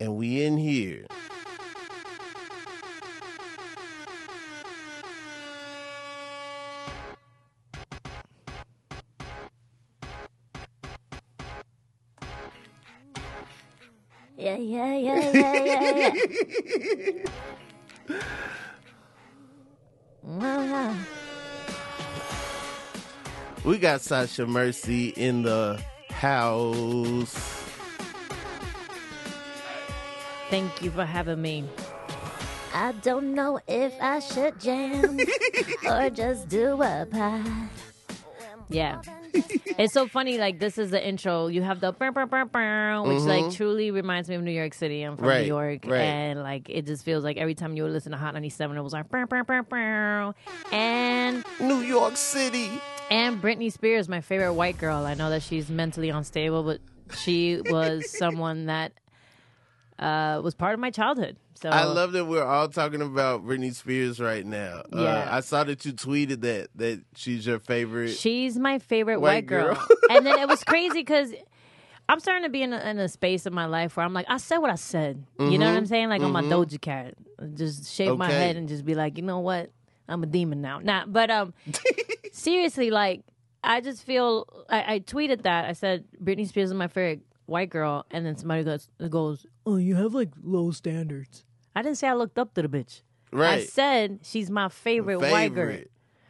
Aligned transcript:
and 0.00 0.16
we 0.16 0.42
in 0.42 0.56
here. 0.56 1.06
Yeah, 14.36 14.56
yeah, 14.56 14.96
yeah, 14.96 15.32
yeah, 15.32 15.64
yeah, 15.64 16.12
yeah. 20.24 20.94
We 23.64 23.78
got 23.78 24.00
Sasha 24.00 24.46
Merci 24.46 25.08
in 25.08 25.42
the 25.42 25.82
house. 26.10 27.57
Thank 30.50 30.82
you 30.82 30.90
for 30.90 31.04
having 31.04 31.40
me. 31.42 31.64
I 32.74 32.92
don't 33.02 33.34
know 33.34 33.60
if 33.66 33.94
I 34.00 34.20
should 34.20 34.60
jam 34.60 35.18
or 35.88 36.10
just 36.10 36.48
do 36.48 36.80
a 36.82 37.06
pie. 37.10 37.42
Yeah. 38.70 39.00
it's 39.32 39.92
so 39.94 40.06
funny. 40.06 40.36
Like 40.38 40.58
this 40.58 40.76
is 40.78 40.90
the 40.90 41.06
intro. 41.06 41.46
You 41.46 41.62
have 41.62 41.80
the 41.80 41.92
burr, 41.92 42.12
burr, 42.12 42.26
burr, 42.26 42.44
burr, 42.44 43.02
which 43.02 43.20
like 43.22 43.52
truly 43.54 43.90
reminds 43.90 44.28
me 44.28 44.34
of 44.36 44.42
New 44.42 44.50
York 44.52 44.74
City. 44.74 45.02
I'm 45.02 45.16
from 45.16 45.24
Mm-hmm. 45.26 45.28
Right, 45.28 45.40
New 45.42 45.46
York, 45.48 45.80
right. 45.86 46.00
and 46.00 46.42
like 46.42 46.68
it 46.68 46.86
just 46.86 47.04
feels 47.04 47.24
like 47.24 47.36
every 47.38 47.54
time 47.54 47.76
you 47.76 47.86
listen 47.86 48.12
to 48.12 48.18
Hot 48.18 48.34
97, 48.34 48.76
it 48.76 48.82
was 48.82 48.92
like 48.92 49.08
burr, 49.10 49.26
burr, 49.26 49.44
burr, 49.44 49.62
burr. 49.62 50.34
and 50.72 51.44
New 51.60 51.80
York 51.80 52.16
City. 52.16 52.70
and 53.10 53.40
Britney 53.40 53.72
Spears, 53.72 54.08
my 54.08 54.20
favorite 54.20 54.52
white 54.54 54.76
girl. 54.78 55.04
I 55.06 55.14
know 55.14 55.30
that 55.30 55.42
she's 55.42 55.70
mentally 55.70 56.10
unstable, 56.10 56.62
but 56.62 56.80
she 57.16 57.60
was 57.70 58.10
someone 58.18 58.66
that 58.66 58.92
uh, 59.98 60.40
was 60.42 60.54
part 60.54 60.74
of 60.74 60.80
my 60.80 60.90
childhood. 60.90 61.36
So 61.60 61.70
I 61.70 61.84
love 61.84 62.12
that 62.12 62.24
we're 62.26 62.44
all 62.44 62.68
talking 62.68 63.02
about 63.02 63.44
Britney 63.44 63.74
Spears 63.74 64.20
right 64.20 64.46
now. 64.46 64.82
Uh, 64.92 65.02
Yeah. 65.02 65.28
I 65.30 65.40
saw 65.40 65.64
that 65.64 65.84
you 65.84 65.92
tweeted 65.92 66.40
that 66.42 66.68
that 66.76 67.02
she's 67.16 67.46
your 67.46 67.58
favorite. 67.58 68.10
She's 68.10 68.58
my 68.58 68.78
favorite 68.78 69.20
White 69.20 69.34
white, 69.36 69.46
girl. 69.46 69.74
girl. 69.74 69.86
and 70.10 70.24
then 70.24 70.38
it 70.38 70.46
was 70.48 70.62
crazy 70.72 71.00
because 71.00 71.32
I'm 72.08 72.20
starting 72.20 72.44
to 72.44 72.48
be 72.48 72.62
in 72.62 72.72
a, 72.72 72.78
in 72.88 72.98
a 73.00 73.08
space 73.08 73.44
of 73.44 73.52
my 73.52 73.66
life 73.66 73.96
where 73.96 74.06
I'm 74.06 74.14
like, 74.14 74.26
I 74.28 74.36
said 74.36 74.58
what 74.58 74.70
I 74.70 74.76
said. 74.76 75.24
You 75.40 75.58
know 75.58 75.66
what 75.68 75.76
I'm 75.76 75.86
saying? 75.86 76.08
Like 76.10 76.22
on 76.22 76.30
my 76.32 76.42
Doja 76.42 76.80
Cat, 76.80 77.14
just 77.54 77.92
shake 77.92 78.16
my 78.16 78.28
Mm-hmm. 78.28 78.38
Head 78.38 78.56
and 78.56 78.68
just 78.68 78.84
be 78.84 78.94
like, 78.94 79.16
you 79.18 79.24
know 79.24 79.40
what? 79.40 79.70
I'm 80.08 80.22
a 80.22 80.26
demon 80.26 80.62
now. 80.62 80.78
Nah, 80.78 81.04
but 81.06 81.30
um, 81.30 81.52
seriously, 82.32 82.90
like 82.90 83.22
I 83.64 83.80
just 83.80 84.04
feel 84.04 84.46
I, 84.68 84.94
I 84.94 84.98
tweeted 85.00 85.42
that 85.42 85.64
I 85.66 85.72
said 85.72 86.04
Britney 86.22 86.46
Spears 86.46 86.70
is 86.70 86.74
my 86.74 86.86
favorite 86.88 87.20
white 87.48 87.70
girl, 87.70 88.06
and 88.10 88.24
then 88.26 88.36
somebody 88.36 88.62
goes 88.64 88.88
goes, 89.08 89.46
oh, 89.66 89.76
you 89.76 89.96
have 89.96 90.14
like 90.14 90.30
low 90.42 90.70
standards. 90.70 91.44
I 91.74 91.82
didn't 91.82 91.98
say 91.98 92.08
I 92.08 92.14
looked 92.14 92.38
up 92.38 92.54
to 92.54 92.62
the 92.62 92.68
bitch. 92.68 93.02
Right. 93.32 93.60
I 93.60 93.64
said 93.64 94.20
she's 94.22 94.50
my 94.50 94.68
favorite, 94.68 95.18
white 95.20 95.54
girl. 95.54 95.78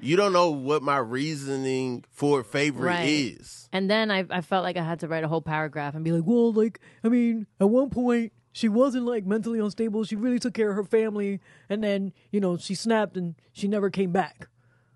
You 0.00 0.16
don't 0.16 0.32
know 0.32 0.50
what 0.50 0.82
my 0.82 0.98
reasoning 0.98 2.04
for 2.12 2.44
favorite 2.44 2.86
Right. 2.86 3.08
is. 3.08 3.68
And 3.72 3.90
then 3.90 4.10
I, 4.12 4.24
I 4.30 4.42
felt 4.42 4.62
like 4.62 4.76
I 4.76 4.82
had 4.84 5.00
to 5.00 5.08
write 5.08 5.24
a 5.24 5.28
whole 5.28 5.42
paragraph 5.42 5.94
and 5.96 6.04
be 6.04 6.12
like, 6.12 6.22
well, 6.24 6.52
like, 6.52 6.78
I 7.02 7.08
mean, 7.08 7.46
at 7.60 7.68
one 7.68 7.90
point, 7.90 8.32
she 8.52 8.68
wasn't 8.68 9.06
like 9.06 9.26
mentally 9.26 9.58
unstable. 9.58 10.04
She 10.04 10.14
really 10.14 10.38
took 10.38 10.54
care 10.54 10.70
of 10.70 10.76
her 10.76 10.84
family. 10.84 11.40
And 11.68 11.82
then, 11.82 12.12
you 12.30 12.38
know, 12.40 12.56
she 12.56 12.76
snapped 12.76 13.16
and 13.16 13.34
she 13.52 13.66
never 13.66 13.90
came 13.90 14.12
back, 14.12 14.48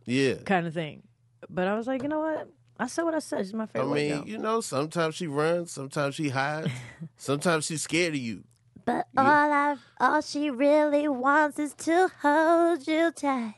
Yeah. 0.04 0.34
kind 0.44 0.66
of 0.68 0.74
thing. 0.74 1.02
But 1.50 1.66
I 1.66 1.74
was 1.76 1.88
like, 1.88 2.02
you 2.04 2.08
know 2.08 2.20
what? 2.20 2.48
I 2.78 2.86
said 2.86 3.02
what 3.04 3.14
I 3.14 3.18
said. 3.20 3.44
She's 3.44 3.54
my 3.54 3.66
favorite. 3.66 3.90
I 3.90 3.94
mean, 3.94 4.10
girl. 4.16 4.28
you 4.28 4.38
know, 4.38 4.60
sometimes 4.60 5.14
she 5.14 5.26
runs, 5.26 5.70
sometimes 5.72 6.14
she 6.16 6.30
hides, 6.30 6.70
sometimes 7.16 7.66
she's 7.66 7.82
scared 7.82 8.14
of 8.14 8.20
you. 8.20 8.44
But 8.84 9.06
all 9.16 9.24
I, 9.26 9.76
all 10.00 10.20
she 10.22 10.50
really 10.50 11.06
wants 11.06 11.58
is 11.58 11.74
to 11.74 12.10
hold 12.22 12.86
you 12.88 13.12
tight. 13.12 13.54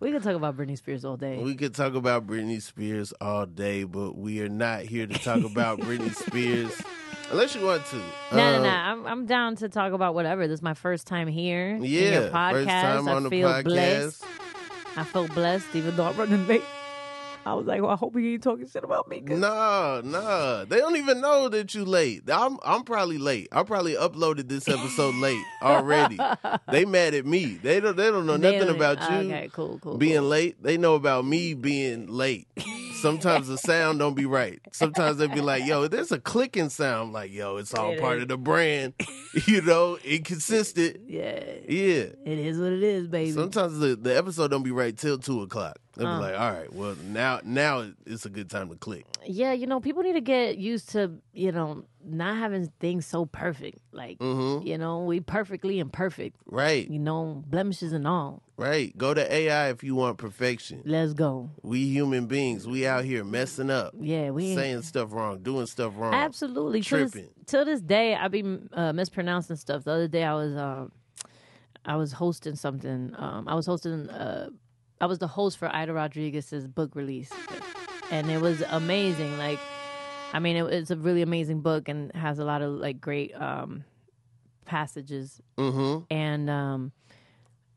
we 0.00 0.12
could 0.12 0.22
talk 0.22 0.36
about 0.36 0.56
Britney 0.56 0.78
Spears 0.78 1.04
all 1.04 1.16
day. 1.16 1.42
We 1.42 1.54
could 1.56 1.74
talk 1.74 1.94
about 1.94 2.26
Britney 2.26 2.62
Spears 2.62 3.12
all 3.20 3.46
day, 3.46 3.82
but 3.84 4.16
we 4.16 4.40
are 4.42 4.48
not 4.48 4.82
here 4.82 5.06
to 5.06 5.18
talk 5.18 5.42
about 5.42 5.80
Britney 5.80 6.14
Spears 6.14 6.80
unless 7.30 7.54
you 7.56 7.64
want 7.64 7.84
to. 7.86 7.96
No, 7.96 8.02
no, 8.36 8.56
Um, 8.58 8.62
no. 8.62 8.68
I'm, 8.68 9.06
I'm 9.06 9.26
down 9.26 9.56
to 9.56 9.68
talk 9.68 9.92
about 9.92 10.14
whatever. 10.14 10.46
This 10.46 10.58
is 10.58 10.62
my 10.62 10.74
first 10.74 11.06
time 11.08 11.26
here. 11.26 11.70
in 11.70 11.82
Yeah, 11.84 12.00
your 12.20 12.30
podcast. 12.30 12.52
first 12.52 12.68
time 12.68 13.08
I 13.08 13.12
on 13.12 13.22
the 13.24 13.30
feel 13.30 13.48
podcast. 13.48 13.64
blessed. 13.64 14.24
I 14.98 15.04
felt 15.04 15.32
blessed, 15.34 15.66
even 15.74 15.96
though 15.96 16.06
I'm 16.06 16.16
running 16.16 16.46
late. 16.46 16.62
I 17.46 17.54
was 17.54 17.66
like, 17.66 17.80
well, 17.80 17.90
I 17.92 17.96
hope 17.96 18.14
he 18.16 18.34
ain't 18.34 18.42
talking 18.42 18.68
shit 18.68 18.84
about 18.84 19.08
me. 19.08 19.20
Nah, 19.20 20.02
nah. 20.04 20.64
they 20.66 20.78
don't 20.78 20.96
even 20.96 21.20
know 21.22 21.48
that 21.48 21.72
you 21.74 21.84
late. 21.84 22.24
I'm 22.30 22.58
I'm 22.64 22.82
probably 22.82 23.16
late. 23.16 23.48
I 23.52 23.62
probably 23.62 23.94
uploaded 23.94 24.48
this 24.48 24.68
episode 24.68 25.14
late 25.14 25.42
already. 25.62 26.18
They 26.70 26.84
mad 26.84 27.14
at 27.14 27.24
me. 27.24 27.58
They 27.62 27.80
don't 27.80 27.96
they 27.96 28.10
don't 28.10 28.26
know 28.26 28.36
They 28.36 28.50
nothing 28.52 28.66
don't- 28.68 28.76
about 28.76 29.10
you 29.10 29.30
Okay, 29.30 29.48
cool, 29.52 29.78
cool. 29.80 29.96
being 29.96 30.18
cool. 30.18 30.28
late. 30.28 30.62
They 30.62 30.76
know 30.76 30.94
about 30.96 31.24
me 31.24 31.54
being 31.54 32.08
late. 32.08 32.46
Sometimes 33.00 33.48
the 33.48 33.58
sound 33.58 33.98
don't 33.98 34.14
be 34.14 34.26
right. 34.26 34.60
Sometimes 34.72 35.18
they 35.18 35.26
be 35.28 35.40
like, 35.40 35.64
"Yo, 35.64 35.86
there's 35.88 36.10
a 36.12 36.18
clicking 36.18 36.68
sound." 36.68 37.12
like, 37.12 37.32
"Yo, 37.32 37.56
it's 37.56 37.72
all 37.74 37.92
It 37.92 38.00
part 38.00 38.16
is. 38.18 38.22
of 38.22 38.28
the 38.28 38.36
brand." 38.38 38.94
you 39.46 39.62
know, 39.62 39.98
inconsistent. 40.04 40.98
Yeah, 41.08 41.40
Yeah. 41.68 42.06
it 42.24 42.38
is 42.38 42.58
what 42.58 42.72
it 42.72 42.82
is, 42.82 43.06
baby. 43.06 43.30
Sometimes 43.32 43.78
the, 43.78 43.96
the 43.96 44.16
episode 44.16 44.50
don't 44.50 44.62
be 44.62 44.70
right 44.72 44.96
till 44.96 45.18
two 45.18 45.42
o'clock. 45.42 45.78
They'll 45.98 46.06
Uh. 46.06 46.18
be 46.18 46.24
like, 46.32 46.40
"All 46.40 46.52
right, 46.52 46.72
well 46.72 46.96
now 47.04 47.40
now 47.44 47.90
it's 48.06 48.24
a 48.24 48.30
good 48.30 48.48
time 48.48 48.70
to 48.70 48.76
click." 48.76 49.04
yeah, 49.26 49.52
you 49.52 49.66
know, 49.66 49.78
people 49.80 50.02
need 50.02 50.14
to 50.14 50.22
get 50.22 50.56
used 50.56 50.88
to, 50.90 51.12
you 51.34 51.52
know, 51.52 51.84
not 52.02 52.36
having 52.38 52.72
things 52.80 53.04
so 53.04 53.26
perfect. 53.26 53.78
Like, 53.92 54.18
Mm-hmm. 54.20 54.66
you 54.66 54.78
know, 54.78 55.04
we 55.04 55.20
perfectly 55.20 55.78
imperfect. 55.80 56.36
Right. 56.46 56.88
You 56.88 56.98
know, 56.98 57.42
blemishes 57.46 57.92
and 57.92 58.06
all. 58.06 58.42
Right. 58.56 58.96
Go 58.96 59.12
to 59.12 59.30
AI 59.32 59.68
if 59.70 59.84
you 59.84 59.94
want 59.96 60.16
perfection. 60.16 60.82
Let's 60.86 61.12
go. 61.12 61.50
We 61.62 61.84
human 61.88 62.26
beings, 62.26 62.66
we 62.66 62.86
out 62.86 63.04
here 63.04 63.22
messing 63.24 63.70
up, 63.70 63.92
Yeah, 64.00 64.30
we 64.30 64.54
saying 64.54 64.82
stuff 64.82 65.12
wrong, 65.12 65.42
doing 65.42 65.66
stuff 65.66 65.92
wrong. 65.96 66.14
Absolutely. 66.14 66.78
This, 66.80 66.88
Tripping. 66.88 67.28
to 67.48 67.64
this 67.66 67.80
day, 67.82 68.14
I 68.14 68.28
be 68.28 68.42
uh, 68.72 68.92
mispronouncing 68.94 69.56
stuff. 69.56 69.84
The 69.84 69.90
other 69.92 70.08
day, 70.08 70.24
I 70.24 70.34
was 70.34 70.56
um, 70.56 70.92
I 71.84 71.96
was 71.96 72.12
hosting 72.12 72.56
something. 72.56 73.14
Um, 73.18 73.46
I 73.48 73.54
was 73.54 73.66
hosting. 73.66 74.08
Uh, 74.08 74.48
I 75.00 75.06
was 75.06 75.18
the 75.18 75.28
host 75.28 75.58
for 75.58 75.74
Ida 75.74 75.92
Rodriguez's 75.92 76.66
book 76.66 76.94
release, 76.94 77.30
and 78.10 78.30
it 78.30 78.40
was 78.40 78.62
amazing. 78.70 79.36
Like, 79.38 79.60
I 80.32 80.40
mean, 80.40 80.56
it, 80.56 80.64
it's 80.72 80.90
a 80.90 80.96
really 80.96 81.22
amazing 81.22 81.60
book 81.60 81.88
and 81.88 82.12
has 82.14 82.38
a 82.38 82.44
lot 82.44 82.62
of 82.62 82.72
like 82.72 83.00
great 83.00 83.32
um, 83.34 83.84
passages. 84.64 85.40
Mm-hmm. 85.56 86.04
And 86.12 86.50
um, 86.50 86.92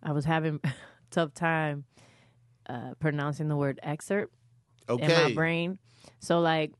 I 0.01 0.13
was 0.13 0.25
having 0.25 0.59
a 0.63 0.73
tough 1.11 1.33
time 1.33 1.85
uh, 2.67 2.93
pronouncing 2.99 3.47
the 3.49 3.55
word 3.55 3.79
excerpt 3.83 4.33
in 4.89 5.07
my 5.07 5.33
brain. 5.33 5.77
So 6.19 6.39
like. 6.39 6.71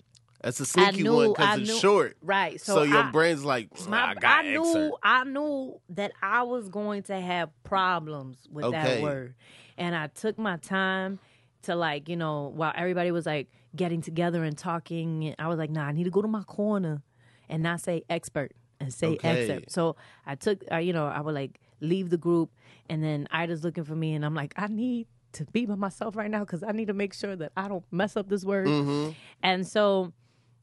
That's 0.44 0.60
a 0.60 0.66
sneaky 0.66 1.04
knew- 1.04 1.16
one 1.16 1.30
because 1.34 1.60
it's 1.60 1.70
knew- 1.70 1.80
short. 1.80 2.18
Right. 2.22 2.60
So, 2.60 2.76
So, 2.76 2.84
your 2.84 3.04
I, 3.04 3.12
brain's 3.12 3.44
like, 3.46 3.70
my, 3.88 4.10
I 4.12 4.14
got 4.16 4.46
I 4.46 4.50
knew 4.52 4.66
excerpt. 4.66 4.98
I 5.04 5.24
knew 5.24 5.80
that 5.90 6.12
I 6.22 6.44
was 6.44 6.68
going 6.70 7.04
to 7.04 7.20
have 7.20 7.50
problems 7.64 8.38
with 8.52 8.66
Okay. 8.66 8.78
that 8.96 9.02
word. 9.02 9.36
And 9.78 9.96
I 9.96 10.08
took 10.08 10.38
my 10.40 10.58
time 10.58 11.20
to 11.64 11.76
like, 11.76 12.10
you 12.10 12.16
know, 12.16 12.52
while 12.56 12.74
everybody 12.76 13.12
was 13.12 13.26
like 13.26 13.50
getting 13.76 14.02
together 14.02 14.44
and 14.44 14.58
talking, 14.58 15.36
I 15.38 15.48
was 15.48 15.58
like, 15.60 15.70
nah, 15.70 15.84
I 15.86 15.92
need 15.92 16.06
to 16.06 16.10
go 16.10 16.22
to 16.22 16.28
my 16.28 16.44
corner 16.44 17.02
and 17.48 17.62
not 17.62 17.82
say 17.82 18.04
expert 18.10 18.52
and 18.80 18.92
say 18.94 19.10
Okay. 19.14 19.42
excerpt. 19.44 19.72
So 19.72 19.96
I 20.26 20.36
took, 20.36 20.64
uh, 20.72 20.78
you 20.78 20.92
know, 20.92 21.06
I 21.06 21.22
would 21.22 21.36
like 21.36 21.60
leave 21.82 22.10
the 22.10 22.18
group 22.18 22.50
and 22.90 23.04
then 23.04 23.28
Ida's 23.32 23.64
looking 23.64 23.84
for 23.84 23.96
me 23.96 24.14
and 24.16 24.26
I'm 24.26 24.34
like, 24.34 24.54
I 24.58 24.68
need 24.68 25.08
to 25.34 25.46
be 25.46 25.66
by 25.66 25.76
myself 25.76 26.16
right 26.16 26.30
now 26.30 26.40
because 26.42 26.64
I 26.64 26.72
need 26.72 26.88
to 26.88 26.94
make 26.94 27.14
sure 27.14 27.36
that 27.36 27.52
I 27.56 27.68
don't 27.68 27.86
mess 27.92 28.18
up 28.18 28.28
this 28.28 28.44
word. 28.44 28.68
Mm-hmm. 28.68 29.12
And 29.44 29.66
so 29.68 30.12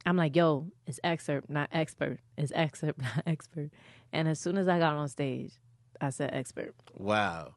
I'm 0.06 0.16
like, 0.16 0.34
yo, 0.36 0.68
it's 0.86 1.00
excerpt, 1.04 1.50
not 1.50 1.68
expert. 1.72 2.20
It's 2.36 2.52
excerpt, 2.54 3.00
not 3.02 3.22
expert. 3.26 3.70
And 4.12 4.28
as 4.28 4.40
soon 4.40 4.56
as 4.56 4.68
I 4.68 4.78
got 4.78 4.94
on 4.96 5.08
stage, 5.08 5.52
I 6.00 6.10
said 6.10 6.30
expert. 6.32 6.74
Wow. 6.94 7.54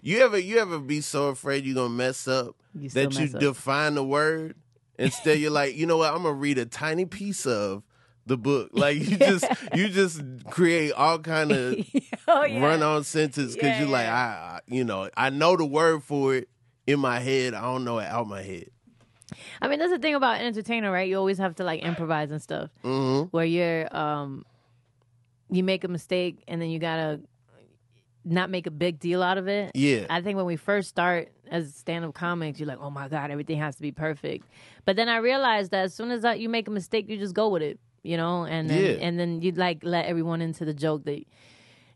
You 0.00 0.20
ever 0.20 0.38
you 0.38 0.58
ever 0.58 0.78
be 0.78 1.00
so 1.00 1.28
afraid 1.28 1.64
you're 1.64 1.74
gonna 1.74 1.88
mess 1.90 2.26
up 2.28 2.56
You 2.74 2.88
that 2.90 3.18
you 3.18 3.34
up. 3.34 3.40
define 3.40 3.94
the 3.96 4.04
word? 4.04 4.54
Instead 4.98 5.38
you're 5.40 5.50
like, 5.50 5.74
you 5.76 5.86
know 5.86 5.96
what, 5.98 6.12
I'm 6.14 6.22
gonna 6.22 6.32
read 6.34 6.58
a 6.58 6.66
tiny 6.66 7.04
piece 7.04 7.46
of 7.46 7.82
the 8.24 8.36
book. 8.38 8.70
Like 8.72 8.96
you 8.98 9.16
just 9.16 9.44
you 9.74 9.88
just 9.88 10.22
create 10.50 10.92
all 10.92 11.18
kind 11.18 11.50
of 11.52 11.74
oh, 12.28 12.44
yeah. 12.44 12.64
run 12.64 12.82
on 12.82 13.02
sentence 13.04 13.54
because 13.54 13.70
Yeah, 13.70 13.80
you're 13.80 13.88
like, 13.88 14.06
I, 14.06 14.60
you 14.66 14.84
know, 14.84 15.10
I 15.16 15.30
know 15.30 15.56
the 15.56 15.66
word 15.66 16.04
for 16.04 16.34
it 16.36 16.48
in 16.86 17.00
my 17.00 17.18
head. 17.18 17.52
I 17.54 17.62
don't 17.62 17.84
know 17.84 17.98
it 17.98 18.06
out 18.06 18.28
my 18.28 18.42
head. 18.42 18.68
I 19.60 19.68
mean, 19.68 19.78
that's 19.78 19.92
the 19.92 19.98
thing 19.98 20.14
about 20.14 20.40
an 20.40 20.46
entertainer, 20.46 20.90
right? 20.90 21.08
You 21.08 21.16
always 21.18 21.38
have 21.38 21.54
to 21.56 21.64
like 21.64 21.82
improvise 21.82 22.30
and 22.30 22.40
stuff. 22.42 22.70
Mm-hmm. 22.84 23.28
Where 23.30 23.44
you're, 23.44 23.94
um, 23.96 24.44
you 25.50 25.62
make 25.62 25.84
a 25.84 25.88
mistake 25.88 26.42
and 26.48 26.60
then 26.60 26.70
you 26.70 26.78
gotta 26.78 27.20
not 28.24 28.50
make 28.50 28.66
a 28.66 28.70
big 28.70 29.00
deal 29.00 29.22
out 29.22 29.36
of 29.36 29.48
it. 29.48 29.72
Yeah. 29.74 30.06
I 30.08 30.20
think 30.22 30.36
when 30.36 30.46
we 30.46 30.56
first 30.56 30.88
start 30.88 31.32
as 31.50 31.74
stand-up 31.74 32.14
comics, 32.14 32.60
you're 32.60 32.68
like, 32.68 32.78
oh 32.80 32.88
my 32.90 33.08
god, 33.08 33.30
everything 33.30 33.58
has 33.58 33.74
to 33.76 33.82
be 33.82 33.92
perfect. 33.92 34.46
But 34.84 34.96
then 34.96 35.08
I 35.08 35.16
realized 35.16 35.72
that 35.72 35.84
as 35.84 35.94
soon 35.94 36.10
as 36.10 36.22
that 36.22 36.38
you 36.40 36.48
make 36.48 36.68
a 36.68 36.70
mistake, 36.70 37.08
you 37.08 37.18
just 37.18 37.34
go 37.34 37.48
with 37.48 37.62
it, 37.62 37.80
you 38.02 38.16
know, 38.16 38.44
and 38.44 38.70
then 38.70 38.84
Yeah. 38.84 39.06
and 39.06 39.18
then 39.18 39.42
you 39.42 39.52
like 39.52 39.80
let 39.82 40.06
everyone 40.06 40.40
into 40.40 40.64
the 40.64 40.72
joke 40.72 41.04
that 41.04 41.22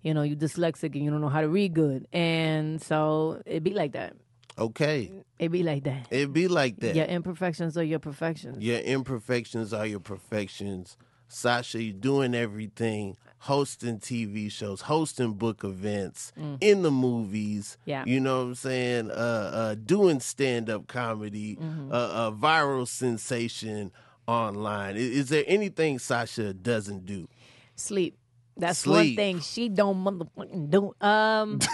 you 0.02 0.14
know 0.14 0.22
you're 0.22 0.36
dyslexic 0.36 0.94
and 0.94 1.04
you 1.04 1.10
don't 1.10 1.20
know 1.20 1.28
how 1.28 1.40
to 1.40 1.48
read 1.48 1.74
good, 1.74 2.06
and 2.12 2.82
so 2.82 3.40
it 3.46 3.62
be 3.62 3.70
like 3.72 3.92
that. 3.92 4.14
Okay. 4.58 5.12
It 5.38 5.50
be 5.50 5.62
like 5.62 5.84
that. 5.84 6.06
It 6.10 6.32
be 6.32 6.48
like 6.48 6.78
that. 6.80 6.96
Your 6.96 7.04
imperfections 7.06 7.76
are 7.76 7.82
your 7.84 7.98
perfections. 7.98 8.62
Your 8.64 8.78
imperfections 8.78 9.72
are 9.72 9.86
your 9.86 10.00
perfections. 10.00 10.96
Sasha, 11.28 11.82
you're 11.82 11.92
doing 11.92 12.34
everything, 12.34 13.16
hosting 13.38 13.98
TV 13.98 14.50
shows, 14.50 14.82
hosting 14.82 15.34
book 15.34 15.64
events, 15.64 16.32
in 16.60 16.82
the 16.82 16.90
movies. 16.90 17.76
Mm. 17.80 17.82
Yeah. 17.84 18.04
You 18.06 18.20
know 18.20 18.36
what 18.38 18.42
I'm 18.44 18.54
saying? 18.54 19.10
Uh, 19.10 19.14
uh, 19.14 19.74
doing 19.74 20.20
stand 20.20 20.70
up 20.70 20.86
comedy, 20.86 21.56
Mm-hmm. 21.56 21.92
uh, 21.92 22.28
a 22.28 22.32
viral 22.32 22.86
sensation 22.86 23.90
online. 24.28 24.96
Is, 24.96 25.10
is 25.10 25.28
there 25.28 25.44
anything 25.46 25.98
Sasha 25.98 26.54
doesn't 26.54 27.04
do? 27.06 27.28
Sleep. 27.74 28.16
That's 28.56 28.86
one 28.86 29.14
thing 29.16 29.40
she 29.40 29.68
don't 29.68 30.02
motherfucking 30.02 30.70
do. 30.70 30.94
Um, 31.06 31.58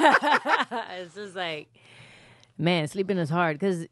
it's 0.00 1.14
just 1.14 1.34
like, 1.36 1.68
man, 2.60 2.86
sleeping 2.88 3.18
is 3.18 3.30
hard 3.30 3.58
because. 3.58 3.86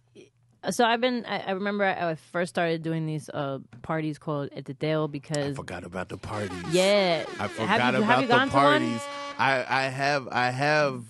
So 0.71 0.85
I've 0.85 1.01
been. 1.01 1.25
I, 1.25 1.39
I 1.39 1.51
remember 1.53 1.85
I, 1.85 2.11
I 2.11 2.15
first 2.17 2.51
started 2.51 2.83
doing 2.83 3.07
these 3.07 3.29
uh, 3.29 3.59
parties 3.83 4.19
called 4.19 4.51
Eteteo 4.51 5.09
because 5.11 5.53
I 5.53 5.55
Forgot 5.55 5.85
about 5.85 6.09
the 6.09 6.19
parties. 6.19 6.53
yeah, 6.73 7.25
I 7.39 7.43
Have 7.43 7.51
forgot 7.53 7.77
you- 7.77 7.81
have 7.83 7.95
about 8.03 8.21
you 8.23 8.27
the 8.27 8.35
gone 8.35 8.49
to 8.51 8.57
one? 8.57 8.65
parties. 8.81 9.01
I, 9.39 9.65
I 9.69 9.83
have 9.85 10.29
I 10.29 10.51
have 10.51 11.05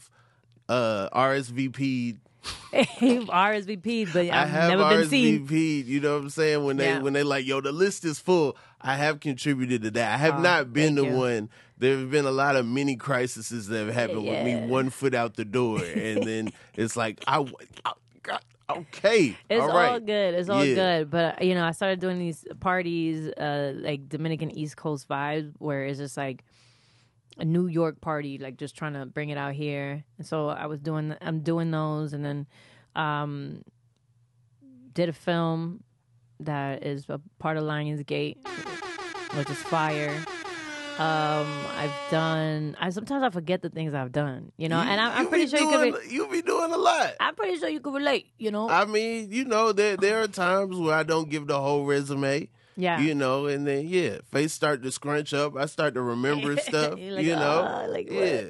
uh 0.69 1.09
RSVP 1.15 2.19
RSVP, 2.73 4.13
but 4.13 4.27
I 4.31 4.43
I've 4.43 4.49
have 4.51 4.71
never 4.71 4.89
been 5.01 5.09
seen. 5.09 5.47
You 5.51 6.01
know 6.01 6.15
what 6.17 6.23
I'm 6.25 6.31
saying? 6.31 6.65
When 6.65 6.77
they 6.77 6.87
Yeah. 6.87 7.01
when 7.01 7.13
they 7.15 7.23
like, 7.23 7.47
yo, 7.47 7.61
the 7.61 7.73
list 7.73 8.05
is 8.05 8.19
full. 8.19 8.57
I 8.81 8.97
have 8.97 9.21
contributed 9.21 9.83
to 9.83 9.91
that. 9.93 10.15
I 10.15 10.17
have 10.19 10.35
Oh, 10.37 10.43
not 10.43 10.73
been 10.73 10.97
thank 10.97 11.09
you. 11.09 11.15
one. 11.17 11.49
There 11.79 11.97
have 11.97 12.11
been 12.11 12.25
a 12.25 12.31
lot 12.33 12.57
of 12.57 12.67
mini 12.67 12.97
crises 12.97 13.69
that 13.69 13.87
have 13.87 13.95
happened 13.95 14.27
with 14.27 14.45
me 14.45 14.57
one 14.67 14.91
foot 14.91 15.15
out 15.15 15.35
the 15.37 15.45
door, 15.45 15.79
and 15.85 16.23
then 16.25 16.49
it's 16.75 16.97
like 16.97 17.23
I, 17.27 17.47
I 17.85 17.93
got 18.23 18.43
okay. 18.69 19.37
It's 19.49 19.63
all 19.63 19.71
all, 19.71 19.77
right. 19.77 20.05
good. 20.05 20.35
It's 20.35 20.49
all 20.49 20.65
Yeah. 20.65 20.75
good. 20.75 21.11
But 21.11 21.43
you 21.43 21.55
know, 21.55 21.65
I 21.65 21.71
started 21.73 22.01
doing 22.01 22.19
these 22.19 22.45
parties, 22.61 23.29
uh, 23.33 23.75
like 23.77 24.09
Dominican 24.09 24.51
East 24.51 24.77
Coast 24.77 25.09
vibes, 25.09 25.53
where 25.59 25.85
it's 25.85 25.99
just 25.99 26.17
like 26.17 26.45
a 27.39 27.45
New 27.45 27.69
York 27.69 28.01
party, 28.01 28.39
like 28.39 28.57
just 28.57 28.75
trying 28.77 28.95
to 28.95 29.07
bring 29.07 29.29
it 29.31 29.39
out 29.39 29.53
here. 29.55 30.03
And 30.19 30.27
so 30.27 30.49
I 30.49 30.67
was 30.67 30.81
doing, 30.81 31.15
I'm 31.21 31.41
doing 31.41 31.71
those, 31.71 32.13
and 32.13 32.25
then 32.25 32.47
um, 32.97 33.63
did 34.93 35.09
a 35.09 35.13
film 35.13 35.85
that 36.41 36.85
is 36.85 37.09
a 37.09 37.21
part 37.39 37.57
of 37.57 37.63
Lionsgate, 37.65 38.37
which 39.37 39.49
is 39.51 39.57
fire. 39.59 40.13
Um, 40.99 41.47
I've 41.77 41.93
done. 42.11 42.77
I 42.81 42.91
sometimes 42.91 43.23
I 43.23 43.31
forget 43.31 43.63
the 43.63 43.71
things 43.71 43.95
I've 43.95 44.13
done, 44.13 44.53
you 44.57 44.69
know, 44.69 44.79
and 44.81 45.01
I'm, 45.01 45.13
I'm 45.13 45.29
pretty 45.29 45.45
be 45.45 45.51
sure 45.51 45.61
you 45.61 45.69
could. 45.69 45.81
doing, 45.81 45.93
Re- 45.95 46.09
you 46.13 46.27
be 46.29 46.43
doing 46.43 46.73
a 46.73 46.77
lot. 46.77 47.13
I'm 47.21 47.35
pretty 47.35 47.57
sure 47.59 47.69
you 47.69 47.81
could 47.81 47.95
relate, 47.95 48.27
you 48.39 48.51
know. 48.51 48.69
I 48.69 48.85
mean, 48.85 49.31
you 49.31 49.45
know, 49.45 49.73
there 49.73 49.97
there 49.97 50.23
are 50.23 50.29
times 50.29 50.77
where 50.77 50.95
I 50.95 51.05
don't 51.05 51.31
give 51.31 51.47
the 51.47 51.61
whole 51.61 51.85
resume. 51.85 52.49
yeah, 52.77 53.01
You 53.01 53.15
know, 53.15 53.47
and 53.47 53.67
then 53.67 53.87
yeah, 53.87 54.19
face 54.31 54.53
start 54.53 54.83
to 54.83 54.91
scrunch 54.91 55.33
up. 55.35 55.57
I 55.57 55.67
start 55.67 55.95
to 55.95 56.03
remember 56.03 56.57
stuff. 56.69 56.93
Like, 56.99 57.25
you 57.25 57.37
know, 57.37 57.67
"Ah," 57.69 57.87
like, 57.89 58.09
what? 58.09 58.17
yeah. 58.27 58.43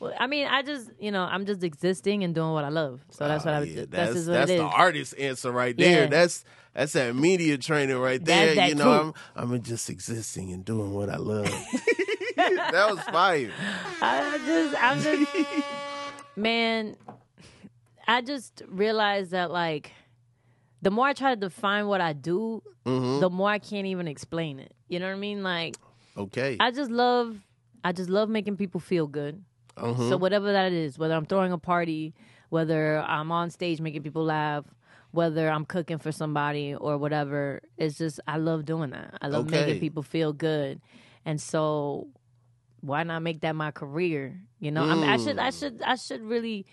Well, 0.00 0.12
I 0.18 0.26
mean, 0.26 0.46
I 0.46 0.62
just, 0.62 0.90
you 0.98 1.10
know, 1.12 1.22
I'm 1.22 1.46
just 1.46 1.62
existing 1.62 2.24
and 2.24 2.34
doing 2.34 2.50
what 2.52 2.64
I 2.64 2.68
love. 2.68 3.00
So 3.10 3.26
that's 3.28 3.44
what 3.44 3.54
Oh, 3.54 3.58
I. 3.58 3.62
yeah, 3.62 3.84
that's 3.88 4.12
that's 4.14 4.26
what 4.26 4.32
that's 4.34 4.50
it 4.50 4.56
the 4.58 4.64
artist 4.64 5.14
answer 5.18 5.50
right 5.52 5.74
there. 5.76 6.02
Yeah. 6.02 6.06
That's 6.08 6.44
that's 6.74 6.92
that 6.94 7.14
media 7.14 7.56
training 7.58 7.96
right 7.98 8.22
there. 8.24 8.54
you 8.54 8.74
know. 8.74 9.14
I'm 9.36 9.50
I'm 9.52 9.62
just 9.62 9.88
existing 9.90 10.52
and 10.52 10.64
doing 10.64 10.92
what 10.92 11.08
I 11.08 11.16
love. 11.16 11.46
that 12.36 12.86
was 12.90 13.00
fire. 13.00 13.52
I 14.02 14.38
just, 14.44 14.76
I'm 14.82 14.98
just, 15.00 15.32
man. 16.36 16.96
I 18.06 18.20
just 18.20 18.62
realized 18.68 19.30
that 19.30 19.50
like, 19.50 19.92
the 20.82 20.90
more 20.90 21.06
I 21.06 21.12
try 21.14 21.30
to 21.34 21.40
define 21.40 21.86
what 21.86 22.00
I 22.00 22.12
do, 22.12 22.62
hmm 22.84 23.20
the 23.20 23.30
more 23.30 23.48
I 23.48 23.58
can't 23.58 23.86
even 23.86 24.08
explain 24.08 24.58
it. 24.58 24.74
You 24.88 24.98
know 25.00 25.06
what 25.06 25.14
I 25.14 25.18
mean? 25.18 25.42
Like, 25.42 25.76
Okay. 26.16 26.56
I 26.60 26.70
just 26.70 26.90
love, 26.90 27.36
I 27.82 27.92
just 27.92 28.10
love 28.10 28.28
making 28.28 28.56
people 28.56 28.80
feel 28.80 29.06
good. 29.06 29.42
Mhm. 29.76 30.08
So 30.08 30.16
whatever 30.16 30.52
that 30.52 30.72
is, 30.72 30.98
whether 30.98 31.14
I'm 31.14 31.24
throwing 31.26 31.52
a 31.52 31.58
party, 31.58 32.14
whether 32.50 32.98
I'm 33.00 33.32
on 33.32 33.50
stage 33.50 33.80
making 33.80 34.02
people 34.02 34.24
laugh, 34.24 34.64
whether 35.14 35.48
I'm 35.48 35.64
cooking 35.64 35.98
for 35.98 36.12
somebody 36.12 36.74
or 36.74 36.98
whatever, 36.98 37.62
it's 37.78 37.96
just 37.98 38.20
I 38.26 38.36
love 38.36 38.64
doing 38.64 38.90
that. 38.90 39.14
I 39.22 39.28
love 39.28 39.46
Okay. 39.46 39.60
making 39.66 39.80
people 39.80 40.02
feel 40.02 40.32
good, 40.32 40.80
and 41.24 41.40
so 41.40 42.08
why 42.80 43.02
not 43.04 43.22
make 43.22 43.40
that 43.42 43.54
my 43.56 43.70
career? 43.70 44.40
You 44.60 44.70
know, 44.72 44.82
I, 44.84 44.94
mean, 44.94 45.04
I 45.04 45.16
should, 45.16 45.38
I 45.38 45.48
Mm. 45.50 45.58
should, 45.58 45.82
I 45.82 45.94
should 45.96 46.22
really. 46.22 46.66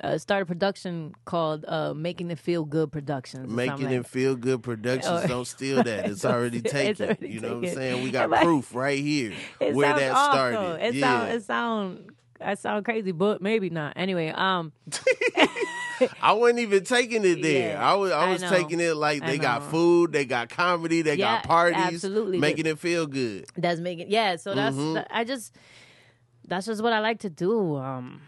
Uh, 0.00 0.16
start 0.16 0.40
a 0.40 0.46
production 0.46 1.12
called 1.26 1.64
uh, 1.66 1.92
"Making 1.92 2.30
It 2.30 2.38
Feel 2.38 2.64
Good 2.64 2.92
Productions." 2.92 3.50
Making 3.52 3.70
something 3.72 3.92
it 3.92 4.06
feel 4.06 4.36
good 4.36 4.62
productions. 4.62 5.28
Don't 5.28 5.44
steal 5.44 5.82
that. 5.82 6.06
It's 6.10 6.24
already 6.24 6.62
taken. 6.62 7.18
you 7.20 7.40
know 7.40 7.56
what 7.58 7.68
I'm 7.68 7.74
saying? 7.74 8.04
We 8.04 8.10
got 8.12 8.30
Like- 8.30 8.44
proof 8.44 8.72
right 8.72 8.98
here 8.98 9.32
where 9.58 9.92
that 9.92 10.12
awful. 10.12 10.32
started. 10.32 10.86
It 10.86 10.94
yeah. 10.94 11.02
sound, 11.18 11.32
it 11.32 11.42
sound, 11.42 12.10
I 12.40 12.54
sound 12.54 12.84
crazy, 12.84 13.10
but 13.12 13.42
maybe 13.42 13.68
not. 13.68 13.94
Anyway, 13.96 14.28
um, 14.28 14.72
I 16.22 16.32
wasn't 16.32 16.60
even 16.60 16.84
taking 16.84 17.24
it 17.24 17.42
there. 17.42 17.70
Yeah, 17.74 17.90
I 17.90 17.94
was 17.94 18.10
I 18.12 18.26
I 18.26 18.30
was 18.32 18.42
know. 18.42 18.48
taking 18.50 18.80
it 18.80 18.94
like 18.96 19.22
I 19.22 19.26
they 19.26 19.38
got 19.38 19.62
food, 19.70 20.12
they 20.12 20.24
got 20.24 20.48
comedy, 20.48 21.02
they 21.02 21.14
Yeah, 21.16 21.36
got 21.36 21.44
parties, 21.44 21.78
absolutely. 22.04 22.38
making 22.38 22.66
it 22.66 22.78
feel 22.78 23.06
good. 23.06 23.46
that's 23.56 23.80
making 23.80 24.10
yeah 24.10 24.36
so 24.36 24.54
that's 24.54 24.76
Mhm. 24.76 24.94
that- 24.94 25.08
i 25.10 25.24
just 25.24 25.54
that's 26.46 26.66
just 26.66 26.82
what 26.82 26.92
i 26.92 27.00
like 27.00 27.20
to 27.20 27.30
do 27.30 27.76
um 27.76 28.20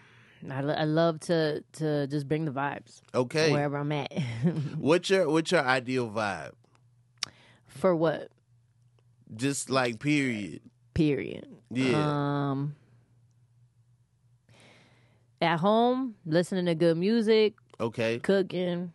I, 0.50 0.60
lo- 0.60 0.74
I 0.74 0.84
love 0.84 1.20
to 1.20 1.62
to 1.74 2.06
just 2.08 2.26
bring 2.28 2.44
the 2.44 2.50
vibes 2.50 3.00
Okay. 3.14 3.50
wherever 3.52 3.76
i'm 3.76 3.92
at 3.92 4.12
What's 4.78 5.08
your 5.10 5.28
what's 5.30 5.50
your 5.52 5.62
ideal 5.64 6.08
vibe? 6.10 6.52
for 7.68 7.94
what 7.96 8.28
Just 9.34 9.70
like 9.70 9.98
period. 10.00 10.60
period 10.94 11.46
Yeah. 11.70 12.50
um 12.50 12.74
at 15.40 15.58
home 15.58 16.14
listening 16.26 16.66
to 16.66 16.74
good 16.74 16.96
music 16.96 17.54
Okay. 17.82 18.18
cooking 18.20 18.92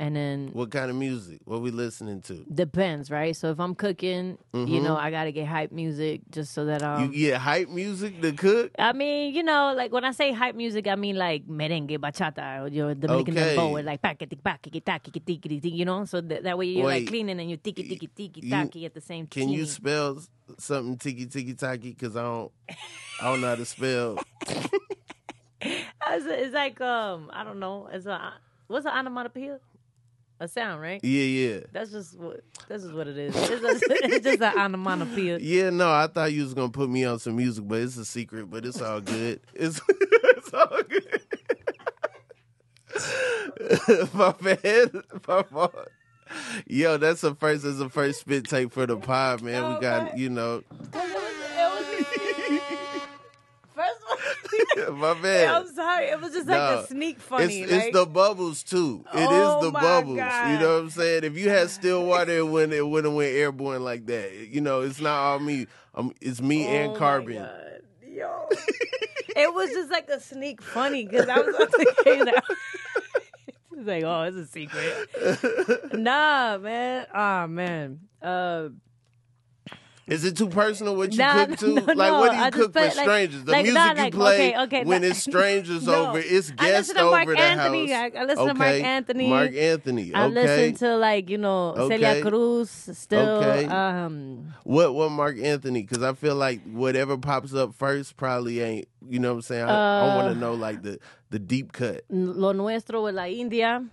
and 0.00 0.16
then 0.16 0.50
What 0.52 0.72
kind 0.72 0.90
of 0.90 0.96
music? 0.96 1.38
What 1.44 1.62
we 1.62 1.70
listening 1.70 2.20
to? 2.22 2.44
depends 2.52 3.10
right 3.12 3.34
so 3.36 3.50
if 3.54 3.60
i'm 3.60 3.74
cooking 3.76 4.36
you 4.52 4.80
know 4.80 4.96
i 4.96 5.10
gotta 5.10 5.30
get 5.30 5.46
hype 5.46 5.70
music 5.70 6.20
just 6.30 6.52
so 6.52 6.64
that 6.64 6.82
um 6.82 7.12
you 7.12 7.30
get 7.30 7.40
hype 7.40 7.68
music 7.68 8.20
to 8.20 8.32
cook? 8.32 8.72
I 8.78 8.92
mean, 8.92 9.34
you 9.36 9.42
know, 9.44 9.72
like 9.76 9.92
when 9.92 10.04
I 10.04 10.10
say 10.10 10.32
hype 10.32 10.56
music, 10.56 10.88
I 10.88 10.96
mean 10.96 11.14
like 11.16 11.46
merengue, 11.46 11.96
bachata, 11.98 12.62
or 12.64 12.68
your 12.68 12.94
Dominican 12.94 13.38
Okay. 13.38 13.54
dembow, 13.56 13.78
and 13.78 13.86
like 13.86 14.02
packety 14.02 14.34
packety 14.36 14.80
tacky 14.80 15.10
ticky 15.12 15.58
you 15.70 15.84
know, 15.84 16.04
so 16.06 16.20
that, 16.20 16.42
that 16.42 16.58
way 16.58 16.66
you're 16.66 16.86
Wait. 16.86 17.00
like 17.02 17.06
cleaning 17.08 17.38
and 17.38 17.48
you're 17.48 17.62
tiki 17.66 17.82
tiki 17.84 18.08
tiki 18.08 18.40
You- 18.42 18.50
tacky 18.50 18.84
at 18.86 18.94
the 18.94 19.00
same 19.00 19.26
time. 19.28 19.42
Can 19.42 19.48
you 19.50 19.64
spell 19.66 20.18
something 20.58 20.98
tiki 20.98 21.26
tiki 21.26 21.54
taki? 21.54 21.90
Because 21.90 22.16
I 22.16 22.22
don't 22.22 22.50
I 23.22 23.30
don't 23.30 23.40
know 23.40 23.48
how 23.48 23.54
to 23.54 23.64
spell. 23.64 24.18
It's, 26.10 26.26
it's 26.26 26.54
like 26.54 26.80
um, 26.80 27.30
I 27.32 27.42
don't 27.44 27.58
know, 27.58 27.88
it's 27.90 28.06
a 28.06 28.34
what's 28.66 28.86
an 28.86 28.92
onomatopoeia? 28.92 29.58
A 30.40 30.48
sound, 30.48 30.80
right? 30.82 31.00
Yeah, 31.04 31.22
yeah. 31.24 31.60
That's 31.72 31.90
just 31.92 32.18
what 32.18 32.40
this 32.68 32.82
is 32.84 32.92
what 32.92 33.06
it 33.08 33.16
is. 33.16 33.34
It's, 33.36 33.48
just- 33.48 33.84
it's 33.88 34.24
just 34.24 34.42
an 34.42 34.58
onomatopoeia. 34.58 35.38
Yeah, 35.40 35.70
no, 35.70 35.90
I 35.90 36.06
thought 36.08 36.32
you 36.32 36.42
was 36.42 36.54
gonna 36.54 36.70
put 36.70 36.90
me 36.90 37.04
on 37.04 37.18
some 37.20 37.36
music, 37.36 37.66
but 37.66 37.80
it's 37.80 37.96
a 37.96 38.04
secret. 38.04 38.50
But 38.50 38.66
it's 38.66 38.80
all 38.82 39.00
good. 39.00 39.40
It's 39.54 39.80
it's 39.88 40.52
all 40.52 40.82
good. 40.88 41.20
my 44.14 44.32
bad, 44.40 44.90
my 45.26 45.42
fault. 45.44 45.88
Yo, 46.66 46.96
that's 46.96 47.20
the 47.22 47.34
first. 47.34 47.62
That's 47.64 47.78
the 47.78 47.88
first 47.88 48.20
spit 48.20 48.44
take 48.48 48.72
for 48.72 48.86
the 48.86 48.96
pod, 48.96 49.42
man. 49.42 49.74
we 49.74 49.80
got 49.80 50.08
Okay. 50.08 50.18
you 50.20 50.30
know, 50.30 50.62
my 54.92 55.14
I'm 55.48 55.66
sorry, 55.74 56.06
it 56.06 56.20
was 56.20 56.32
just 56.32 56.48
like 56.48 56.58
No, 56.58 56.80
a 56.80 56.86
sneak 56.86 57.20
funny. 57.20 57.60
It's, 57.60 57.72
like, 57.72 57.82
it's 57.84 57.96
the 57.96 58.06
bubbles 58.06 58.62
too. 58.62 59.04
It 59.14 59.18
is 59.18 59.24
Oh 59.26 59.60
the 59.62 59.70
my 59.70 59.80
bubbles. 59.80 60.16
God. 60.18 60.52
You 60.52 60.58
know 60.58 60.74
what 60.74 60.82
I'm 60.82 60.90
saying? 60.90 61.24
If 61.24 61.36
you 61.36 61.50
had 61.50 61.70
still 61.70 62.04
water, 62.06 62.32
it 62.38 62.46
wouldn't 62.46 62.72
it 62.72 62.86
wouldn't 62.86 63.14
went 63.14 63.32
airborne 63.34 63.82
like 63.82 64.06
that. 64.06 64.32
You 64.48 64.60
know, 64.60 64.80
it's 64.82 65.00
not 65.00 65.16
all 65.18 65.38
me. 65.38 65.66
Um, 65.94 66.12
it's 66.20 66.40
me 66.40 66.66
Oh 66.66 66.70
and 66.70 66.96
carbon. 66.96 67.46
Yo. 68.06 68.48
it 69.36 69.52
was 69.54 69.70
just 69.70 69.90
like 69.90 70.08
a 70.08 70.20
sneak 70.20 70.62
funny 70.62 71.04
because 71.04 71.28
I 71.28 71.40
was 71.40 71.54
say 72.04 72.22
that. 72.24 72.44
It's 73.76 73.86
like, 73.88 74.04
oh, 74.04 74.22
it's 74.22 74.36
a 74.36 74.46
secret. 74.46 75.92
nah, 75.98 76.58
man. 76.58 77.06
Ah, 77.12 77.46
man. 77.48 78.00
Uh, 78.22 78.68
Is 80.06 80.22
it 80.24 80.36
too 80.36 80.48
personal 80.48 80.96
what 80.96 81.12
you 81.12 81.18
Nah, 81.18 81.46
cook 81.46 81.58
to? 81.60 81.66
no, 81.68 81.80
like, 81.82 81.96
no, 81.96 82.20
what 82.20 82.30
do 82.32 82.36
you 82.36 82.42
I 82.42 82.50
cook 82.50 82.72
for 82.74 82.80
like- 82.80 82.92
strangers? 82.92 83.44
The 83.44 83.52
like, 83.52 83.62
music 83.62 83.74
nah, 83.82 83.90
you 83.92 83.96
like, 84.02 84.12
play 84.12 84.34
okay, 84.50 84.62
okay, 84.64 84.84
when 84.84 85.00
nah. 85.00 85.08
it's 85.08 85.22
strangers 85.22 85.88
over, 85.88 86.18
it's 86.18 86.50
guests 86.50 86.92
to 86.92 87.02
Mark 87.04 87.22
over 87.22 87.34
the 87.34 87.40
Anthony. 87.40 87.90
house. 87.90 88.12
I- 88.14 88.20
I 88.20 88.24
listen 88.24 88.46
to. 88.48 88.54
Marc 88.54 88.82
Anthony. 88.82 89.28
Marc 89.28 89.54
Anthony. 89.54 90.14
I 90.14 90.26
listen 90.26 90.74
to 90.76 90.96
like 90.96 91.30
you 91.30 91.38
know 91.38 91.74
Celia 91.88 92.20
Cruz 92.20 92.70
still. 92.70 93.20
Okay. 93.38 93.64
Um, 93.66 94.52
What 94.64 94.94
what 94.94 95.10
Marc 95.10 95.38
Anthony? 95.38 95.82
Because 95.82 96.02
I 96.02 96.12
feel 96.12 96.34
like 96.34 96.60
whatever 96.64 97.16
pops 97.16 97.54
up 97.54 97.74
first 97.74 98.16
probably 98.18 98.60
ain't. 98.60 98.88
You 99.08 99.18
know 99.20 99.30
what 99.30 99.36
I'm 99.36 99.42
saying? 99.42 99.64
I, 99.64 100.00
I 100.10 100.16
want 100.16 100.28
Uh, 100.28 100.34
to 100.34 100.38
know 100.38 100.54
like 100.54 100.82
the 100.82 100.98
the 101.30 101.38
deep 101.38 101.72
cut. 101.72 102.04
Lo 102.10 102.52
Nuestro 102.52 103.04
with 103.04 103.14
La 103.14 103.24
India. 103.24 103.84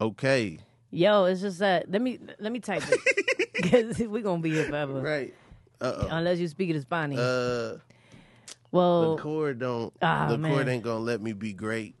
Okay, 0.00 0.58
Yo, 0.90 1.24
it's 1.24 1.40
just 1.40 1.58
that. 1.58 1.90
Let 1.90 2.00
me 2.02 2.18
let 2.38 2.52
me 2.52 2.60
type 2.60 2.82
it 2.86 3.47
because 3.62 3.98
we're 3.98 4.22
gonna 4.22 4.42
be 4.42 4.50
here 4.50 4.64
forever 4.64 5.00
right. 5.00 5.34
Uh 5.80 6.08
unless 6.10 6.38
you 6.38 6.48
speak 6.48 6.70
it 6.70 6.86
oh. 6.90 7.16
Uh, 7.16 7.78
well, 8.70 9.16
the 9.16 9.22
chord 9.22 9.58
don't. 9.58 9.92
Ah, 10.02 10.26
the 10.28 10.34
chord 10.36 10.66
man. 10.66 10.68
ain't 10.68 10.84
gonna 10.84 10.98
let 11.00 11.20
me 11.20 11.32
be 11.32 11.52
great. 11.52 11.94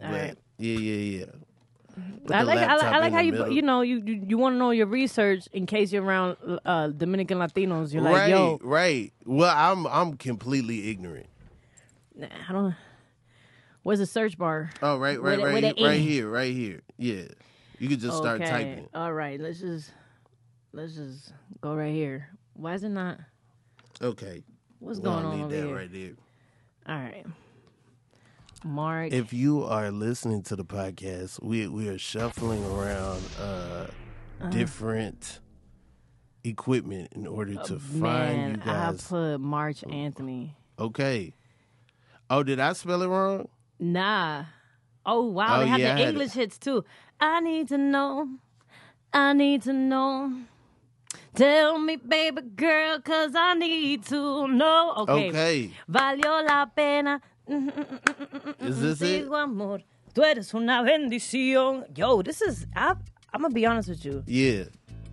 Right. 0.00 0.36
yeah, 0.58 0.78
yeah, 0.78 1.18
yeah. 1.18 1.24
I 2.30 2.42
like, 2.42 2.58
I 2.58 2.76
like 2.76 2.84
I 2.84 2.98
like 2.98 3.12
how 3.12 3.20
you 3.20 3.32
middle. 3.32 3.50
you 3.50 3.62
know 3.62 3.82
you 3.82 4.02
you, 4.04 4.24
you 4.28 4.38
want 4.38 4.54
to 4.54 4.58
know 4.58 4.70
your 4.70 4.86
research 4.86 5.48
in 5.52 5.66
case 5.66 5.92
you're 5.92 6.04
around 6.04 6.36
uh, 6.64 6.88
Dominican 6.88 7.38
Latinos. 7.38 7.92
You're 7.92 8.02
like, 8.02 8.14
right, 8.14 8.30
yo, 8.30 8.58
right. 8.62 9.12
Well, 9.24 9.52
I'm 9.54 9.86
I'm 9.86 10.16
completely 10.16 10.90
ignorant. 10.90 11.26
nah, 12.14 12.28
I 12.48 12.52
don't. 12.52 12.74
Where's 13.82 13.98
the 13.98 14.06
search 14.06 14.36
bar? 14.36 14.70
Oh, 14.82 14.98
right, 14.98 15.20
right, 15.20 15.38
a- 15.38 15.42
right, 15.42 15.74
right 15.80 16.00
here, 16.00 16.28
right 16.28 16.52
here. 16.52 16.82
Yeah, 16.98 17.22
you 17.78 17.88
could 17.88 18.00
just 18.00 18.18
start 18.18 18.40
typing. 18.40 18.88
All 18.94 19.12
right, 19.12 19.40
let's 19.40 19.60
just 19.60 19.90
let's 20.72 20.94
just 20.94 21.32
go 21.60 21.74
right 21.74 21.92
here. 21.94 22.28
Why 22.54 22.74
is 22.74 22.84
it 22.84 22.90
not? 22.90 23.18
Okay, 24.02 24.42
What's 24.78 24.98
we 24.98 25.04
going 25.04 25.22
don't 25.24 25.32
on 25.32 25.36
need 25.38 25.44
over 25.44 25.56
that 25.56 25.66
here? 25.66 25.76
right 25.76 25.92
there. 25.92 26.12
All 26.88 27.02
right, 27.02 27.26
Mark. 28.64 29.12
If 29.12 29.32
you 29.32 29.64
are 29.64 29.90
listening 29.90 30.42
to 30.44 30.56
the 30.56 30.64
podcast, 30.64 31.42
we 31.42 31.66
we 31.68 31.88
are 31.88 31.98
shuffling 31.98 32.64
around 32.64 33.22
uh, 33.40 33.86
Uh-huh. 34.40 34.48
different 34.50 35.40
equipment 36.44 37.12
in 37.14 37.26
order 37.26 37.54
to 37.56 37.78
find 37.78 38.00
man, 38.00 38.50
you 38.52 38.56
guys. 38.56 39.06
I 39.06 39.08
put 39.08 39.38
March 39.38 39.84
Anthony. 39.90 40.56
Okay. 40.78 41.34
Oh, 42.30 42.42
did 42.42 42.58
I 42.60 42.72
spell 42.72 43.02
it 43.02 43.06
wrong? 43.08 43.48
Nah. 43.78 44.44
Oh 45.04 45.24
wow, 45.26 45.56
Oh, 45.56 45.60
they 45.60 45.66
have 45.66 45.80
yeah, 45.80 45.94
the 45.96 46.08
English 46.08 46.32
hits 46.32 46.56
too. 46.58 46.84
I 47.20 47.40
need 47.40 47.68
to 47.68 47.76
know. 47.78 48.28
I 49.12 49.32
need 49.34 49.62
to 49.62 49.72
know. 49.74 50.32
Tell 51.34 51.78
me, 51.78 51.96
baby 51.96 52.42
girl, 52.56 53.00
cause 53.00 53.32
I 53.34 53.54
need 53.54 54.04
to 54.06 54.48
know. 54.48 54.94
Okay. 54.98 55.28
Okay. 55.28 55.70
Valió 55.88 56.44
la 56.46 56.66
pena. 56.66 57.20
Is 58.60 58.80
this 58.80 59.00
it? 59.02 59.24
Digo 59.24 59.36
amor, 59.36 59.80
tú 60.14 60.22
eres 60.24 60.52
una 60.54 60.82
bendición. 60.82 61.84
Yo, 61.96 62.22
this 62.22 62.42
is. 62.42 62.66
I, 62.74 62.94
I'm 63.32 63.42
gonna 63.42 63.54
be 63.54 63.64
honest 63.66 63.88
with 63.88 64.04
you. 64.04 64.22
Yeah. 64.26 64.64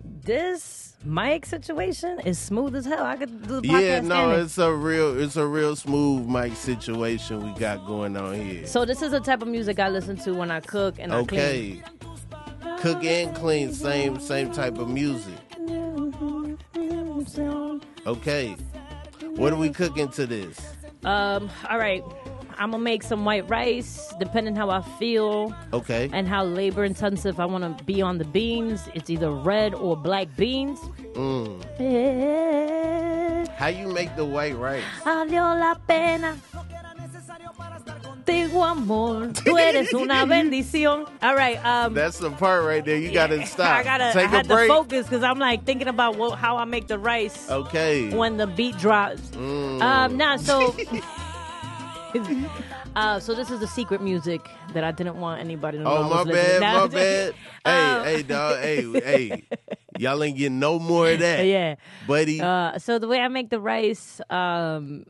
This 0.04 0.96
mic 1.04 1.46
situation 1.46 2.20
is 2.20 2.38
smooth 2.38 2.74
as 2.74 2.84
hell. 2.84 3.04
I 3.04 3.16
could 3.16 3.46
do 3.46 3.60
the 3.60 3.68
podcast. 3.68 3.80
Yeah, 3.80 4.00
no, 4.00 4.08
standing. 4.08 4.40
it's 4.40 4.58
a 4.58 4.72
real 4.72 5.20
it's 5.20 5.36
a 5.36 5.46
real 5.46 5.76
smooth 5.76 6.26
mic 6.26 6.54
situation 6.56 7.44
we 7.44 7.58
got 7.58 7.86
going 7.86 8.16
on 8.16 8.34
here. 8.34 8.66
So 8.66 8.84
this 8.84 9.02
is 9.02 9.12
the 9.12 9.20
type 9.20 9.40
of 9.42 9.48
music 9.48 9.78
I 9.78 9.88
listen 9.88 10.16
to 10.18 10.34
when 10.34 10.50
I 10.50 10.60
cook 10.60 10.96
and 10.98 11.12
I 11.14 11.24
clean. 11.24 11.40
Okay. 11.40 11.82
Cook 12.80 13.04
and 13.04 13.34
clean, 13.34 13.72
same 13.72 14.20
same 14.20 14.52
type 14.52 14.78
of 14.78 14.88
music. 14.88 15.34
Okay. 18.06 18.56
What 19.36 19.52
are 19.52 19.56
we 19.56 19.70
cooking 19.70 20.08
to 20.10 20.26
this? 20.26 20.58
Um, 21.04 21.50
all 21.68 21.78
right. 21.78 22.02
I'm 22.60 22.72
gonna 22.72 22.82
make 22.82 23.04
some 23.04 23.24
white 23.24 23.48
rice, 23.48 24.12
depending 24.18 24.56
how 24.56 24.68
I 24.68 24.82
feel 24.98 25.54
Okay. 25.72 26.10
and 26.12 26.26
how 26.26 26.42
labor 26.42 26.84
intensive 26.84 27.38
I 27.38 27.44
want 27.46 27.78
to 27.78 27.84
be 27.84 28.02
on 28.02 28.18
the 28.18 28.24
beans. 28.24 28.88
It's 28.94 29.08
either 29.10 29.30
red 29.30 29.74
or 29.74 29.96
black 29.96 30.26
beans. 30.36 30.80
Mm. 31.14 31.62
Eh, 31.78 33.46
How 33.56 33.68
you 33.68 33.86
make 33.88 34.14
the 34.16 34.24
white 34.24 34.56
rice? 34.58 34.82
Valió 38.28 38.42
la 38.42 38.46
pena. 38.46 38.50
Contigo, 38.50 38.64
amor. 38.64 39.32
Tú 39.44 39.58
eres 39.58 39.92
una 39.94 40.24
bendición. 40.26 41.06
All 41.22 41.34
right. 41.34 41.58
Um, 41.64 41.94
That's 41.94 42.18
the 42.18 42.30
part 42.30 42.64
right 42.64 42.84
there. 42.84 42.96
You 42.96 43.12
gotta 43.12 43.44
stop. 43.46 43.66
I 43.78 43.82
gotta. 43.82 44.10
Take 44.12 44.26
I 44.28 44.30
had 44.30 44.48
to 44.48 44.66
focus 44.66 45.06
because 45.06 45.22
I'm 45.22 45.38
like 45.38 45.64
thinking 45.64 45.88
about 45.88 46.16
what, 46.16 46.38
how 46.38 46.56
I 46.56 46.64
make 46.64 46.86
the 46.88 46.98
rice 46.98 47.50
Okay. 47.50 48.10
when 48.14 48.36
the 48.36 48.46
beat 48.46 48.76
drops. 48.78 49.20
Mm. 49.30 49.80
Um, 49.82 50.16
now, 50.16 50.36
so, 50.36 50.74
uh, 52.96 53.20
so 53.20 53.34
this 53.34 53.50
is 53.50 53.60
the 53.60 53.66
secret 53.66 54.02
music 54.02 54.40
that 54.74 54.84
I 54.84 54.90
didn't 54.92 55.16
want 55.20 55.40
anybody 55.40 55.78
to 55.78 55.84
know. 55.84 55.96
Oh 55.96 56.24
my 56.24 56.30
bad, 56.30 56.60
my 56.60 56.86
bad. 56.86 57.34
Hey, 57.64 57.70
Um, 57.94 58.04
hey, 58.04 58.22
dog. 58.22 58.60
Hey, 58.60 58.82
hey. 59.00 59.44
Y'all 59.98 60.22
ain't 60.22 60.36
getting 60.36 60.58
no 60.60 60.78
more 60.78 61.10
of 61.10 61.18
that. 61.20 61.44
yeah. 61.46 61.74
Buddy. 62.06 62.40
Uh, 62.40 62.78
so 62.78 62.98
the 62.98 63.08
way 63.08 63.20
I 63.20 63.28
make 63.28 63.50
the 63.50 63.60
rice, 63.60 64.20
um, 64.30 65.04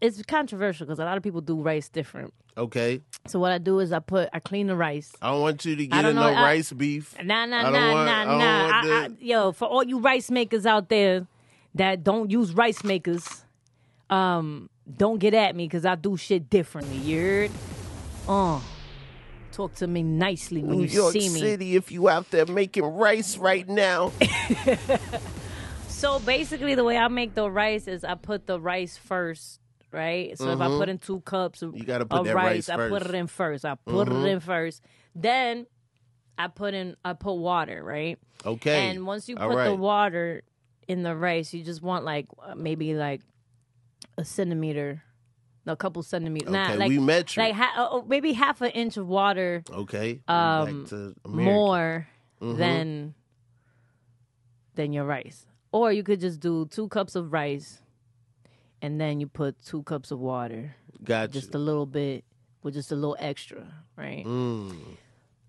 it's 0.00 0.22
controversial 0.22 0.86
because 0.86 0.98
a 0.98 1.04
lot 1.04 1.16
of 1.16 1.22
people 1.22 1.40
do 1.40 1.60
rice 1.60 1.88
different. 1.88 2.32
okay. 2.56 3.00
So 3.26 3.38
what 3.38 3.52
I 3.52 3.58
do 3.58 3.78
is 3.80 3.92
I 3.92 3.98
put, 4.00 4.28
I 4.32 4.40
clean 4.40 4.66
the 4.66 4.76
rice. 4.76 5.12
I 5.22 5.30
don't 5.30 5.40
want 5.42 5.64
you 5.64 5.76
to 5.76 5.86
get 5.86 6.04
in 6.04 6.16
no 6.16 6.22
I- 6.22 6.42
rice 6.42 6.72
beef. 6.72 7.14
Nah, 7.22 7.46
nah, 7.46 7.62
nah, 7.62 7.70
nah, 7.70 8.04
nah. 8.04 8.36
want 8.36 8.40
I, 8.40 9.04
I, 9.04 9.08
the- 9.08 9.16
yo, 9.24 9.52
for 9.52 9.66
all 9.68 9.84
you 9.84 9.98
rice 10.00 10.30
makers 10.30 10.66
out 10.66 10.88
there 10.88 11.26
that 11.74 12.02
don't 12.04 12.30
use 12.30 12.52
rice 12.52 12.82
makers, 12.84 13.44
um, 14.10 14.68
don't 14.96 15.18
get 15.18 15.34
at 15.34 15.54
me 15.56 15.66
because 15.66 15.84
I 15.86 15.94
do 15.94 16.16
shit 16.16 16.50
differently. 16.50 16.96
You 16.98 17.20
heard? 17.20 17.50
Uh, 18.28 18.60
talk 19.52 19.74
to 19.76 19.86
me 19.86 20.02
nicely 20.02 20.62
when 20.62 20.78
New 20.78 20.84
you 20.84 20.88
York 20.90 21.12
see 21.12 21.28
me. 21.28 21.40
City, 21.40 21.76
if 21.76 21.90
you 21.92 22.08
out 22.08 22.30
there 22.30 22.46
making 22.46 22.84
rice 22.84 23.36
right 23.38 23.68
now. 23.68 24.12
So 25.88 26.18
basically, 26.18 26.74
the 26.74 26.82
way 26.82 26.96
I 26.96 27.06
make 27.06 27.34
the 27.34 27.48
rice 27.48 27.86
is 27.86 28.02
I 28.02 28.16
put 28.16 28.48
the 28.48 28.58
rice 28.58 28.96
first, 28.96 29.60
right? 29.92 30.36
So 30.38 30.50
if 30.50 30.60
I 30.60 30.66
put 30.68 30.88
in 30.88 30.98
two 30.98 31.20
cups 31.20 31.62
of, 31.62 31.70
Mm-hmm. 31.70 31.78
You 31.78 31.84
gotta 31.84 32.06
put 32.06 32.20
of 32.26 32.34
rice, 32.34 32.68
rice 32.68 32.68
I 32.68 32.76
put. 32.88 33.02
Mm-hmm. 33.02 33.14
it 33.14 33.18
in 33.18 33.26
first. 33.26 33.64
I 33.64 33.74
put 33.74 34.08
it 34.08 34.12
in 34.26 34.40
first. 34.40 34.82
Then 35.14 35.66
I 36.38 36.48
put 36.48 36.74
in 36.74 36.96
I 37.04 37.12
put 37.12 37.34
water, 37.34 37.82
right? 37.84 38.18
Okay. 38.44 38.88
And 38.90 39.06
once 39.06 39.28
you 39.28 39.36
All 39.36 39.48
put 39.50 39.64
the 39.64 39.74
water 39.74 40.42
in 40.88 41.02
the 41.02 41.14
rice, 41.14 41.52
you 41.54 41.62
just 41.62 41.82
want 41.82 42.04
like 42.04 42.26
uh, 42.42 42.54
maybe 42.54 42.94
like 42.94 43.20
a 44.18 44.24
centimeter, 44.24 45.02
a 45.66 45.76
couple 45.76 46.02
centimeters. 46.02 46.50
nah, 46.50 46.64
Okay, 46.64 46.76
like 46.76 46.88
we 46.88 46.98
metric. 46.98 47.36
like 47.38 47.54
ha- 47.54 47.74
uh, 47.92 47.98
uh, 47.98 48.02
maybe 48.06 48.32
half 48.32 48.60
an 48.62 48.70
inch 48.70 48.96
of 48.96 49.06
water 49.06 49.62
Okay. 49.70 50.20
um, 50.26 50.80
Back 50.82 50.88
to 50.90 51.14
American. 51.24 51.54
more 51.54 52.08
Mhm. 52.40 52.56
than 52.56 53.14
than 54.74 54.92
your 54.92 55.04
rice. 55.04 55.46
Or 55.70 55.92
you 55.92 56.02
could 56.02 56.20
just 56.20 56.40
do 56.40 56.66
two 56.66 56.88
cups 56.88 57.14
of 57.14 57.32
rice, 57.32 57.81
and 58.82 59.00
then 59.00 59.20
you 59.20 59.26
put 59.26 59.56
two 59.64 59.82
cups 59.84 60.10
of 60.10 60.18
water, 60.18 60.74
Got 61.02 61.30
just 61.30 61.54
a 61.54 61.58
little 61.58 61.86
bit 61.86 62.24
with 62.62 62.74
just 62.74 62.92
a 62.92 62.94
little 62.94 63.16
extra, 63.18 63.66
right? 63.96 64.24
Mm. 64.26 64.96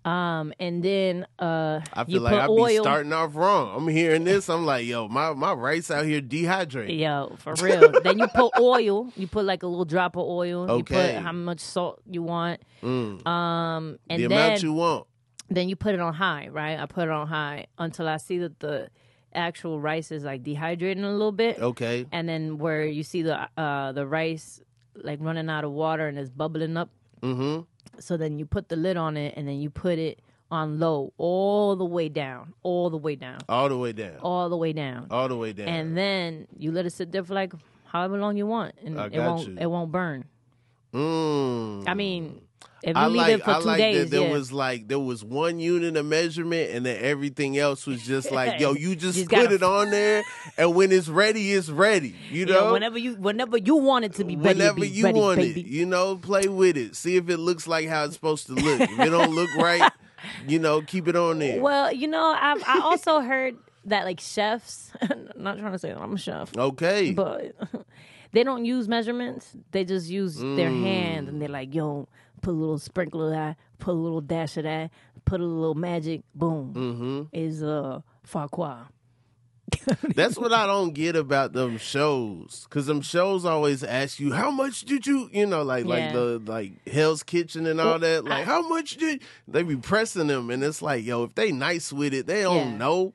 Um, 0.04 0.52
and 0.60 0.82
then 0.82 1.26
uh, 1.38 1.80
I 1.94 2.00
you 2.02 2.16
feel 2.16 2.22
like 2.22 2.34
I 2.34 2.46
oil. 2.46 2.66
be 2.66 2.76
starting 2.76 3.12
off 3.12 3.34
wrong. 3.34 3.74
I'm 3.74 3.88
hearing 3.88 4.24
this. 4.24 4.50
I'm 4.50 4.66
like, 4.66 4.84
yo, 4.86 5.08
my, 5.08 5.32
my 5.32 5.54
rice 5.54 5.90
out 5.90 6.04
here 6.04 6.20
dehydrated. 6.20 6.94
Yo, 6.98 7.36
for 7.38 7.54
real. 7.54 7.90
then 8.04 8.18
you 8.18 8.26
put 8.28 8.52
oil. 8.60 9.10
You 9.16 9.26
put 9.26 9.46
like 9.46 9.62
a 9.62 9.66
little 9.66 9.86
drop 9.86 10.16
of 10.16 10.24
oil. 10.26 10.66
You 10.66 10.74
Okay. 10.80 11.14
put 11.14 11.22
how 11.22 11.32
much 11.32 11.60
salt 11.60 12.02
you 12.10 12.22
want. 12.22 12.60
Mm. 12.82 13.26
Um, 13.26 13.98
and 14.10 14.22
the 14.22 14.26
then 14.28 14.46
amount 14.48 14.62
you 14.62 14.74
want. 14.74 15.06
then 15.48 15.70
you 15.70 15.76
put 15.76 15.94
it 15.94 16.00
on 16.00 16.12
high, 16.12 16.48
right? 16.50 16.78
I 16.78 16.84
put 16.84 17.04
it 17.04 17.10
on 17.10 17.26
high 17.26 17.66
until 17.78 18.06
I 18.06 18.18
see 18.18 18.36
that 18.40 18.60
the 18.60 18.90
actual 19.34 19.80
rice 19.80 20.10
is 20.12 20.24
like 20.24 20.42
dehydrating 20.42 21.04
a 21.04 21.08
little 21.08 21.32
bit. 21.32 21.58
Okay. 21.58 22.06
And 22.12 22.28
then 22.28 22.58
where 22.58 22.84
you 22.84 23.02
see 23.02 23.22
the 23.22 23.48
uh 23.56 23.92
the 23.92 24.06
rice 24.06 24.60
like 24.96 25.18
running 25.20 25.48
out 25.50 25.64
of 25.64 25.72
water 25.72 26.06
and 26.06 26.18
it's 26.18 26.30
bubbling 26.30 26.76
up. 26.76 26.90
Mm-hmm. 27.22 27.62
So 28.00 28.16
then 28.16 28.38
you 28.38 28.46
put 28.46 28.68
the 28.68 28.76
lid 28.76 28.96
on 28.96 29.16
it 29.16 29.34
and 29.36 29.46
then 29.48 29.60
you 29.60 29.70
put 29.70 29.98
it 29.98 30.20
on 30.50 30.78
low 30.78 31.12
all 31.16 31.74
the 31.74 31.84
way 31.84 32.08
down, 32.08 32.54
all 32.62 32.90
the 32.90 32.96
way 32.98 33.16
down, 33.16 33.38
All 33.48 33.68
the 33.68 33.76
way 33.76 33.92
down. 33.92 34.18
all 34.20 34.48
the 34.48 34.56
way 34.56 34.72
down. 34.72 35.06
All 35.10 35.26
the 35.28 35.36
way 35.36 35.52
down. 35.52 35.66
And 35.68 35.96
then 35.96 36.46
you 36.56 36.70
let 36.70 36.86
it 36.86 36.90
sit 36.90 37.10
there 37.12 37.24
for 37.24 37.34
like 37.34 37.52
however 37.86 38.18
long 38.18 38.36
you 38.36 38.46
want, 38.46 38.74
and 38.84 38.98
it 39.12 39.18
won't 39.18 39.48
you. 39.48 39.56
it 39.58 39.66
won't 39.66 39.90
burn. 39.90 40.24
mm. 40.92 41.84
I 41.88 41.94
mean, 41.94 42.40
if 42.86 42.96
I 42.96 43.06
like, 43.06 43.48
I 43.48 43.58
like 43.58 43.78
days, 43.78 43.98
that 44.04 44.10
there 44.10 44.26
yeah. 44.28 44.32
was 44.32 44.52
like 44.52 44.88
there 44.88 44.98
was 44.98 45.24
one 45.24 45.58
unit 45.58 45.96
of 45.96 46.06
measurement 46.06 46.70
and 46.72 46.84
then 46.86 46.98
everything 47.02 47.56
else 47.58 47.86
was 47.86 48.02
just 48.02 48.30
like, 48.30 48.60
yo, 48.60 48.72
you 48.74 48.94
just, 48.94 49.16
Just 49.18 49.30
put 49.30 49.36
gotta- 49.44 49.54
it 49.54 49.62
on 49.62 49.90
there 49.90 50.22
and 50.58 50.74
when 50.74 50.92
it's 50.92 51.08
ready, 51.08 51.52
it's 51.52 51.68
ready. 51.70 52.14
You 52.30 52.46
Yeah, 52.46 52.54
know? 52.54 52.72
whenever 52.72 52.98
you 52.98 53.14
whenever 53.16 53.56
you 53.58 53.76
want 53.76 54.04
it 54.04 54.12
to 54.14 54.24
be 54.24 54.36
ready, 54.36 54.58
Whenever 54.58 54.80
be 54.80 54.88
you 54.88 55.04
ready, 55.04 55.18
want 55.20 55.38
baby. 55.38 55.60
it, 55.62 55.66
you 55.66 55.86
know, 55.86 56.16
play 56.16 56.46
with 56.48 56.76
it. 56.76 56.94
See 56.96 57.16
if 57.16 57.28
it 57.28 57.38
looks 57.38 57.66
like 57.66 57.88
how 57.88 58.04
it's 58.04 58.14
supposed 58.14 58.46
to 58.48 58.52
look. 58.54 58.80
If 58.80 58.98
it 59.00 59.10
don't 59.10 59.34
look 59.34 59.50
right, 59.56 59.90
you 60.48 60.58
know, 60.58 60.82
keep 60.82 61.08
it 61.08 61.16
on 61.16 61.38
there. 61.38 61.60
Well, 61.60 61.92
you 61.92 62.08
know, 62.08 62.34
I 62.36 62.54
I 62.66 62.80
also 62.80 63.20
heard 63.20 63.56
that 63.86 64.04
like 64.04 64.20
chefs. 64.20 64.92
I'm 65.00 65.28
not 65.36 65.58
trying 65.58 65.72
to 65.72 65.78
say 65.78 65.88
that 65.92 66.00
I'm 66.00 66.14
a 66.14 66.18
chef, 66.18 66.56
Okay. 66.56 67.12
but 67.12 67.54
they 68.32 68.42
don't 68.42 68.64
use 68.64 68.88
measurements. 68.88 69.54
They 69.70 69.84
just 69.84 70.08
use 70.08 70.36
their 70.38 70.70
Mm. 70.70 70.82
hand, 70.82 71.28
and 71.28 71.40
they're 71.40 71.48
like, 71.48 71.74
"Yo, 71.74 72.08
put 72.44 72.50
a 72.50 72.56
little 72.56 72.78
sprinkle 72.78 73.24
of 73.24 73.30
that, 73.32 73.56
put 73.78 73.92
a 73.92 73.94
little 73.94 74.20
dash 74.20 74.56
of 74.56 74.64
that, 74.64 74.90
put 75.24 75.40
a 75.40 75.44
little 75.44 75.74
magic, 75.74 76.22
boom, 76.34 76.74
mm-hmm. 76.74 77.22
is 77.32 77.62
uh 77.62 78.00
Farquhar." 78.22 78.88
That's 80.14 80.36
what 80.38 80.52
I 80.52 80.66
don't 80.66 80.92
get 80.94 81.16
about 81.16 81.52
them 81.52 81.78
shows. 81.78 82.66
Cause 82.70 82.86
them 82.86 83.00
shows 83.00 83.44
always 83.44 83.82
ask 83.82 84.20
you, 84.20 84.32
how 84.32 84.50
much 84.50 84.82
did 84.82 85.06
you, 85.06 85.28
you 85.32 85.46
know, 85.46 85.62
like 85.62 85.84
like 85.86 86.04
Yeah. 86.04 86.12
the 86.12 86.42
like 86.46 86.86
Hell's 86.88 87.22
Kitchen 87.22 87.66
and 87.66 87.80
all 87.80 87.92
Well, 87.92 87.98
that. 88.00 88.24
Like, 88.24 88.42
I- 88.42 88.44
how 88.44 88.68
much 88.68 88.96
did 88.98 89.22
they 89.48 89.62
be 89.62 89.76
pressing 89.76 90.26
them? 90.26 90.50
And 90.50 90.62
it's 90.62 90.82
like, 90.82 91.04
yo, 91.04 91.24
if 91.24 91.34
they 91.34 91.50
nice 91.50 91.92
with 91.92 92.12
it, 92.14 92.26
they 92.26 92.42
don't 92.42 92.72
Yeah. 92.72 92.76
know. 92.76 93.14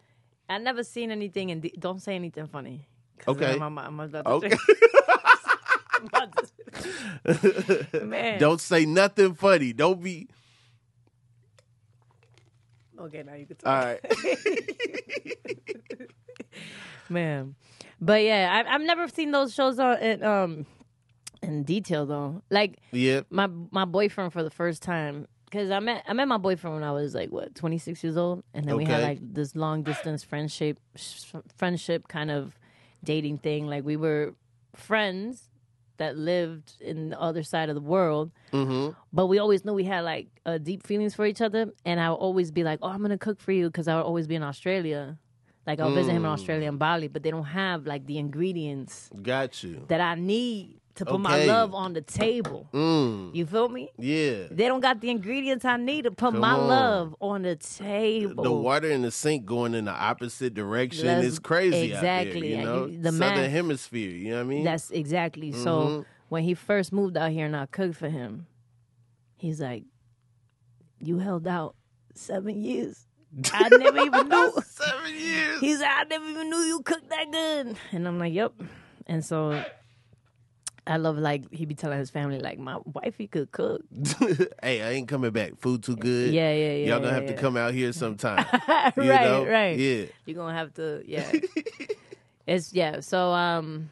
I 0.50 0.57
never 0.57 0.83
seen 0.83 1.12
anything, 1.12 1.51
and 1.51 1.69
don't 1.77 2.01
say 2.01 2.15
anything 2.15 2.48
funny. 2.48 2.88
Okay. 3.27 3.53
I'm, 3.53 3.62
I'm, 3.62 3.77
I'm 3.77 4.00
about 4.00 4.25
to 4.25 4.31
Okay. 4.31 4.57
I'm 6.73 7.31
about 7.35 7.91
to- 7.91 8.05
Man. 8.05 8.39
Don't 8.39 8.61
say 8.61 8.85
nothing 8.85 9.33
funny. 9.33 9.73
Don't 9.73 10.01
be 10.01 10.27
Okay, 12.99 13.23
now 13.23 13.33
you 13.33 13.45
can 13.45 13.55
talk. 13.55 13.67
all 13.67 13.85
right. 13.85 13.99
man. 17.09 17.55
But 18.01 18.23
yeah, 18.23 18.49
I've, 18.53 18.67
I've 18.67 18.85
never 18.85 19.07
seen 19.07 19.31
those 19.31 19.53
shows 19.53 19.79
on 19.79 19.97
in, 19.99 20.23
um 20.23 20.65
in 21.41 21.63
detail 21.63 22.05
though. 22.05 22.41
Like 22.49 22.79
yeah. 22.91 23.21
my 23.29 23.47
my 23.71 23.85
boyfriend 23.85 24.33
for 24.33 24.43
the 24.43 24.49
first 24.49 24.81
time 24.81 25.27
because 25.45 25.71
I 25.71 25.79
met 25.79 26.03
I 26.07 26.13
met 26.13 26.27
my 26.27 26.38
boyfriend 26.38 26.75
when 26.75 26.83
I 26.83 26.91
was 26.91 27.15
like 27.15 27.29
what 27.31 27.55
26 27.55 28.03
years 28.03 28.17
old, 28.17 28.43
and 28.53 28.65
then 28.65 28.75
we 28.75 28.85
had 28.85 29.01
like 29.01 29.19
this 29.21 29.55
long 29.55 29.83
distance 29.83 30.23
friendship 30.23 30.79
friendship 31.57 32.07
kind 32.07 32.31
of 32.31 32.57
dating 33.03 33.38
thing. 33.39 33.67
Like 33.67 33.85
we 33.85 33.95
were 33.95 34.35
friends 34.75 35.49
that 35.99 36.17
lived 36.17 36.73
in 36.81 37.09
the 37.11 37.19
other 37.21 37.43
side 37.43 37.69
of 37.69 37.75
the 37.75 37.81
world, 37.95 38.31
Mm-hmm. 38.51 38.97
but 39.13 39.27
we 39.27 39.37
always 39.37 39.63
knew 39.63 39.73
we 39.73 39.83
had 39.95 40.01
like 40.13 40.27
uh, 40.45 40.57
deep 40.57 40.81
feelings 40.89 41.13
for 41.13 41.25
each 41.31 41.39
other. 41.47 41.71
And 41.85 41.99
I 41.99 42.09
would 42.09 42.15
always 42.27 42.49
be 42.51 42.63
like, 42.63 42.79
"Oh, 42.81 42.87
I'm 42.89 43.01
gonna 43.03 43.17
cook 43.17 43.39
for 43.39 43.51
you," 43.51 43.67
because 43.69 43.87
I 43.87 43.95
would 43.95 44.05
always 44.11 44.25
be 44.27 44.35
in 44.35 44.43
Australia. 44.43 45.17
Like 45.67 45.79
I'll 45.79 45.93
visit 45.93 46.11
him 46.17 46.25
in 46.25 46.31
Mm. 46.31 46.33
Australia 46.33 46.67
and 46.67 46.79
Bali, 46.79 47.07
but 47.13 47.21
they 47.23 47.29
don't 47.29 47.51
have 47.63 47.85
like 47.85 48.07
the 48.07 48.17
ingredients 48.17 49.09
Got 49.21 49.61
you. 49.63 49.85
that 49.87 50.01
I 50.01 50.15
need 50.15 50.78
to 50.96 51.05
put 51.05 51.19
my 51.22 51.46
love 51.46 51.74
on 51.74 51.93
the 51.93 52.01
table. 52.01 52.67
Mm. 52.74 53.34
You 53.34 53.46
feel 53.46 53.69
me? 53.69 53.89
Yeah. 53.98 54.48
They 54.51 54.67
don't 54.67 54.81
got 54.81 55.00
the 55.00 55.10
ingredients 55.10 55.63
I 55.63 55.77
need 55.77 56.03
to 56.03 56.12
put 56.12 56.31
Come 56.31 56.39
my 56.39 56.51
on. 56.51 56.67
love 56.67 57.15
on 57.22 57.43
the 57.43 57.55
table. 57.55 58.43
The 58.43 58.51
water 58.51 58.89
in 58.89 59.03
the 59.03 59.12
sink 59.12 59.46
going 59.46 59.74
in 59.75 59.86
the 59.86 59.91
opposite 59.93 60.53
direction 60.53 61.08
is 61.08 61.39
crazy 61.39 61.93
out 61.96 62.01
there. 62.01 62.22
exactly. 62.22 62.55
You 62.58 62.63
know, 62.63 62.88
the 62.88 63.12
southern 63.12 63.19
math- 63.19 63.51
hemisphere. 63.51 64.12
You 64.12 64.29
know 64.31 64.36
what 64.38 64.41
I 64.41 64.48
mean? 64.48 64.63
That's 64.65 64.91
exactly. 64.91 65.51
So 65.53 65.79
Mhm. 65.81 66.05
when 66.27 66.43
he 66.43 66.53
first 66.53 66.91
moved 66.91 67.15
out 67.15 67.31
here 67.31 67.46
and 67.46 67.55
I 67.55 67.65
cooked 67.67 67.96
for 67.96 68.10
him, 68.10 68.48
he's 69.38 69.62
like, 69.62 69.84
"You 71.00 71.19
held 71.19 71.48
out 71.48 71.75
seven 72.13 72.62
years. 72.62 73.08
I 73.53 73.69
never 73.77 74.00
even 74.00 74.27
knew." 74.27 74.53
seven 74.65 75.13
years. 75.17 75.60
He's 75.62 75.79
like, 75.79 75.91
"I 75.91 76.03
never 76.10 76.25
even 76.25 76.50
knew 76.50 76.58
you 76.58 76.81
cooked 76.81 77.10
that 77.10 77.31
good." 77.31 77.77
And 77.93 78.05
I'm 78.08 78.19
like, 78.19 78.34
"Yep." 78.34 78.53
And 79.08 79.24
so. 79.24 79.63
I 80.89 80.98
love 80.98 81.19
like 81.19 81.53
he 81.53 81.65
be 81.65 81.75
telling 81.75 82.00
his 82.00 82.10
family 82.10 82.39
like 82.39 82.58
my 82.58 82.79
wifey 82.84 83.27
could 83.27 83.51
cook. 83.51 83.81
hey, 84.63 84.81
I 84.81 84.89
ain't 84.93 85.08
coming 85.08 85.29
back. 85.29 85.55
Food 85.60 85.84
too 85.84 85.96
good. 85.96 86.34
Yeah, 86.34 86.51
yeah, 86.51 86.72
yeah. 86.74 86.88
Y'all 86.88 87.00
gonna 87.00 87.10
yeah, 87.10 87.13
have 87.13 87.24
yeah. 87.25 87.36
to 87.36 87.38
come 87.38 87.55
out 87.58 87.74
here 87.75 87.93
sometime. 87.93 88.43
right, 88.67 88.93
you 88.98 89.03
know? 89.03 89.46
right. 89.46 89.77
Yeah. 89.77 90.05
You're 90.25 90.36
gonna 90.36 90.58
have 90.58 90.74
to, 90.74 91.03
yeah. 91.05 91.31
it's 92.48 92.74
yeah. 92.74 93.01
So 93.01 93.31
um, 93.34 93.91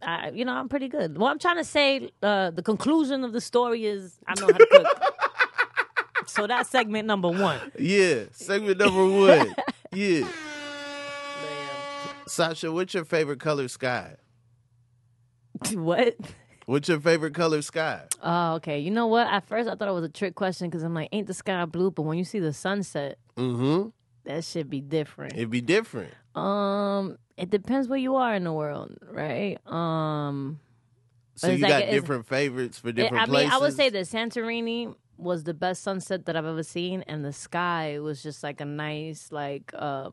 I 0.00 0.30
you 0.30 0.46
know 0.46 0.54
I'm 0.54 0.70
pretty 0.70 0.88
good. 0.88 1.18
What 1.18 1.30
I'm 1.30 1.38
trying 1.38 1.58
to 1.58 1.64
say, 1.64 2.10
uh, 2.22 2.50
the 2.50 2.62
conclusion 2.62 3.24
of 3.24 3.34
the 3.34 3.40
story 3.42 3.84
is 3.84 4.18
I 4.26 4.40
know 4.40 4.46
how 4.46 4.56
to 4.56 4.66
cook. 4.66 6.28
so 6.28 6.46
that's 6.46 6.70
segment 6.70 7.06
number 7.06 7.28
one. 7.28 7.60
Yeah. 7.78 8.24
Segment 8.32 8.78
number 8.78 9.06
one. 9.06 9.54
yeah. 9.92 10.26
Sasha, 12.26 12.72
what's 12.72 12.94
your 12.94 13.04
favorite 13.04 13.38
color 13.40 13.68
sky? 13.68 14.16
what? 15.74 16.16
What's 16.66 16.88
your 16.88 17.00
favorite 17.00 17.34
color 17.34 17.60
sky? 17.62 18.02
Oh, 18.22 18.54
okay. 18.54 18.78
You 18.78 18.90
know 18.90 19.06
what? 19.08 19.26
At 19.26 19.44
first 19.46 19.68
I 19.68 19.74
thought 19.74 19.88
it 19.88 19.92
was 19.92 20.04
a 20.04 20.08
trick 20.08 20.34
question 20.34 20.68
because 20.68 20.82
I'm 20.82 20.94
like, 20.94 21.08
ain't 21.12 21.26
the 21.26 21.34
sky 21.34 21.64
blue? 21.64 21.90
But 21.90 22.02
when 22.02 22.18
you 22.18 22.24
see 22.24 22.38
the 22.38 22.52
sunset, 22.52 23.18
Mm-hmm. 23.36 23.88
that 24.24 24.44
should 24.44 24.68
be 24.70 24.80
different. 24.80 25.34
It'd 25.34 25.50
be 25.50 25.60
different. 25.60 26.12
Um, 26.36 27.18
it 27.36 27.50
depends 27.50 27.88
where 27.88 27.98
you 27.98 28.16
are 28.16 28.34
in 28.34 28.44
the 28.44 28.52
world, 28.52 28.96
right? 29.10 29.58
Um. 29.66 30.60
So 31.34 31.48
you 31.50 31.58
like 31.58 31.70
got 31.86 31.90
different 31.90 32.26
favorites 32.26 32.78
for 32.78 32.88
It- 32.90 32.96
different 32.96 33.28
I 33.28 33.32
mean. 33.32 33.50
I 33.50 33.58
would 33.58 33.72
say 33.74 33.88
that 33.90 34.04
Santorini 34.06 34.94
was 35.16 35.44
the 35.44 35.54
best 35.54 35.82
sunset 35.82 36.26
that 36.26 36.36
I've 36.36 36.44
ever 36.46 36.62
seen, 36.62 37.02
and 37.08 37.24
the 37.24 37.32
sky 37.32 37.98
was 38.00 38.22
just 38.22 38.42
like 38.42 38.60
a 38.60 38.64
nice, 38.66 39.32
like 39.32 39.72
uh, 39.74 40.10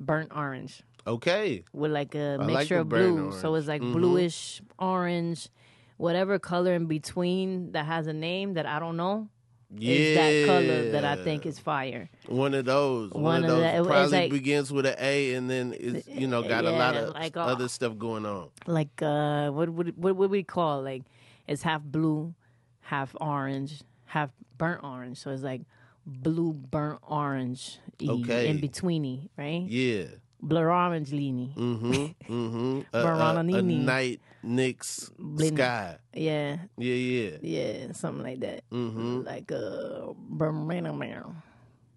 burnt 0.00 0.32
orange 0.34 0.82
Okay. 1.14 1.64
with 1.72 1.92
like 1.92 2.14
a 2.14 2.38
mixture 2.44 2.76
the 2.76 2.80
of 2.82 2.88
blue. 2.88 3.32
So 3.32 3.54
it's 3.56 3.66
like 3.68 3.82
Mhm. 3.82 3.92
bluish, 3.92 4.62
orange, 4.78 5.48
whatever 5.96 6.38
color 6.38 6.72
in 6.74 6.86
between 6.86 7.72
that 7.72 7.86
has 7.86 8.06
a 8.06 8.12
name 8.12 8.54
that 8.54 8.66
I 8.66 8.78
don't 8.78 8.96
know 8.96 9.28
Yeah. 9.76 9.94
is 9.94 10.16
that 10.16 10.46
color 10.52 10.90
that 10.92 11.04
I 11.04 11.22
think 11.22 11.46
is 11.46 11.58
fire. 11.58 12.08
one 12.26 12.54
of 12.54 12.64
those. 12.64 13.10
One, 13.12 13.22
One 13.22 13.44
of 13.44 13.50
those 13.50 13.60
that- 13.62 13.84
probably 13.84 14.18
like- 14.18 14.30
begins 14.32 14.72
with 14.72 14.86
an 14.86 14.96
A 14.98 15.34
and 15.34 15.48
then 15.50 15.74
it's 15.78 16.08
you 16.08 16.26
know 16.26 16.42
got 16.42 16.64
a 16.64 16.70
lot 16.72 16.96
of 16.96 17.14
like, 17.14 17.36
uh, 17.36 17.40
other 17.40 17.68
stuff 17.68 17.96
going 17.98 18.24
on. 18.26 18.48
Like 18.66 19.00
uh, 19.02 19.50
what 19.50 19.68
would 19.70 19.96
what 19.96 20.16
would 20.16 20.30
we 20.30 20.42
call 20.42 20.82
like? 20.82 21.02
It's 21.46 21.62
half 21.62 21.82
blue, 21.82 22.34
half 22.82 23.14
orange, 23.20 23.82
half 24.06 24.30
burnt 24.58 24.82
orange. 24.84 25.18
So 25.18 25.30
it's 25.30 25.42
like 25.42 25.62
blue 26.06 26.52
burnt 26.52 26.98
orange 27.06 27.78
Okay. 28.02 28.48
in 28.48 28.58
betweeny, 28.58 29.28
right? 29.36 29.62
Yeah. 29.68 30.06
Orange. 30.42 31.10
Mm-hmm. 31.10 31.92
Mm-hmm. 32.32 32.80
a, 32.92 32.98
a, 32.98 33.36
a 33.38 33.62
night 33.62 34.20
Knicks 34.42 35.10
Blin- 35.18 35.56
sky. 35.56 35.96
Yeah, 36.14 36.58
Yeah, 36.76 36.94
yeah. 36.94 37.36
yeah, 37.42 37.92
something 37.92 38.22
like 38.24 38.40
that. 38.40 38.62
Mm-hmm. 38.70 39.22
Like 39.22 39.50
uh, 39.52 40.12
Bermuda. 40.28 41.34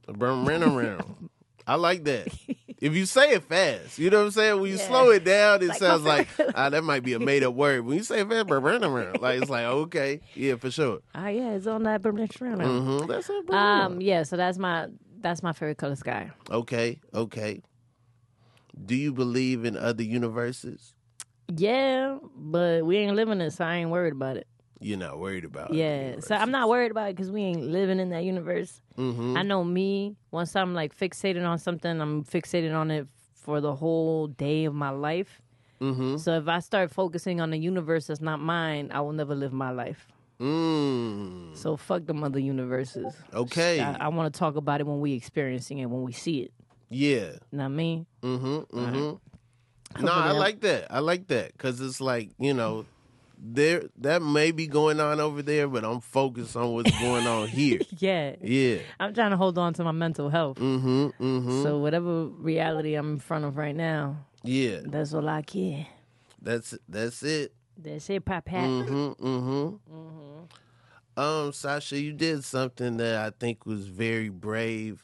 Burn 0.07 0.63
around. 0.63 1.29
I 1.65 1.75
like 1.75 2.03
that. 2.03 2.27
If 2.81 2.93
you 2.93 3.05
say 3.05 3.31
it 3.31 3.43
fast, 3.43 3.97
you 3.97 4.09
know 4.09 4.19
what 4.19 4.25
I'm 4.25 4.31
saying? 4.31 4.59
When 4.59 4.69
you 4.69 4.75
Yeah. 4.77 4.87
slow 4.87 5.09
it 5.11 5.23
down, 5.23 5.63
it 5.63 5.69
Like 5.69 5.77
sounds 5.79 6.03
like 6.03 6.27
ah, 6.55 6.69
that 6.69 6.83
might 6.83 7.03
be 7.03 7.13
a 7.13 7.19
made 7.19 7.41
up 7.45 7.53
word. 7.53 7.85
When 7.85 7.95
you 7.95 8.03
say 8.03 8.19
it 8.19 8.27
fast, 8.29 8.51
around, 8.51 9.21
like 9.21 9.41
it's 9.41 9.49
like 9.49 9.63
okay, 9.65 10.19
yeah, 10.35 10.55
for 10.55 10.69
sure. 10.69 10.99
Ah, 11.15 11.29
yeah, 11.29 11.51
it's 11.51 11.65
on 11.65 11.83
that 11.83 12.01
Bermuda. 12.01 12.33
Mm-hmm. 12.33 13.07
That's 13.07 13.29
it. 13.29 13.49
Um, 13.51 14.01
yeah. 14.01 14.23
So 14.23 14.35
that's 14.35 14.57
my 14.57 14.87
that's 15.21 15.41
my 15.41 15.53
favorite 15.53 15.77
color 15.77 15.95
sky. 15.95 16.31
Okay, 16.51 16.99
okay. 17.13 17.61
Do 18.85 18.95
you 18.95 19.13
believe 19.13 19.65
in 19.65 19.77
other 19.77 20.03
universes? 20.03 20.93
Yeah, 21.55 22.17
but 22.35 22.85
we 22.85 22.97
ain't 22.97 23.15
living 23.15 23.41
it, 23.41 23.51
so 23.51 23.65
I 23.65 23.75
ain't 23.75 23.89
worried 23.89 24.13
about 24.13 24.37
it. 24.37 24.47
You're 24.79 24.97
not 24.97 25.19
worried 25.19 25.45
about. 25.45 25.69
other 25.69 25.77
Yeah, 25.77 26.19
so 26.19 26.35
I'm 26.35 26.51
not 26.51 26.67
worried 26.67 26.91
about 26.91 27.09
it 27.09 27.15
because 27.15 27.31
we 27.31 27.41
ain't 27.41 27.63
living 27.63 27.99
in 27.99 28.09
that 28.09 28.23
universe. 28.23 28.81
Mm-hmm. 28.97 29.37
I 29.37 29.43
know 29.43 29.63
me. 29.63 30.17
Once 30.31 30.55
I'm 30.55 30.73
like 30.73 30.97
fixated 30.97 31.47
on 31.47 31.57
something, 31.57 32.01
I'm 32.01 32.25
fixated 32.25 32.75
on 32.75 32.91
it 32.91 33.07
for 33.33 33.61
the 33.61 33.75
whole 33.75 34.27
day 34.27 34.65
of 34.65 34.73
my 34.73 34.89
life. 34.89 35.41
Mm-hmm. 35.79 36.17
So 36.17 36.37
if 36.37 36.47
I 36.47 36.59
start 36.59 36.91
focusing 36.91 37.39
on 37.41 37.53
a 37.53 37.57
universe 37.57 38.07
that's 38.07 38.21
not 38.21 38.39
mine, 38.39 38.89
I 38.93 39.01
will 39.01 39.13
never 39.13 39.35
live 39.35 39.53
my 39.53 39.71
life. 39.71 40.07
Mm. 40.39 41.55
So 41.55 41.77
fuck 41.77 42.05
them 42.05 42.23
other 42.23 42.39
universes. 42.39 43.13
Okay. 43.33 43.79
I, 43.79 44.05
I 44.05 44.07
want 44.09 44.33
to 44.33 44.37
talk 44.37 44.55
about 44.55 44.81
it 44.81 44.87
when 44.87 44.99
we 44.99 45.13
experiencing 45.13 45.79
it, 45.79 45.85
when 45.85 46.01
we 46.03 46.11
see 46.11 46.39
it. 46.39 46.51
Yeah. 46.93 47.31
Know 47.51 47.65
I 47.65 47.67
mean? 47.67 48.05
Mm-hmm. 48.21 48.77
Mm-hmm. 48.77 50.05
No, 50.05 50.11
I 50.11 50.31
like 50.31 50.61
that. 50.61 50.87
I 50.91 50.99
like 50.99 51.27
that 51.27 51.51
because 51.53 51.79
it's 51.81 52.01
like 52.01 52.31
you 52.39 52.53
know, 52.53 52.85
there 53.37 53.83
that 53.97 54.21
may 54.21 54.51
be 54.51 54.67
going 54.67 54.99
on 54.99 55.19
over 55.19 55.41
there, 55.41 55.67
but 55.67 55.83
I'm 55.83 55.99
focused 55.99 56.55
on 56.55 56.73
what's 56.73 56.97
going 56.99 57.27
on 57.27 57.47
here. 57.47 57.79
Yeah. 57.99 58.35
Yeah. 58.41 58.79
I'm 58.99 59.13
trying 59.13 59.31
to 59.31 59.37
hold 59.37 59.57
on 59.57 59.73
to 59.75 59.83
my 59.83 59.91
mental 59.91 60.29
health. 60.29 60.57
Mm-hmm. 60.57 61.23
Mm-hmm. 61.23 61.63
So 61.63 61.77
whatever 61.77 62.25
reality 62.25 62.95
I'm 62.95 63.13
in 63.13 63.19
front 63.19 63.45
of 63.45 63.57
right 63.57 63.75
now, 63.75 64.17
yeah. 64.43 64.79
that's 64.83 65.13
all 65.13 65.27
I 65.29 65.41
care. 65.41 65.85
That's 66.41 66.75
that's 66.89 67.23
it. 67.23 67.53
That's 67.77 68.09
it, 68.09 68.25
Papa. 68.25 68.51
Mm-hmm. 68.51 69.25
Mm-hmm. 69.25 71.19
Um, 71.21 71.53
Sasha, 71.53 71.99
you 71.99 72.13
did 72.13 72.43
something 72.43 72.97
that 72.97 73.15
I 73.17 73.29
think 73.29 73.65
was 73.65 73.87
very 73.87 74.29
brave, 74.29 75.03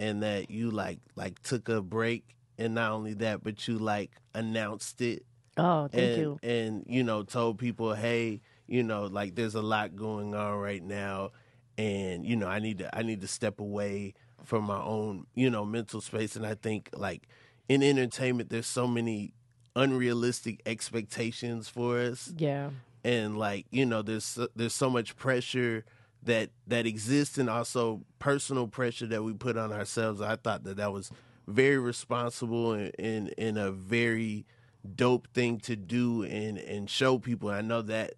and 0.00 0.22
that 0.22 0.50
you 0.50 0.70
like 0.70 0.98
like 1.14 1.40
took 1.42 1.68
a 1.68 1.80
break, 1.82 2.34
and 2.58 2.74
not 2.74 2.90
only 2.90 3.14
that, 3.14 3.44
but 3.44 3.68
you 3.68 3.78
like 3.78 4.10
announced 4.34 5.00
it. 5.02 5.24
Oh, 5.56 5.88
thank 5.88 6.02
and, 6.02 6.16
you. 6.16 6.38
And 6.42 6.84
you 6.88 7.04
know, 7.04 7.22
told 7.22 7.58
people, 7.58 7.92
hey, 7.94 8.40
you 8.66 8.82
know, 8.82 9.04
like 9.04 9.34
there's 9.34 9.54
a 9.54 9.62
lot 9.62 9.94
going 9.94 10.34
on 10.34 10.56
right 10.58 10.82
now, 10.82 11.30
and 11.76 12.24
you 12.24 12.34
know, 12.34 12.48
I 12.48 12.60
need 12.60 12.78
to 12.78 12.98
I 12.98 13.02
need 13.02 13.20
to 13.20 13.28
step 13.28 13.60
away 13.60 14.14
from 14.42 14.64
my 14.64 14.80
own, 14.80 15.26
you 15.34 15.50
know, 15.50 15.66
mental 15.66 16.00
space. 16.00 16.34
And 16.34 16.46
I 16.46 16.54
think 16.54 16.88
like 16.96 17.28
in 17.68 17.82
entertainment, 17.82 18.48
there's 18.48 18.66
so 18.66 18.86
many 18.86 19.34
unrealistic 19.76 20.62
expectations 20.66 21.68
for 21.68 21.98
us, 22.00 22.32
Yeah. 22.38 22.70
and 23.04 23.38
like 23.38 23.66
you 23.70 23.84
know, 23.84 24.00
there's 24.00 24.38
there's 24.56 24.74
so 24.74 24.88
much 24.88 25.14
pressure 25.16 25.84
that 26.22 26.50
that 26.66 26.86
exists, 26.86 27.38
and 27.38 27.48
also 27.48 28.02
personal 28.18 28.66
pressure 28.66 29.06
that 29.06 29.22
we 29.22 29.32
put 29.32 29.56
on 29.56 29.72
ourselves. 29.72 30.20
I 30.20 30.36
thought 30.36 30.64
that 30.64 30.76
that 30.76 30.92
was 30.92 31.10
very 31.46 31.78
responsible 31.78 32.72
and 32.72 32.92
and, 32.98 33.34
and 33.38 33.58
a 33.58 33.72
very 33.72 34.46
dope 34.94 35.28
thing 35.34 35.58
to 35.60 35.76
do 35.76 36.22
and 36.22 36.58
and 36.58 36.88
show 36.90 37.18
people. 37.18 37.48
I 37.50 37.60
know 37.62 37.82
that 37.82 38.14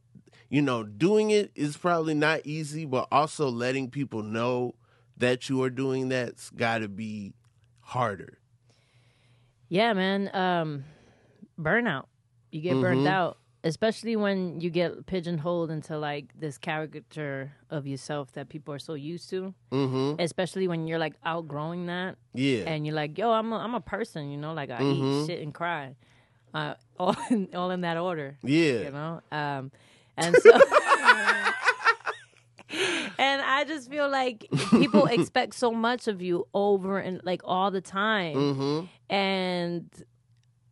you 0.48 0.62
know 0.62 0.82
doing 0.84 1.30
it 1.30 1.50
is 1.54 1.76
probably 1.76 2.14
not 2.14 2.40
easy, 2.44 2.84
but 2.84 3.08
also 3.12 3.48
letting 3.48 3.90
people 3.90 4.22
know 4.22 4.74
that 5.16 5.48
you 5.48 5.62
are 5.62 5.70
doing 5.70 6.08
that's 6.08 6.50
got 6.50 6.78
to 6.78 6.88
be 6.88 7.32
harder. 7.80 8.38
Yeah, 9.68 9.92
man. 9.94 10.30
Um, 10.34 10.84
burnout. 11.58 12.06
You 12.50 12.60
get 12.60 12.80
burned 12.80 13.06
Mhm. 13.06 13.10
out, 13.10 13.38
especially 13.64 14.16
when 14.16 14.60
you 14.60 14.70
get 14.70 15.06
pigeonholed 15.06 15.70
into 15.70 15.96
like 15.98 16.26
this 16.38 16.58
caricature 16.58 17.52
of 17.70 17.86
yourself 17.86 18.32
that 18.32 18.48
people 18.48 18.74
are 18.74 18.78
so 18.80 18.94
used 18.94 19.30
to. 19.30 19.54
Mm-hmm. 19.70 20.20
Especially 20.20 20.66
when 20.68 20.86
you're 20.86 20.98
like 20.98 21.14
outgrowing 21.24 21.86
that, 21.86 22.16
Yeah. 22.34 22.64
and 22.66 22.84
you're 22.86 22.94
like, 22.96 23.16
"Yo, 23.18 23.30
I'm 23.30 23.52
a, 23.52 23.56
I'm 23.58 23.74
a 23.74 23.80
person," 23.80 24.30
you 24.30 24.36
know, 24.36 24.52
like 24.52 24.70
I 24.70 24.80
Mhm. 24.80 25.22
eat 25.22 25.26
shit 25.26 25.42
and 25.42 25.54
cry, 25.54 25.94
uh, 26.54 26.74
all 26.98 27.16
in, 27.30 27.48
all 27.54 27.70
in 27.70 27.80
that 27.82 27.96
order. 27.96 28.36
yeah. 28.42 28.80
you 28.86 28.90
know 28.90 29.20
um 29.32 29.70
and 30.16 30.36
so 30.36 30.50
and 33.18 33.42
i 33.42 33.64
just 33.66 33.88
feel 33.90 34.08
like 34.08 34.46
people 34.70 35.06
expect 35.16 35.54
so 35.54 35.70
much 35.72 36.08
of 36.08 36.22
you 36.22 36.46
over 36.54 36.98
and 36.98 37.20
like 37.24 37.40
all 37.44 37.70
the 37.70 37.80
time 37.80 38.34
Mm-hmm. 38.36 38.86
and 39.14 39.90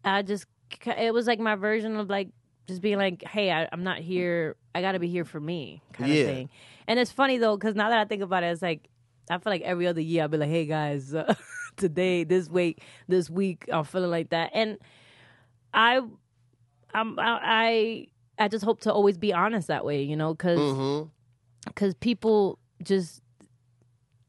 i 0.05 0.23
just 0.23 0.47
it 0.87 1.13
was 1.13 1.27
like 1.27 1.41
my 1.41 1.55
version 1.57 1.97
of 1.97 2.09
like 2.09 2.29
just 2.71 2.81
being 2.81 2.97
like 2.97 3.23
hey 3.25 3.51
I, 3.53 3.69
i'm 3.73 3.85
not 3.85 3.99
here 3.99 4.57
i 4.75 4.81
gotta 4.81 4.99
be 4.99 5.09
here 5.09 5.25
for 5.27 5.39
me 5.41 5.83
kind 5.93 6.11
Yeah. 6.13 6.21
of 6.21 6.27
thing 6.27 6.51
and 6.87 6.99
it's 6.99 7.13
funny 7.13 7.37
though 7.37 7.57
because 7.57 7.75
now 7.75 7.91
that 7.91 7.99
i 7.99 8.05
think 8.07 8.23
about 8.23 8.43
it 8.43 8.47
it's 8.47 8.63
like 8.63 8.89
i 9.29 9.35
feel 9.37 9.51
like 9.53 9.63
every 9.63 9.87
other 9.87 10.01
year 10.01 10.23
i'll 10.23 10.29
be 10.29 10.39
like 10.39 10.49
hey 10.49 10.65
guys 10.67 11.15
uh, 11.15 11.35
today 11.77 12.25
this 12.25 12.49
week 12.49 12.83
this 13.09 13.29
week 13.29 13.67
i'm 13.73 13.85
feeling 13.85 14.11
like 14.11 14.31
that 14.31 14.51
and 14.55 14.79
i 15.75 16.01
i'm 16.95 17.19
i 17.19 18.07
i, 18.39 18.49
just 18.49 18.65
hope 18.65 18.81
to 18.81 18.93
always 18.93 19.19
be 19.19 19.33
honest 19.33 19.69
that 19.69 19.85
way 19.85 20.03
you 20.03 20.17
know 20.17 20.33
because 20.35 20.59
Mm-hmm. 20.61 21.09
because 21.67 21.95
people 21.95 22.59
just 22.83 23.23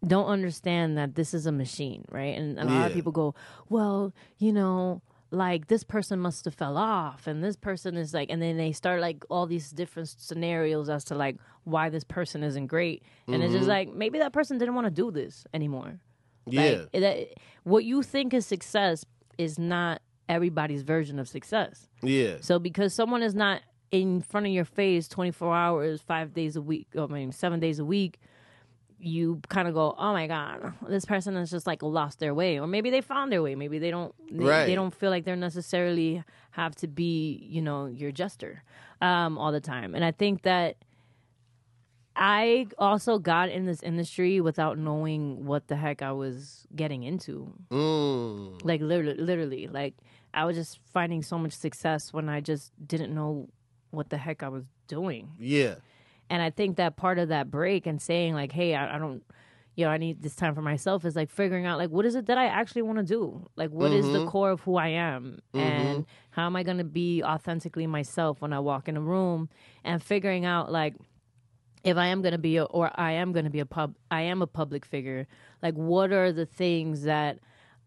don't 0.06 0.26
understand 0.28 0.98
that 0.98 1.14
this 1.14 1.32
is 1.34 1.46
a 1.46 1.52
machine, 1.52 2.04
right? 2.10 2.36
And, 2.36 2.58
and 2.58 2.68
a 2.68 2.74
lot 2.74 2.88
of 2.88 2.94
people 2.94 3.12
go, 3.12 3.36
well, 3.70 4.12
you 4.40 4.52
know, 4.52 5.04
like 5.32 5.68
this 5.68 5.84
person 5.84 6.20
must 6.20 6.46
have 6.46 6.54
fell 6.54 6.78
off, 6.78 7.26
and 7.26 7.44
this 7.44 7.56
person 7.56 7.96
is 7.98 8.14
like, 8.14 8.30
and 8.30 8.42
then 8.42 8.58
they 8.58 8.74
start 8.74 9.00
like 9.02 9.24
all 9.30 9.48
these 9.48 9.72
different 9.72 10.10
scenarios 10.10 10.90
as 10.90 11.06
to 11.06 11.16
like 11.16 11.38
why 11.64 11.90
this 11.90 12.04
person 12.04 12.44
isn't 12.44 12.68
great, 12.68 13.04
and 13.28 13.42
it's 13.42 13.54
just 13.54 13.62
mm-hmm. 13.62 13.70
like 13.70 13.94
maybe 13.94 14.20
that 14.20 14.34
person 14.34 14.58
didn't 14.58 14.76
want 14.76 14.86
to 14.86 14.92
do 14.92 15.10
this 15.10 15.46
anymore. 15.54 16.00
Yeah. 16.46 16.62
Like, 16.62 16.92
that, 17.02 17.28
what 17.64 17.86
you 17.86 18.04
think 18.04 18.34
is 18.34 18.46
success 18.46 19.06
is 19.38 19.58
not 19.58 20.02
everybody's 20.28 20.82
version 20.82 21.18
of 21.20 21.28
success. 21.28 21.88
yeah. 22.02 22.38
So 22.42 22.60
because 22.60 22.94
someone 22.94 23.24
is 23.24 23.36
not 23.36 23.62
in 23.92 24.22
front 24.22 24.48
of 24.48 24.52
your 24.54 24.66
face 24.66 25.08
24 25.08 25.56
hours, 25.56 26.02
five 26.02 26.34
days 26.34 26.56
a 26.56 26.62
week, 26.62 26.88
I 26.98 27.06
mean, 27.08 27.32
seven 27.32 27.60
days 27.60 27.80
a 27.80 27.86
week, 27.86 28.20
you 29.04 29.42
kind 29.50 29.68
of 29.68 29.74
go, 29.74 29.96
oh 29.98 30.14
my 30.14 30.28
God, 30.28 30.74
this 30.88 31.06
person 31.06 31.36
has 31.36 31.50
just 31.50 31.66
like 31.66 31.82
lost 31.82 32.20
their 32.20 32.34
way. 32.36 32.60
Or 32.60 32.68
maybe 32.68 32.90
they 32.92 33.02
found 33.02 33.32
their 33.32 33.42
way. 33.42 33.56
Maybe 33.56 33.80
they 33.80 33.90
don't, 33.90 34.14
they, 34.32 34.44
Right. 34.46 34.66
they 34.68 34.76
don't 34.76 34.94
feel 34.94 35.10
like 35.10 35.26
they're 35.26 35.36
necessarily 35.36 36.24
have 36.52 36.76
to 36.78 36.88
be, 36.88 37.40
you 37.50 37.62
know, 37.62 37.88
your 37.88 38.12
jester 38.12 38.64
um, 39.02 39.38
all 39.40 39.52
the 39.52 39.60
time. 39.60 39.96
And 39.96 40.06
I 40.06 40.12
think 40.12 40.44
that 40.44 40.76
I 42.16 42.68
also 42.78 43.20
got 43.20 43.50
in 43.50 43.66
this 43.66 43.82
industry 43.82 44.42
without 44.42 44.78
knowing 44.78 45.46
what 45.46 45.68
the 45.68 45.76
heck 45.78 46.02
I 46.02 46.12
was 46.12 46.68
getting 46.76 47.04
into 47.04 47.54
Mm. 47.70 48.64
like 48.64 48.82
literally, 48.82 49.18
literally 49.20 49.68
like 49.68 49.94
i 50.34 50.46
was 50.46 50.56
just 50.56 50.80
finding 50.94 51.22
so 51.22 51.38
much 51.38 51.52
success 51.54 52.14
when 52.14 52.30
i 52.30 52.40
just 52.40 52.72
didn't 52.88 53.14
know 53.14 53.50
what 53.92 54.10
the 54.10 54.18
heck 54.18 54.44
i 54.44 54.48
was 54.50 54.64
doing 54.88 55.32
Yeah. 55.40 55.76
And 56.32 56.42
i 56.42 56.50
think 56.50 56.78
that 56.78 56.96
part 56.96 57.20
of 57.20 57.28
that 57.28 57.52
break 57.52 57.86
and 57.86 58.02
saying 58.02 58.34
like 58.34 58.52
hey 58.52 58.74
i, 58.74 58.96
I 58.96 58.98
don't 58.98 59.22
you 59.76 59.86
know 59.86 59.92
i 59.92 59.98
need 59.98 60.24
this 60.24 60.36
time 60.36 60.56
for 60.56 60.62
myself 60.62 61.06
is 61.06 61.16
like 61.16 61.30
figuring 61.30 61.66
out 61.66 61.78
like 61.78 61.90
what 61.90 62.06
is 62.06 62.16
it 62.16 62.26
that 62.26 62.38
i 62.38 62.46
actually 62.46 62.82
want 62.82 62.98
to 62.98 63.04
do? 63.04 63.48
Like 63.56 63.70
what 63.72 63.92
is 63.92 64.06
the 64.12 64.26
core 64.26 64.52
of 64.52 64.62
who 64.62 64.78
i 64.78 64.88
am? 64.88 65.40
And 65.54 66.06
how 66.32 66.46
am 66.46 66.56
i 66.56 66.64
going 66.64 66.78
to 66.78 66.84
be 66.84 67.24
authentically 67.24 67.88
myself 67.88 68.42
when 68.42 68.54
i 68.54 68.60
walk 68.60 68.88
in 68.88 68.98
a 68.98 69.02
room? 69.02 69.50
And 69.84 70.02
figuring 70.02 70.46
out 70.46 70.72
like 70.72 70.96
if 71.84 71.98
I 71.98 72.08
am 72.08 72.22
going 72.22 72.34
to 72.34 72.38
be 72.38 72.58
a, 72.58 72.66
or 72.66 72.92
I 72.94 73.14
am 73.14 73.32
going 73.32 73.46
to 73.46 73.52
be 73.52 73.60
a 73.60 73.66
pub 73.66 73.96
I 74.10 74.22
am 74.22 74.42
a 74.42 74.48
public 74.48 74.86
figure 74.86 75.28
like 75.62 75.74
what 75.76 76.12
are 76.12 76.32
the 76.32 76.46
things 76.46 77.04
that 77.04 77.40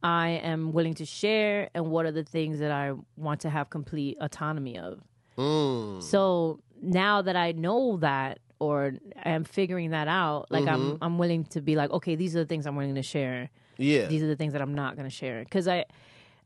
I 0.03 0.41
am 0.43 0.73
willing 0.73 0.95
to 0.95 1.07
share? 1.07 1.71
And 1.75 1.91
what 1.91 2.05
are 2.05 2.13
the 2.13 2.25
things 2.25 2.59
that 2.59 2.71
I 2.71 2.93
want 3.17 3.41
to 3.41 3.51
have 3.51 3.71
complete 3.71 4.19
autonomy 4.21 4.79
of? 4.79 5.01
Mm. 5.39 6.01
so 6.01 6.61
now 6.85 7.23
that 7.23 7.37
I 7.37 7.53
know 7.53 7.97
that 7.99 8.39
or 8.61 8.93
I'm 9.25 9.45
figuring 9.45 9.91
that 9.91 10.09
out 10.09 10.47
like 10.51 10.67
I'm 10.67 10.99
I'm 11.03 11.19
willing 11.19 11.45
to 11.47 11.61
be 11.61 11.75
like 11.77 11.91
okay 11.91 12.15
these 12.15 12.35
are 12.37 12.41
the 12.41 12.47
things 12.47 12.67
I'm 12.67 12.77
willing 12.77 12.95
to 12.95 13.03
share 13.03 13.51
Yeah. 13.79 14.07
these 14.07 14.23
are 14.23 14.29
the 14.29 14.37
things 14.37 14.53
that 14.53 14.63
I'm 14.63 14.75
not 14.75 14.97
going 14.97 15.09
to 15.09 15.15
share 15.15 15.43
because 15.45 15.67
I 15.69 15.85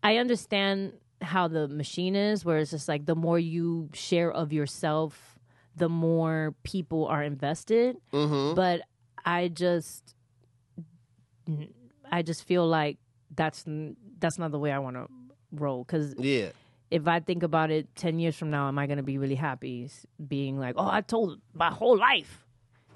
I 0.02 0.16
understand 0.16 0.92
how 1.20 1.48
the 1.48 1.68
machine 1.68 2.14
is 2.16 2.44
where 2.44 2.58
it's 2.58 2.70
just 2.70 2.88
like 2.88 3.04
the 3.06 3.14
more 3.16 3.38
you 3.38 3.90
share 3.92 4.30
of 4.32 4.52
yourself 4.52 5.38
the 5.76 5.88
more 5.88 6.54
people 6.62 7.06
are 7.06 7.22
invested 7.22 7.96
Mm-hmm. 8.12 8.54
but 8.54 8.80
I 9.24 9.48
just 9.48 10.14
I 12.10 12.22
just 12.22 12.44
feel 12.44 12.66
like 12.66 12.98
that's 13.34 13.64
that's 14.18 14.38
not 14.38 14.50
the 14.50 14.58
way 14.58 14.72
I 14.72 14.78
want 14.78 14.96
to 14.96 15.06
roll 15.52 15.84
cuz 15.84 16.14
Yeah. 16.18 16.50
If 16.90 17.06
I 17.06 17.20
think 17.20 17.42
about 17.42 17.70
it 17.70 17.94
10 17.96 18.18
years 18.18 18.36
from 18.36 18.50
now 18.50 18.68
am 18.68 18.78
I 18.78 18.86
going 18.86 18.98
to 18.98 19.02
be 19.02 19.18
really 19.18 19.34
happy 19.34 19.90
being 20.26 20.58
like 20.58 20.74
oh 20.78 20.88
I 20.88 21.00
told 21.00 21.40
my 21.54 21.70
whole 21.70 21.96
life 21.96 22.44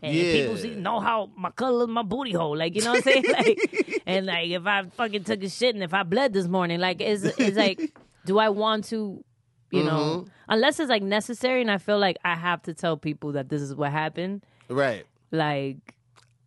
and 0.02 0.12
people 0.12 0.56
see, 0.56 0.74
know 0.74 0.98
how 0.98 1.30
my 1.36 1.50
color 1.50 1.86
my 1.86 2.02
booty 2.02 2.32
hole 2.32 2.56
like 2.56 2.74
you 2.74 2.82
know 2.82 2.92
what 2.92 3.06
I'm 3.06 3.12
saying 3.12 3.24
like 3.32 4.02
and 4.06 4.26
like 4.26 4.50
if 4.50 4.66
I 4.66 4.84
fucking 4.84 5.24
took 5.24 5.42
a 5.42 5.48
shit 5.48 5.74
and 5.74 5.84
if 5.84 5.94
I 5.94 6.02
bled 6.02 6.32
this 6.32 6.48
morning 6.48 6.80
like 6.80 7.00
it's, 7.00 7.24
it's 7.24 7.56
like 7.56 7.94
do 8.26 8.38
I 8.38 8.48
want 8.48 8.84
to 8.86 9.24
you 9.70 9.84
know 9.84 10.24
mm-hmm. 10.24 10.30
unless 10.48 10.80
it's 10.80 10.90
like 10.90 11.02
necessary 11.02 11.60
and 11.60 11.70
I 11.70 11.78
feel 11.78 11.98
like 11.98 12.16
I 12.24 12.34
have 12.34 12.62
to 12.62 12.74
tell 12.74 12.96
people 12.96 13.32
that 13.32 13.48
this 13.48 13.62
is 13.62 13.74
what 13.74 13.92
happened 13.92 14.44
Right. 14.68 15.04
like 15.30 15.94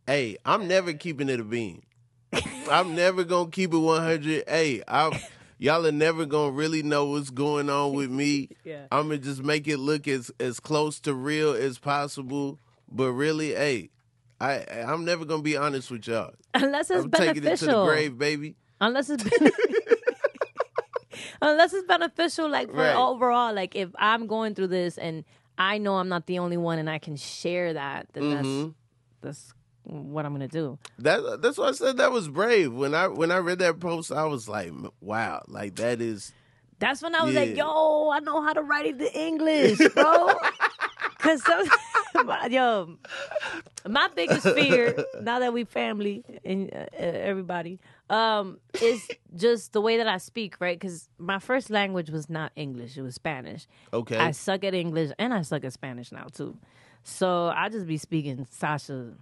Hey, 0.07 0.37
I'm 0.45 0.67
never 0.67 0.93
keeping 0.93 1.29
it 1.29 1.39
a 1.39 1.43
bean. 1.43 1.81
I'm 2.69 2.93
never 2.93 3.23
gonna 3.23 3.49
keep 3.49 3.73
it 3.73 3.77
100. 3.77 4.43
Hey, 4.47 4.83
I 4.87 5.19
y'all 5.57 5.85
are 5.85 5.91
never 5.91 6.25
gonna 6.25 6.51
really 6.51 6.83
know 6.83 7.05
what's 7.05 7.29
going 7.29 7.69
on 7.69 7.93
with 7.93 8.09
me. 8.09 8.49
Yeah. 8.63 8.87
I'm 8.91 9.03
gonna 9.09 9.17
just 9.19 9.43
make 9.43 9.67
it 9.67 9.77
look 9.77 10.07
as 10.07 10.31
as 10.39 10.59
close 10.59 10.99
to 11.01 11.13
real 11.13 11.51
as 11.53 11.77
possible. 11.79 12.59
But 12.89 13.11
really, 13.13 13.53
hey, 13.53 13.89
I 14.39 14.65
I'm 14.87 15.05
never 15.05 15.25
gonna 15.25 15.41
be 15.43 15.55
honest 15.57 15.89
with 15.91 16.07
y'all. 16.07 16.33
unless 16.53 16.89
it's 16.89 17.03
I'm 17.05 17.11
taking 17.11 17.43
it 17.43 17.57
to 17.57 17.65
the 17.65 17.71
beneficial 17.71 17.85
grave, 17.85 18.17
baby. 18.17 18.55
unless 18.81 19.09
it's 19.09 19.23
ben- 19.23 19.51
unless 21.41 21.73
it's 21.73 21.87
beneficial 21.87 22.49
like 22.49 22.69
for 22.69 22.77
Right. 22.77 22.95
overall 22.95 23.53
like 23.53 23.75
if 23.75 23.89
i'm 23.97 24.27
going 24.27 24.53
through 24.55 24.67
this 24.67 24.97
and 24.97 25.23
i 25.57 25.77
know 25.77 25.95
i'm 25.95 26.09
not 26.09 26.27
the 26.27 26.39
only 26.39 26.57
one 26.57 26.77
and 26.79 26.89
i 26.89 26.97
can 26.99 27.15
share 27.15 27.73
that 27.73 28.07
then 28.13 28.23
Mhm. 28.23 28.73
that's 29.21 29.49
that's 29.49 29.53
what 29.85 30.25
i'm 30.25 30.33
gonna 30.33 30.47
do 30.47 30.77
That 30.99 31.41
that's 31.41 31.57
why 31.57 31.67
I 31.67 31.71
said 31.71 31.97
that 31.97 32.11
was 32.11 32.27
brave. 32.27 32.73
When 32.73 32.93
I 32.93 33.07
when 33.07 33.31
I 33.31 33.37
read 33.37 33.59
that 33.59 33.79
post, 33.79 34.11
I 34.11 34.25
was 34.25 34.47
like, 34.49 34.71
wow, 35.01 35.43
like 35.47 35.75
that 35.75 36.01
is 36.01 36.33
that's 36.79 37.01
when 37.01 37.15
i 37.15 37.23
was 37.23 37.33
like 37.33 37.55
yo 37.55 38.09
i 38.11 38.19
know 38.19 38.41
how 38.41 38.51
to 38.51 38.61
write 38.61 38.85
it 38.85 38.99
in 38.99 39.07
english 39.07 39.77
bro 39.93 40.27
because 41.17 41.41
yo 42.49 42.97
my 43.87 44.09
biggest 44.13 44.43
fear 44.49 44.93
now 45.21 45.39
that 45.39 45.53
we 45.53 45.63
family 45.63 46.23
and 46.43 46.69
uh, 46.73 46.85
everybody 46.99 47.79
um 48.09 48.59
is 48.81 49.07
just 49.35 49.71
the 49.71 49.79
way 49.79 49.95
that 49.95 50.07
i 50.07 50.17
speak 50.17 50.55
right 50.59 50.77
because 50.77 51.07
my 51.17 51.39
first 51.39 51.69
language 51.69 52.09
was 52.09 52.29
not 52.29 52.51
english 52.57 52.97
it 52.97 53.01
was 53.01 53.15
spanish 53.15 53.67
okay. 53.93 54.17
I 54.17 54.31
suck 54.31 54.63
at 54.63 54.73
English 54.73 55.11
and 55.17 55.33
I 55.33 55.41
suck 55.43 55.63
at 55.63 55.73
Spanish 55.73 56.11
now 56.11 56.27
too. 56.31 56.57
So 57.03 57.47
I 57.55 57.69
just 57.69 57.87
be 57.87 57.97
speaking 57.97 58.45
Sasha. 58.49 59.13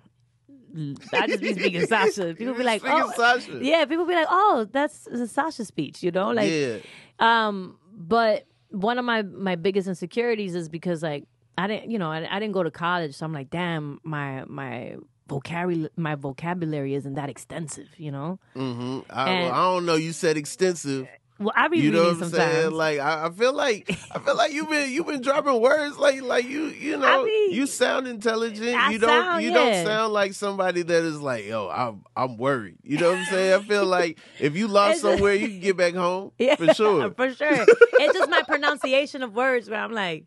I 1.14 1.28
just 1.28 1.42
be 1.42 1.54
speaking 1.54 1.86
Sasha. 1.86 2.34
People 2.38 2.54
be 2.56 2.64
like, 2.64 2.82
oh, 2.86 3.12
Sasha. 3.16 3.60
yeah. 3.62 3.86
People 3.86 4.06
be 4.06 4.16
like, 4.16 4.28
oh, 4.30 4.68
that's 4.72 5.08
a 5.08 5.28
Sasha 5.28 5.66
speech, 5.66 6.02
you 6.04 6.12
know, 6.12 6.32
like, 6.32 6.50
yeah. 6.52 6.78
um. 7.20 7.78
But 7.96 8.46
one 8.70 8.98
of 8.98 9.06
my 9.06 9.22
my 9.22 9.56
biggest 9.56 9.88
insecurities 9.88 10.56
is 10.56 10.68
because 10.68 11.04
like 11.04 11.26
I 11.58 11.68
didn't, 11.68 11.92
you 11.92 12.00
know, 12.00 12.12
I, 12.12 12.28
I 12.36 12.40
didn't 12.40 12.54
go 12.54 12.64
to 12.64 12.72
college, 12.72 13.14
so 13.16 13.26
I'm 13.26 13.34
like, 13.34 13.50
damn, 13.52 14.00
my 14.04 14.44
my 14.48 14.96
vocabulary 15.28 15.90
my 15.96 16.16
vocabulary 16.16 16.96
isn't 16.96 17.14
that 17.14 17.30
extensive, 17.30 17.88
you 17.98 18.12
know. 18.12 18.40
Mm-hmm. 18.56 19.00
I, 19.12 19.30
And- 19.30 19.54
I 19.54 19.64
don't 19.64 19.86
know. 19.86 19.96
You 19.96 20.12
said 20.12 20.38
extensive. 20.38 21.08
Well, 21.40 21.52
I 21.56 21.68
be 21.68 21.80
You 21.80 21.92
know 21.92 22.04
what 22.04 22.10
I'm 22.14 22.20
sometimes. 22.30 22.54
saying? 22.54 22.72
Like 22.72 23.00
I, 23.00 23.26
I 23.26 23.30
feel 23.32 23.54
like 23.54 23.90
I 24.12 24.20
feel 24.20 24.36
like 24.38 24.54
you've 24.54 24.70
been 24.70 24.92
you've 24.92 25.08
been 25.08 25.22
dropping 25.22 25.60
words 25.60 25.98
like 25.98 26.22
like 26.22 26.46
you 26.46 26.66
you 26.68 26.96
know 26.96 27.22
I 27.22 27.26
mean, 27.26 27.52
you 27.54 27.66
sound 27.66 28.08
intelligent. 28.08 28.76
I 28.78 28.92
you 28.92 29.00
don't 29.00 29.10
sound- 29.10 29.44
you 29.44 29.50
yeah. 29.50 29.56
don't 29.56 29.86
sound 29.86 30.14
like 30.14 30.34
somebody 30.34 30.84
that 30.84 31.04
is 31.04 31.20
like 31.20 31.46
yo 31.46 31.70
I'm 31.70 32.04
I'm 32.16 32.38
worried. 32.38 32.78
You 32.84 33.00
know 33.00 33.10
what 33.12 33.20
I'm 33.20 33.26
saying? 33.26 33.54
I 33.62 33.64
feel 33.64 33.86
like 33.98 34.20
if 34.40 34.56
you 34.56 34.68
lost 34.68 35.02
somewhere, 35.02 35.34
you 35.34 35.48
can 35.48 35.60
get 35.60 35.76
back 35.76 35.96
home 35.96 36.32
Yeah, 36.38 36.56
for 36.56 36.72
sure. 36.74 37.12
for 37.12 37.34
sure. 37.34 37.66
It's 38.00 38.14
just 38.18 38.30
my 38.30 38.44
pronunciation 38.44 39.24
of 39.24 39.36
words 39.36 39.70
where 39.70 39.80
I'm 39.80 39.92
like, 39.92 40.26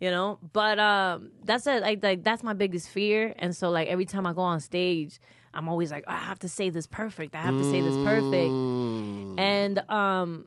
you 0.00 0.10
know. 0.10 0.38
But 0.52 0.78
um, 0.78 1.32
that's 1.44 1.66
it. 1.66 1.82
Like, 1.82 2.02
like 2.04 2.22
that's 2.22 2.42
my 2.44 2.52
biggest 2.54 2.88
fear. 2.88 3.34
And 3.38 3.54
so 3.54 3.70
like 3.70 3.88
every 3.88 4.04
time 4.06 4.26
I 4.26 4.32
go 4.32 4.42
on 4.42 4.60
stage, 4.60 5.18
I'm 5.56 5.68
always 5.68 5.90
like, 5.90 6.04
"Oh, 6.06 6.12
I 6.12 6.16
have 6.18 6.38
to 6.40 6.48
say 6.48 6.70
this 6.70 6.86
perfect. 6.86 7.34
I 7.34 7.40
have 7.42 7.54
to 7.56 7.64
say 7.64 7.80
this 7.80 7.94
perfect. 8.04 8.50
Mm. 8.50 9.38
And 9.40 9.78
um, 9.90 10.46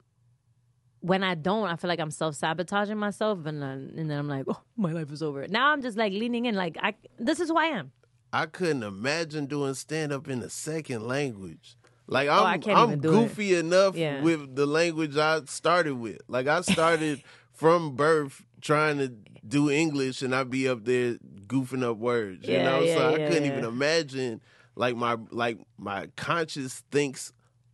when 1.01 1.23
I 1.23 1.35
don't, 1.35 1.67
I 1.67 1.75
feel 1.75 1.87
like 1.87 1.99
I'm 1.99 2.11
self 2.11 2.35
sabotaging 2.35 2.97
myself, 2.97 3.45
and 3.45 3.61
then 3.61 3.93
and 3.97 4.09
then 4.09 4.17
I'm 4.19 4.27
like, 4.27 4.45
oh, 4.47 4.61
my 4.77 4.91
life 4.91 5.11
is 5.11 5.23
over. 5.23 5.47
Now 5.47 5.71
I'm 5.71 5.81
just 5.81 5.97
like 5.97 6.13
leaning 6.13 6.45
in, 6.45 6.55
like 6.55 6.77
I 6.81 6.93
this 7.17 7.39
is 7.39 7.49
who 7.49 7.57
I 7.57 7.65
am. 7.65 7.91
I 8.31 8.45
couldn't 8.45 8.83
imagine 8.83 9.47
doing 9.47 9.73
stand 9.73 10.11
up 10.13 10.27
in 10.27 10.41
a 10.43 10.49
second 10.49 11.07
language. 11.07 11.75
Like 12.05 12.27
Oh, 12.27 12.43
I'm, 12.43 12.61
can't 12.61 12.77
I'm 12.77 12.99
goofy 12.99 13.55
enough 13.55 13.95
Yeah. 13.95 14.21
with 14.21 14.55
the 14.55 14.65
language 14.65 15.15
I 15.17 15.41
started 15.45 15.95
with. 15.95 16.19
Like 16.27 16.47
I 16.47 16.61
started 16.61 17.23
from 17.53 17.95
birth 17.95 18.43
trying 18.61 18.97
to 18.99 19.07
do 19.47 19.69
English, 19.69 20.21
and 20.21 20.35
I'd 20.35 20.49
be 20.49 20.67
up 20.67 20.85
there 20.85 21.17
goofing 21.47 21.83
up 21.83 21.97
words. 21.97 22.47
you 22.47 22.53
Yeah, 22.55 22.63
know, 22.63 22.79
yeah, 22.81 22.95
so 22.95 23.09
I 23.13 23.17
couldn't 23.29 23.45
even 23.45 23.63
imagine 23.63 24.41
like 24.79 24.95
my 24.95 25.17
like 25.29 25.59
my 25.77 26.07
conscious 26.15 26.83
thinks 26.89 27.33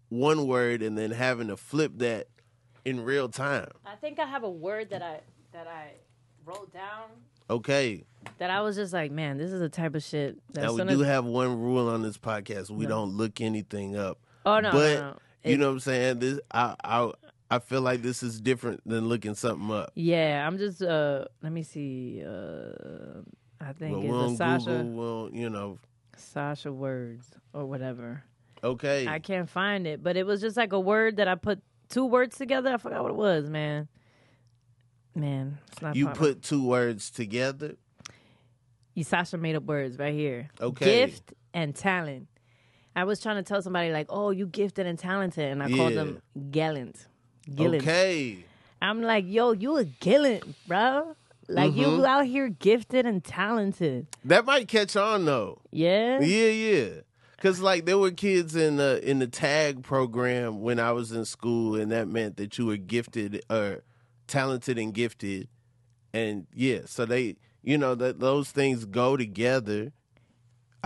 one 0.10 0.48
word 0.48 0.82
and 0.82 0.98
then 0.98 1.12
having 1.12 1.50
to 1.50 1.56
flip 1.56 1.92
that 1.98 2.28
in 2.84 3.04
real 3.06 3.30
time. 3.30 3.70
I 3.86 3.96
think 3.96 4.18
I 4.20 4.26
have 4.26 4.44
a 4.44 4.50
word 4.50 4.90
that 4.90 5.04
I 5.04 5.22
that 5.54 5.68
I 5.68 5.92
wrote 6.46 6.74
down 6.74 7.10
Okay, 7.48 8.04
that 8.40 8.50
I 8.50 8.62
was 8.62 8.76
just 8.76 8.92
like, 8.92 9.12
man, 9.12 9.38
this 9.38 9.52
is 9.52 9.60
the 9.60 9.70
type 9.70 9.94
of 9.94 10.02
shit 10.02 10.36
that 10.54 10.64
now 10.64 10.74
we 10.74 10.84
do 10.84 11.02
have 11.02 11.26
one 11.26 11.60
rule 11.60 11.88
on 11.90 12.02
this 12.02 12.18
podcast: 12.18 12.72
we 12.72 12.88
don't 12.88 13.16
look 13.16 13.40
anything 13.40 13.96
up. 13.96 14.18
Oh 14.48 14.60
no, 14.60 14.72
but 14.72 14.94
no, 14.96 15.10
no. 15.12 15.18
you 15.44 15.58
know 15.58 15.68
what 15.68 15.74
I'm 15.74 15.80
saying. 15.82 16.20
This 16.20 16.40
I 16.52 16.76
I 16.84 17.12
I 17.52 17.60
feel 17.60 17.82
like 17.82 18.02
this 18.02 18.24
is 18.24 18.42
different 18.42 18.82
than 18.84 19.08
looking 19.10 19.36
something 19.36 19.70
up. 19.70 19.92
Yeah, 19.94 20.46
I'm 20.48 20.58
just 20.58 20.82
uh 20.82 21.26
let 21.44 21.52
me 21.52 21.62
see. 21.62 22.24
Uh 22.26 23.22
I 23.62 23.74
think 23.74 23.94
But 23.94 24.00
we 24.00 24.08
it's 24.08 24.14
a 24.14 24.18
on 24.18 24.38
Sasha 24.38 24.70
Google, 24.70 24.92
well, 24.94 25.30
you 25.32 25.52
know. 25.52 25.78
Sasha 26.16 26.72
words 26.72 27.30
or 27.54 27.66
whatever. 27.66 28.24
Okay, 28.64 29.08
I 29.08 29.20
can't 29.20 29.50
find 29.50 29.86
it, 29.86 30.02
but 30.02 30.18
it 30.18 30.26
was 30.26 30.42
just 30.42 30.58
like 30.58 30.74
a 30.74 30.80
word 30.80 31.18
that 31.18 31.28
I 31.28 31.36
put 31.36 31.62
two 31.90 32.06
words 32.06 32.38
together. 32.38 32.74
I 32.74 32.78
forgot 32.78 33.04
what 33.04 33.12
it 33.12 33.16
was, 33.18 33.50
man. 33.50 33.88
Man, 35.14 35.60
it's 35.72 35.82
not 35.82 35.96
you 35.96 36.08
put 36.10 36.42
two 36.42 36.66
words 36.68 37.10
together. 37.10 37.76
you 38.96 39.04
Sasha 39.04 39.38
made 39.38 39.56
up 39.56 39.64
words 39.64 39.98
right 39.98 40.14
here. 40.14 40.50
Okay. 40.60 41.08
Gift 41.08 41.34
and 41.54 41.76
talent. 41.76 42.28
I 42.96 43.04
was 43.04 43.20
trying 43.20 43.36
to 43.36 43.44
tell 43.44 43.62
somebody 43.62 43.92
like, 43.92 44.08
"Oh, 44.10 44.32
you 44.32 44.48
gifted 44.48 44.86
and 44.88 44.98
talented," 44.98 45.52
and 45.52 45.62
I 45.62 45.70
called 45.70 45.94
them 45.94 46.22
gallant. 46.52 47.08
Gillant. 47.50 47.82
Okay, 47.82 48.46
I'm 48.82 49.02
like, 49.02 49.26
"Yo, 49.28 49.52
you 49.52 49.78
a 49.78 49.84
gallant, 49.84 50.56
bro." 50.68 51.16
Like 51.48 51.72
Mm-hmm. 51.72 51.80
you 51.80 52.06
out 52.06 52.26
here 52.26 52.50
gifted 52.50 53.06
and 53.06 53.24
talented. 53.24 54.08
that 54.26 54.46
might 54.46 54.68
catch 54.68 54.96
on 54.96 55.26
though. 55.26 55.62
Yeah. 55.72 56.20
Yeah, 56.22 56.50
yeah. 56.50 56.88
Cause 57.40 57.60
like 57.60 57.86
there 57.86 57.98
were 57.98 58.12
kids 58.12 58.56
in 58.56 58.78
the 58.78 59.00
in 59.08 59.20
the 59.20 59.28
tag 59.28 59.84
program 59.84 60.62
when 60.62 60.80
I 60.80 60.92
was 60.94 61.12
in 61.12 61.26
school, 61.26 61.76
and 61.76 61.92
that 61.92 62.08
meant 62.08 62.38
that 62.38 62.58
you 62.58 62.66
were 62.66 62.78
gifted 62.78 63.44
or 63.50 63.84
talented 64.28 64.80
and 64.80 64.94
gifted, 64.94 65.48
and 66.14 66.48
yeah, 66.56 66.80
so 66.86 67.06
they 67.06 67.36
you 67.62 67.78
know 67.78 67.94
that 67.94 68.20
those 68.20 68.50
things 68.52 68.86
go 68.86 69.16
together. 69.18 69.92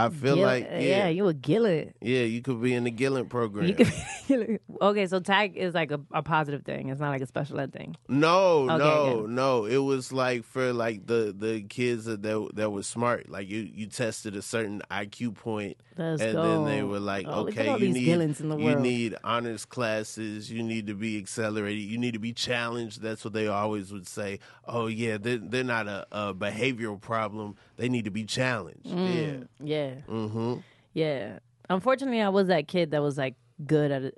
I 0.05 0.09
feel 0.09 0.35
Gill- 0.35 0.45
like 0.45 0.63
yeah, 0.71 0.79
yeah, 0.79 1.07
you 1.09 1.27
a 1.27 1.33
Gillet. 1.33 1.95
yeah, 2.01 2.21
you 2.21 2.41
could 2.41 2.62
be 2.62 2.73
in 2.73 2.83
the 2.85 2.91
Gillen 2.91 3.27
program. 3.27 3.65
You 3.67 3.75
could 3.75 3.91
be, 4.27 4.59
okay, 4.81 5.07
so 5.07 5.19
tag 5.19 5.57
is 5.57 5.73
like 5.73 5.91
a, 5.91 5.99
a 6.12 6.21
positive 6.23 6.63
thing. 6.63 6.89
It's 6.89 6.99
not 7.01 7.09
like 7.09 7.21
a 7.21 7.25
special 7.27 7.59
ed 7.59 7.73
thing. 7.73 7.95
No, 8.07 8.69
Okay, 8.69 8.77
no, 8.77 9.21
good. 9.21 9.29
no. 9.31 9.65
It 9.65 9.77
was 9.77 10.12
like 10.13 10.43
for 10.45 10.71
like 10.73 11.05
the 11.07 11.35
the 11.38 11.62
kids 11.63 12.05
that 12.05 12.21
that, 12.23 12.49
that 12.55 12.69
were 12.71 12.83
smart. 12.83 13.29
Like 13.29 13.49
you 13.49 13.59
you 13.73 13.88
tested 13.88 14.35
a 14.35 14.41
certain 14.41 14.81
IQ 14.91 15.35
point, 15.35 15.77
Let's 15.97 16.21
and 16.21 16.38
then 16.38 16.65
they 16.65 16.83
were 16.83 16.99
like, 16.99 17.25
Oh, 17.27 17.43
look 17.43 17.53
at 17.57 17.59
okay, 17.59 17.67
all 17.69 17.79
you 17.79 17.88
these 17.93 17.95
need 17.95 18.07
Gillens 18.07 18.39
in 18.39 18.49
the 18.49 18.57
you 18.57 18.65
world. 18.65 18.81
need 18.81 19.15
honors 19.23 19.65
classes. 19.65 20.51
You 20.51 20.63
need 20.63 20.88
to 20.88 20.93
be 20.93 21.17
accelerated. 21.17 21.83
You 21.83 21.97
need 21.97 22.13
to 22.13 22.19
be 22.19 22.33
challenged. 22.33 23.01
That's 23.01 23.23
what 23.23 23.33
they 23.33 23.47
always 23.47 23.91
would 23.91 24.07
say. 24.07 24.39
Oh 24.65 24.88
yeah, 24.88 25.17
they're 25.17 25.38
they're 25.39 25.63
not 25.63 25.88
a, 25.88 26.05
a 26.12 26.33
behavioral 26.33 27.01
problem. 27.01 27.55
They 27.77 27.89
need 27.89 28.05
to 28.05 28.12
be 28.12 28.23
challenged. 28.25 28.85
Mm. 28.85 29.47
Yeah. 29.63 29.88
Yeah. 29.89 30.13
Mm-hmm. 30.13 30.54
Yeah. 30.93 31.39
Unfortunately, 31.69 32.21
I 32.21 32.30
was 32.30 32.47
that 32.47 32.67
kid 32.67 32.91
that 32.91 33.02
was 33.02 33.17
like 33.17 33.36
good 33.65 33.91
at 33.91 34.13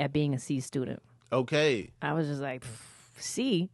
at 0.00 0.12
being 0.12 0.34
a 0.34 0.38
C 0.38 0.60
student. 0.60 1.02
Okay. 1.32 1.90
I 2.02 2.12
was 2.12 2.26
just 2.28 2.40
like, 2.40 2.62
"Pff, 2.64 3.20
C, 3.20 3.68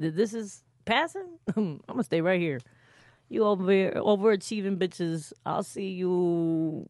Th- 0.00 0.14
this 0.14 0.34
is 0.34 0.62
passing. 0.84 1.26
I'm 1.56 1.80
gonna 1.86 2.02
stay 2.04 2.20
right 2.20 2.40
here. 2.40 2.60
You 3.28 3.44
over 3.44 3.64
overachieving 3.92 4.78
bitches. 4.78 5.32
I'll 5.44 5.62
see 5.62 5.90
you. 5.90 6.88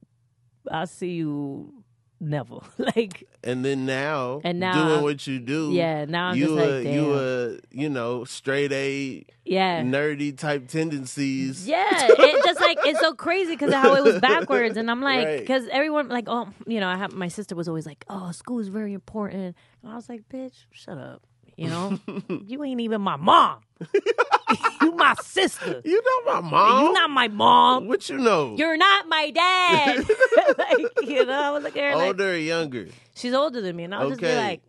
I'll 0.71 0.87
see 0.87 1.13
you. 1.15 1.73
Never. 2.21 2.59
like 2.79 3.29
And 3.45 3.65
then 3.65 3.87
now, 3.87 4.41
And 4.43 4.59
now 4.59 4.73
doing 4.75 4.95
I'm- 4.95 5.03
what 5.05 5.27
you 5.27 5.39
do, 5.39 5.71
yeah. 5.73 6.05
Now 6.05 6.29
I'm 6.31 6.37
you 6.37 6.45
just 6.47 6.57
like, 6.57 6.69
uh, 6.69 6.83
damn. 6.83 6.93
you 6.95 7.11
uh, 7.13 7.57
you 7.71 7.89
know, 7.89 8.25
straight 8.25 8.73
A 8.73 9.25
yeah. 9.45 9.83
nerdy 9.83 10.37
type 10.37 10.67
tendencies. 10.69 11.67
Yeah, 11.69 11.87
it 12.11 12.45
just 12.45 12.61
like 12.61 12.79
it's 12.85 12.99
so 13.01 13.15
crazy 13.15 13.53
because 13.55 13.73
how 13.73 13.95
it 13.95 14.03
was 14.03 14.21
backwards, 14.31 14.77
and 14.77 14.91
I'm 14.91 15.01
like, 15.01 15.27
Right. 15.27 15.41
because 15.41 15.69
everyone 15.71 16.09
like, 16.09 16.25
oh, 16.27 16.49
you 16.67 16.81
know, 16.81 16.89
I 16.89 16.97
have 16.97 17.13
my 17.13 17.29
sister 17.29 17.55
was 17.55 17.69
always 17.69 17.87
like, 17.87 18.05
oh, 18.11 18.33
school 18.33 18.59
is 18.59 18.69
very 18.69 18.93
important, 18.95 19.57
and 19.83 19.93
I 19.93 19.95
was 19.95 20.09
like, 20.09 20.29
bitch, 20.29 20.65
shut 20.73 20.99
up, 20.99 21.23
you 21.59 21.69
know, 21.69 21.99
you 22.47 22.63
ain't 22.65 22.81
even 22.81 23.01
my 23.01 23.17
mom, 23.17 23.61
you 24.83 24.93
my 24.93 25.15
sister, 25.23 25.83
You 25.85 26.03
know 26.03 26.33
my 26.35 26.41
mom. 26.49 26.85
you 26.87 26.93
not 26.93 27.11
my 27.11 27.29
mom, 27.29 27.89
What 27.89 28.09
you 28.09 28.19
know? 28.19 28.55
you're 28.57 28.77
not 28.77 29.09
my 29.09 29.31
dad, 29.31 29.97
like 30.59 30.79
you 31.03 31.25
know, 31.27 31.33
I 31.33 31.51
was 31.51 31.65
looking 31.65 31.83
at 31.83 31.91
her 31.93 31.97
like 31.97 32.07
older 32.09 32.33
or 32.33 32.37
younger? 32.37 32.89
she's 33.15 33.35
older 33.35 33.61
than 33.61 33.77
me, 33.77 33.85
and 33.85 33.95
I 33.95 34.05
was 34.05 34.11
just 34.13 34.21
be 34.21 34.35
like, 34.35 34.63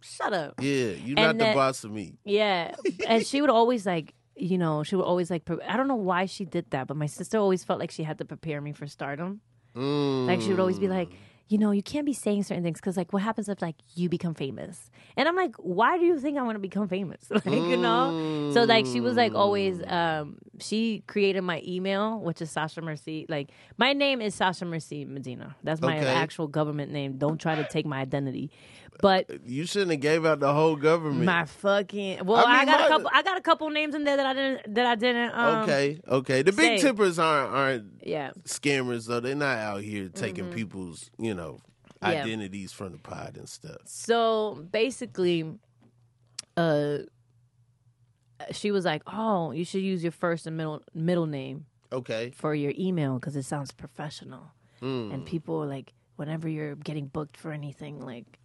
shut 0.00 0.32
up, 0.32 0.54
Yeah, 0.60 0.90
you 0.90 1.14
not 1.14 1.38
the 1.38 1.52
boss 1.54 1.84
of 1.84 1.92
me. 1.92 2.18
yeah, 2.24 2.74
and 3.06 3.24
she 3.26 3.40
would 3.40 3.50
always 3.50 3.86
like, 3.86 4.14
you 4.36 4.58
know, 4.58 4.82
she 4.82 4.96
would 4.96 5.04
always 5.04 5.30
like, 5.30 5.44
pre- 5.44 5.62
I 5.62 5.76
don't 5.76 5.88
know 5.88 5.94
why 5.94 6.26
she 6.26 6.44
did 6.44 6.70
that, 6.70 6.86
but 6.88 6.96
my 6.96 7.06
sister 7.06 7.38
always 7.38 7.62
felt 7.64 7.78
like 7.78 7.90
she 7.90 8.02
had 8.02 8.18
to 8.18 8.24
prepare 8.24 8.60
me 8.60 8.72
for 8.72 8.86
stardom. 8.86 9.40
Mm. 9.76 10.26
Like 10.26 10.40
she 10.40 10.50
would 10.50 10.60
always 10.60 10.78
be 10.78 10.88
like, 10.88 11.08
you 11.48 11.58
know, 11.58 11.70
you 11.70 11.82
can't 11.82 12.06
be 12.06 12.12
saying 12.14 12.44
certain 12.44 12.62
things 12.62 12.80
because 12.80 12.96
like 12.96 13.12
what 13.12 13.22
happens 13.22 13.48
if 13.48 13.60
like 13.60 13.76
you 13.94 14.08
become 14.08 14.34
famous? 14.34 14.90
And 15.16 15.28
I'm 15.28 15.36
like, 15.36 15.54
why 15.56 15.98
do 15.98 16.04
you 16.06 16.18
think 16.18 16.38
I 16.38 16.42
want 16.42 16.54
to 16.54 16.60
become 16.60 16.88
famous? 16.88 17.26
like 17.30 17.44
you 17.44 17.76
know. 17.76 18.50
So 18.54 18.64
like 18.64 18.86
she 18.86 19.00
was 19.00 19.16
like 19.16 19.34
always. 19.34 19.82
Um, 19.86 20.38
she 20.60 21.02
created 21.08 21.42
my 21.42 21.60
email, 21.66 22.20
which 22.20 22.40
is 22.40 22.50
Sasha 22.50 22.80
Merci. 22.80 23.26
Like 23.28 23.50
my 23.78 23.92
name 23.92 24.20
is 24.20 24.34
Sasha 24.34 24.64
Merci 24.64 25.04
Medina. 25.04 25.56
That's 25.62 25.80
my 25.80 25.98
Okay. 25.98 26.06
actual 26.06 26.46
government 26.46 26.92
name. 26.92 27.18
Don't 27.18 27.38
try 27.38 27.54
to 27.56 27.64
take 27.64 27.84
my 27.84 28.00
identity. 28.00 28.50
But 29.00 29.28
you 29.46 29.66
shouldn't 29.66 29.90
have 29.90 30.00
gave 30.00 30.24
out 30.24 30.38
the 30.40 30.52
whole 30.52 30.76
government. 30.76 31.24
my 31.24 31.44
fucking 31.46 32.24
well, 32.24 32.44
I 32.46 32.60
I, 32.60 32.64
got 32.64 32.80
my- 32.80 32.86
a 32.86 32.88
couple. 32.88 33.10
I 33.12 33.22
got 33.22 33.38
a 33.38 33.40
couple 33.40 33.70
names 33.70 33.94
in 33.94 34.04
there 34.04 34.16
that 34.16 34.26
I 34.26 34.34
didn't. 34.34 34.74
That 34.74 34.86
I 34.86 34.94
didn't. 34.94 35.30
Um, 35.34 35.62
okay, 35.64 36.00
okay. 36.06 36.42
The 36.42 36.52
big 36.52 36.78
say. 36.78 36.86
tippers 36.88 37.18
aren't 37.18 37.52
aren't 37.52 37.84
Yeah. 38.04 38.30
scammers 38.44 39.08
though. 39.08 39.18
They're 39.20 39.34
not 39.34 39.58
out 39.58 39.82
here 39.82 40.08
taking 40.08 40.50
people's 40.52 41.10
you 41.18 41.34
know 41.34 41.41
Mm-hmm. 41.50 41.58
Yeah. 42.12 42.22
identities 42.22 42.72
from 42.72 42.92
the 42.92 42.98
pod 42.98 43.36
and 43.36 43.48
stuff. 43.48 43.82
So 43.84 44.66
basically, 44.72 45.44
uh, 46.56 46.98
she 48.50 48.70
was 48.72 48.84
like, 48.84 49.02
"Oh, 49.06 49.52
you 49.52 49.64
should 49.64 49.82
use 49.82 50.02
your 50.02 50.12
first 50.12 50.46
and 50.46 50.56
middle 50.56 50.82
middle 50.94 51.26
name 51.26 51.66
Okay. 51.92 52.30
for 52.34 52.54
your 52.54 52.72
email 52.76 53.14
because 53.14 53.36
it 53.36 53.44
sounds 53.44 53.70
professional." 53.72 54.52
Mm. 54.80 55.14
And 55.14 55.26
people 55.26 55.62
are 55.62 55.66
like, 55.66 55.92
whenever 56.16 56.48
you're 56.48 56.74
getting 56.74 57.06
booked 57.06 57.36
for 57.36 57.52
anything, 57.52 58.00
like, 58.00 58.40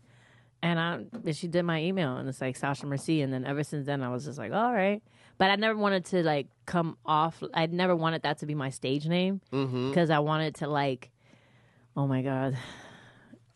and 0.62 0.80
I, 0.80 1.06
and 1.26 1.36
she 1.36 1.48
did 1.48 1.64
my 1.64 1.82
email, 1.82 2.16
and 2.18 2.30
it's 2.30 2.42
like 2.42 2.56
Sasha 2.56 2.86
Merci, 2.86 3.22
and 3.24 3.34
then 3.34 3.44
ever 3.44 3.64
since 3.64 3.88
then, 3.88 4.04
I 4.04 4.10
was 4.10 4.26
just 4.26 4.38
like, 4.38 4.54
all 4.54 4.72
right. 4.72 5.02
But 5.40 5.50
I 5.50 5.56
never 5.56 5.78
wanted 5.80 6.06
to 6.06 6.24
like 6.24 6.48
come 6.68 6.98
off. 7.06 7.42
I 7.56 7.66
never 7.66 7.96
wanted 7.96 8.22
that 8.24 8.38
to 8.40 8.46
be 8.46 8.54
my 8.56 8.70
stage 8.70 9.08
name 9.08 9.42
Mm-hmm. 9.52 9.90
because 9.90 10.12
I 10.12 10.20
wanted 10.20 10.56
to 10.56 10.68
like, 10.68 11.10
oh 11.96 12.06
my 12.08 12.22
god. 12.22 12.56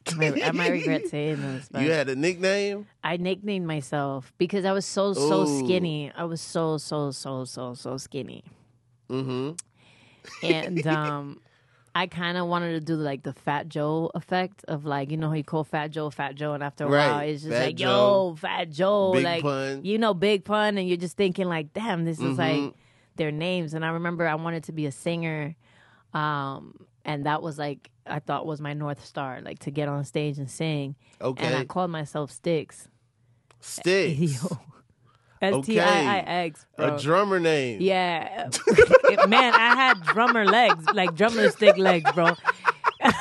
I 0.10 0.14
might, 0.16 0.48
I 0.48 0.52
might 0.52 0.70
regret 0.70 1.08
saying 1.10 1.42
this, 1.42 1.70
but 1.72 1.84
You 1.84 1.92
had 1.92 2.10
a 2.10 2.16
nickname. 2.16 2.88
I 3.04 3.18
nicknamed 3.18 3.68
myself 3.68 4.34
because 4.38 4.66
I 4.66 4.72
was 4.72 4.86
so 4.86 5.14
so 5.14 5.42
Ooh. 5.44 5.60
skinny. 5.60 6.12
I 6.16 6.24
was 6.26 6.42
so 6.42 6.78
so 6.78 7.12
so 7.12 7.46
so 7.46 7.74
so 7.74 7.98
skinny, 7.98 8.44
Mm-hmm. 9.10 9.52
and 10.44 10.88
um, 11.00 11.42
I 11.94 12.08
kind 12.08 12.38
of 12.38 12.48
wanted 12.48 12.72
to 12.74 12.80
do 12.80 12.96
like 12.96 13.24
the 13.24 13.34
Fat 13.34 13.68
Joe 13.70 14.10
effect 14.16 14.64
of 14.68 14.86
like 14.86 15.12
you 15.12 15.18
know 15.18 15.28
how 15.30 15.36
you 15.36 15.44
call 15.44 15.64
Fat 15.64 15.92
Joe 15.92 16.10
Fat 16.10 16.36
Joe, 16.36 16.54
and 16.54 16.64
after 16.64 16.86
a 16.86 16.88
Right. 16.90 17.08
while 17.12 17.20
it's 17.28 17.44
just 17.44 17.54
Fat 17.54 17.66
like 17.66 17.76
Joe, 17.76 18.30
yo 18.32 18.36
Fat 18.38 18.70
Joe, 18.72 19.12
Big 19.14 19.24
like 19.26 19.44
Pun. 19.44 19.84
you 19.86 19.98
know 19.98 20.14
Big 20.14 20.44
Pun, 20.46 20.78
and 20.78 20.88
you're 20.88 20.98
just 20.98 21.18
thinking 21.18 21.48
like 21.48 21.74
damn, 21.74 22.06
this 22.06 22.20
is 22.20 22.38
like 22.38 22.58
Mhm. 22.60 22.74
their 23.18 23.32
names. 23.32 23.74
And 23.74 23.84
I 23.86 23.90
remember 23.90 24.26
I 24.28 24.36
wanted 24.36 24.64
to 24.66 24.72
be 24.72 24.86
a 24.86 24.92
singer, 24.92 25.56
um, 26.14 26.86
and 27.06 27.26
that 27.26 27.42
was 27.42 27.58
like 27.58 27.90
I 28.06 28.20
thought 28.20 28.46
was 28.46 28.62
my 28.62 28.74
north 28.74 29.06
star, 29.06 29.42
like 29.42 29.60
to 29.60 29.72
get 29.72 29.88
on 29.88 30.04
stage 30.04 30.38
and 30.38 30.50
sing. 30.50 30.96
Okay. 31.22 31.46
And 31.46 31.56
I 31.56 31.66
called 31.66 31.92
myself 31.92 32.32
Sticks. 32.32 32.88
Sticks. 33.60 34.20
Yo. 34.44 34.60
S 35.42 35.66
T 35.66 35.80
I 35.80 36.18
I 36.18 36.18
X. 36.20 36.66
A 36.78 37.00
drummer 37.00 37.40
name. 37.40 37.82
Yeah, 37.82 38.50
man, 39.28 39.54
I 39.56 39.76
had 39.76 40.02
drummer 40.04 40.46
legs, 40.46 40.86
like 40.94 41.16
drummer 41.16 41.50
stick 41.50 41.78
legs, 41.78 42.12
bro. 42.12 42.36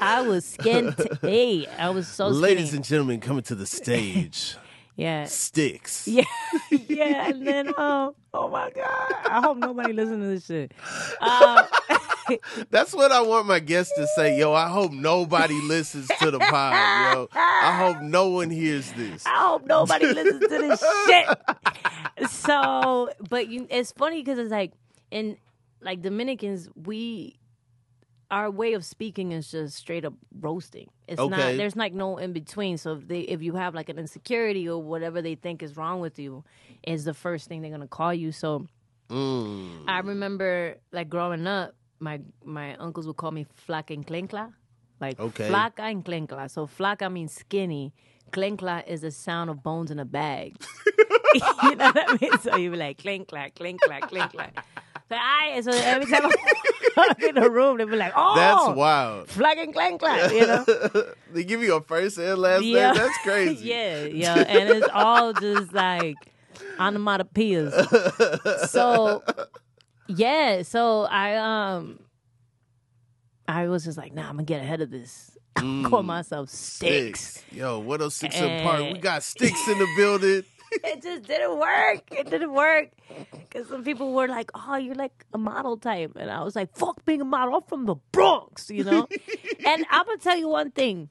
I 0.00 0.22
was 0.22 0.56
skinty. 0.56 1.66
I 1.76 1.90
was 1.90 2.06
so 2.06 2.30
skinny. 2.30 2.40
Ladies 2.40 2.72
and 2.72 2.84
gentlemen, 2.84 3.18
coming 3.18 3.42
to 3.44 3.56
the 3.56 3.66
stage. 3.66 4.54
yeah, 4.94 5.24
Sticks. 5.24 6.06
yeah, 6.06 6.22
yeah. 6.70 7.30
And 7.30 7.44
then, 7.44 7.68
um, 7.76 8.14
oh 8.32 8.48
my 8.48 8.70
god, 8.70 9.14
I 9.28 9.40
hope 9.42 9.58
nobody 9.58 9.92
listens 9.92 10.22
to 10.22 10.28
this 10.28 10.46
shit. 10.46 10.72
Um, 11.20 11.64
That's 12.70 12.92
what 12.94 13.12
I 13.12 13.20
want 13.22 13.46
my 13.46 13.58
guests 13.58 13.92
to 13.96 14.06
say. 14.16 14.38
Yo, 14.38 14.52
I 14.52 14.68
hope 14.68 14.92
nobody 14.92 15.60
listens 15.60 16.08
to 16.20 16.30
the 16.30 16.38
pod, 16.38 17.14
yo. 17.14 17.28
I 17.34 17.76
hope 17.76 18.02
no 18.02 18.28
one 18.28 18.50
hears 18.50 18.90
this. 18.92 19.24
I 19.26 19.36
hope 19.48 19.66
nobody 19.66 20.06
listens 20.06 20.40
to 20.40 20.48
this 20.48 20.84
shit. 21.06 22.30
So, 22.30 23.10
but 23.28 23.48
you, 23.48 23.66
it's 23.70 23.92
funny 23.92 24.22
because 24.22 24.38
it's 24.38 24.50
like 24.50 24.72
in 25.10 25.36
like 25.80 26.02
Dominicans, 26.02 26.68
we 26.74 27.38
our 28.30 28.50
way 28.50 28.72
of 28.72 28.84
speaking 28.84 29.30
is 29.32 29.50
just 29.50 29.76
straight 29.76 30.04
up 30.04 30.14
roasting. 30.40 30.90
It's 31.06 31.20
not 31.20 31.30
there's 31.56 31.76
like 31.76 31.92
no 31.92 32.16
in 32.18 32.32
between. 32.32 32.78
So 32.78 32.94
if 32.94 33.06
they 33.06 33.20
if 33.20 33.42
you 33.42 33.54
have 33.54 33.74
like 33.74 33.88
an 33.88 33.98
insecurity 33.98 34.68
or 34.68 34.82
whatever 34.82 35.22
they 35.22 35.34
think 35.36 35.62
is 35.62 35.76
wrong 35.76 36.00
with 36.00 36.18
you, 36.18 36.44
is 36.82 37.04
the 37.04 37.14
first 37.14 37.48
thing 37.48 37.62
they're 37.62 37.70
gonna 37.70 37.86
call 37.86 38.12
you. 38.14 38.32
So 38.32 38.66
Mm. 39.08 39.84
I 39.86 40.00
remember 40.00 40.78
like 40.92 41.08
growing 41.08 41.46
up, 41.46 41.76
my 41.98 42.20
my 42.44 42.76
uncles 42.76 43.06
would 43.06 43.16
call 43.16 43.30
me 43.32 43.46
flaca 43.68 43.90
and 43.94 44.06
clinkla. 44.06 44.52
Like 45.00 45.18
Okay. 45.20 45.48
flaca 45.50 45.80
and 45.80 46.04
clinkla. 46.04 46.50
So 46.50 46.66
flaca 46.66 47.12
means 47.12 47.32
skinny. 47.32 47.92
Clinkla 48.32 48.86
is 48.88 49.02
the 49.02 49.10
sound 49.10 49.50
of 49.50 49.62
bones 49.62 49.90
in 49.90 49.98
a 49.98 50.04
bag. 50.04 50.56
you 51.62 51.76
know 51.76 51.90
what 51.92 52.10
I 52.10 52.18
mean? 52.20 52.38
So 52.38 52.56
you 52.56 52.70
be 52.70 52.76
like 52.76 52.98
clink 52.98 53.28
clack, 53.28 53.54
clink 53.54 53.80
clack, 53.82 54.08
clink 54.08 54.32
clack. 54.32 54.64
So 55.08 55.14
I 55.16 55.60
so 55.60 55.70
every 55.72 56.06
time 56.06 56.26
I 56.26 56.34
walk 56.96 57.22
in 57.22 57.34
the 57.36 57.48
room, 57.50 57.76
they 57.78 57.84
be 57.84 57.96
like, 57.96 58.12
oh 58.16 58.34
That's 58.34 58.76
wild. 58.76 59.28
Flag 59.28 59.58
and 59.58 59.72
clank 59.72 60.00
clack, 60.00 60.32
you 60.32 60.46
know? 60.46 60.64
they 61.32 61.44
give 61.44 61.62
you 61.62 61.76
a 61.76 61.80
first 61.80 62.18
and 62.18 62.38
last 62.38 62.64
Yeah. 62.64 62.92
name? 62.92 62.96
That's 62.96 63.18
crazy. 63.18 63.68
yeah, 63.68 64.04
yeah. 64.04 64.34
And 64.48 64.68
it's 64.68 64.88
all 64.92 65.32
just 65.32 65.72
like 65.72 66.32
onomatopoeias. 66.80 68.68
So 68.68 69.22
yeah, 70.08 70.62
so 70.62 71.02
I 71.02 71.36
um 71.36 72.00
I 73.48 73.68
was 73.68 73.84
just 73.84 73.98
like, 73.98 74.12
nah, 74.12 74.28
I'm 74.28 74.36
gonna 74.36 74.44
get 74.44 74.62
ahead 74.62 74.80
of 74.80 74.90
this. 74.90 75.36
Call 75.56 76.02
myself 76.02 76.50
Sticks. 76.50 77.20
Sticks. 77.20 77.44
Yo, 77.52 77.78
106 77.78 78.36
Park. 78.36 78.80
Eh. 78.82 78.92
We 78.92 78.98
got 78.98 79.22
sticks 79.22 79.66
in 79.68 79.78
the 79.78 79.88
building. 79.96 80.44
It 80.84 81.00
just 81.00 81.22
didn't 81.22 81.58
work. 81.58 82.02
It 82.10 82.28
didn't 82.28 82.52
work. 82.52 82.90
Because 83.30 83.68
some 83.68 83.84
people 83.84 84.12
were 84.12 84.26
like, 84.26 84.50
oh, 84.54 84.76
you're 84.76 84.96
like 84.96 85.24
a 85.32 85.38
model 85.38 85.76
type. 85.76 86.12
And 86.16 86.28
I 86.30 86.42
was 86.42 86.56
like, 86.56 86.76
fuck 86.76 87.04
being 87.04 87.20
a 87.20 87.24
model. 87.24 87.54
I'm 87.54 87.62
from 87.62 87.86
the 87.86 87.94
Bronx, 88.12 88.68
you 88.68 88.82
know? 88.82 89.06
and 89.66 89.86
I'm 89.90 90.04
going 90.04 90.18
to 90.18 90.24
tell 90.24 90.36
you 90.36 90.48
one 90.48 90.72
thing. 90.72 91.08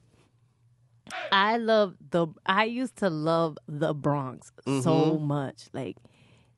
I 1.31 1.57
love 1.57 1.95
the, 2.11 2.27
I 2.45 2.65
used 2.65 2.97
to 2.97 3.09
love 3.09 3.57
the 3.67 3.93
Bronx 3.93 4.51
so 4.81 5.17
much. 5.17 5.69
Like, 5.71 5.97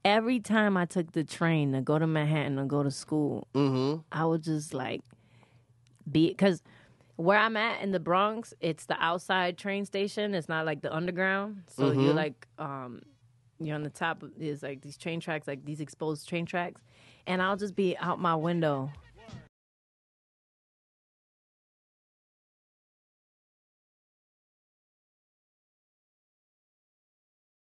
every 0.08 0.40
time 0.40 0.78
I 0.78 0.86
took 0.86 1.12
the 1.12 1.24
train 1.24 1.74
to 1.74 1.82
go 1.82 2.00
to 2.00 2.08
Manhattan 2.08 2.58
or 2.58 2.66
go 2.66 2.82
to 2.82 2.92
school, 2.92 3.48
Mm-hmm. 3.54 4.02
I 4.12 4.26
would 4.26 4.44
just 4.44 4.74
like 4.74 5.02
be 6.10 6.30
because 6.30 6.64
where 7.18 7.38
I'm 7.38 7.58
at 7.58 7.82
in 7.82 7.92
the 7.92 8.00
Bronx, 8.00 8.54
it's 8.62 8.86
the 8.86 8.96
outside 9.04 9.58
train 9.58 9.86
station. 9.86 10.34
It's 10.34 10.48
not 10.48 10.66
like 10.66 10.82
the 10.82 10.94
underground. 10.96 11.64
So 11.68 11.92
you're 11.92 12.14
like 12.14 12.48
um 12.58 13.02
you're 13.60 13.76
on 13.76 13.84
the 13.84 13.90
top 13.90 14.24
of 14.24 14.32
is 14.40 14.64
like 14.64 14.82
these 14.82 14.98
train 14.98 15.20
tracks, 15.20 15.48
like 15.48 15.66
these 15.66 15.82
exposed 15.82 16.28
train 16.30 16.46
tracks. 16.46 16.82
And 17.26 17.42
I'll 17.42 17.58
just 17.58 17.76
be 17.76 17.98
out 17.98 18.22
my 18.22 18.36
window. 18.36 18.90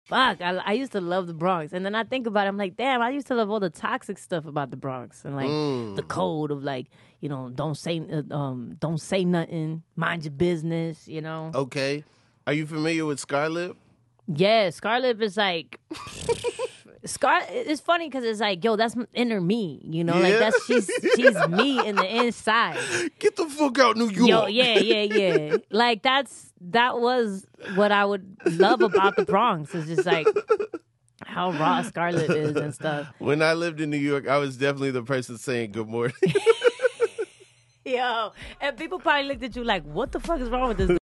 Fuck, 0.04 0.42
I, 0.42 0.56
I 0.64 0.72
used 0.72 0.92
to 0.92 1.00
love 1.00 1.26
the 1.26 1.32
Bronx. 1.34 1.72
And 1.72 1.84
then 1.84 1.94
I 1.94 2.04
think 2.04 2.26
about 2.26 2.44
it, 2.46 2.48
I'm 2.48 2.58
like, 2.58 2.76
damn, 2.76 3.00
I 3.00 3.08
used 3.10 3.26
to 3.28 3.34
love 3.34 3.50
all 3.50 3.58
the 3.60 3.70
toxic 3.70 4.18
stuff 4.18 4.44
about 4.46 4.70
the 4.70 4.76
Bronx 4.76 5.24
and 5.24 5.34
like 5.34 5.48
Mm. 5.48 5.96
the 5.96 6.02
code 6.02 6.50
of 6.50 6.62
like, 6.62 6.86
you 7.20 7.28
know, 7.30 7.48
don't 7.54 7.74
say 7.76 8.00
uh, 8.12 8.34
um 8.34 8.76
don't 8.80 9.00
say 9.00 9.24
nothing, 9.24 9.82
mind 9.96 10.24
your 10.24 10.32
business, 10.32 11.08
you 11.08 11.20
know. 11.22 11.50
Okay. 11.54 12.04
Are 12.46 12.52
you 12.52 12.66
familiar 12.66 13.06
with 13.06 13.18
Scarlett? 13.18 13.74
Yeah, 14.26 14.68
Scarlett 14.70 15.22
is 15.22 15.36
like 15.38 15.80
Scar. 17.06 17.40
It's 17.48 17.80
funny 17.80 18.08
because 18.08 18.24
it's 18.24 18.40
like, 18.40 18.64
yo, 18.64 18.76
that's 18.76 18.96
inner 19.12 19.40
me, 19.40 19.80
you 19.84 20.04
know, 20.04 20.14
like 20.18 20.32
Yeah. 20.32 20.38
that's 20.38 20.64
she's 20.66 20.90
she's 21.16 21.48
me 21.48 21.86
in 21.86 21.96
the 21.96 22.16
inside. 22.24 22.78
Get 23.18 23.36
the 23.36 23.46
fuck 23.46 23.78
out, 23.78 23.96
New 23.96 24.08
York. 24.08 24.28
Yo, 24.28 24.46
yeah, 24.46 24.78
yeah, 24.78 25.02
yeah. 25.02 25.56
like 25.70 26.02
that's 26.02 26.52
that 26.60 26.98
was 27.00 27.46
what 27.74 27.92
I 27.92 28.04
would 28.04 28.36
love 28.46 28.80
about 28.82 29.16
the 29.16 29.24
Bronx. 29.24 29.74
Is 29.74 29.86
just 29.86 30.06
like 30.06 30.26
how 31.24 31.50
raw 31.52 31.82
Scarlett 31.82 32.30
is 32.30 32.56
and 32.56 32.74
stuff. 32.74 33.08
When 33.18 33.42
I 33.42 33.52
lived 33.54 33.80
in 33.80 33.90
New 33.90 33.96
York, 33.98 34.26
I 34.28 34.38
was 34.38 34.56
definitely 34.56 34.92
the 34.92 35.02
person 35.02 35.36
saying 35.38 35.72
good 35.72 35.88
morning. 35.88 36.16
Yo, 37.84 38.32
and 38.62 38.76
people 38.78 38.98
probably 38.98 39.28
looked 39.28 39.42
at 39.42 39.54
you 39.56 39.62
like, 39.62 39.82
what 39.84 40.10
the 40.10 40.18
fuck 40.18 40.40
is 40.40 40.48
wrong 40.48 40.68
with 40.68 40.78
this? 40.78 40.98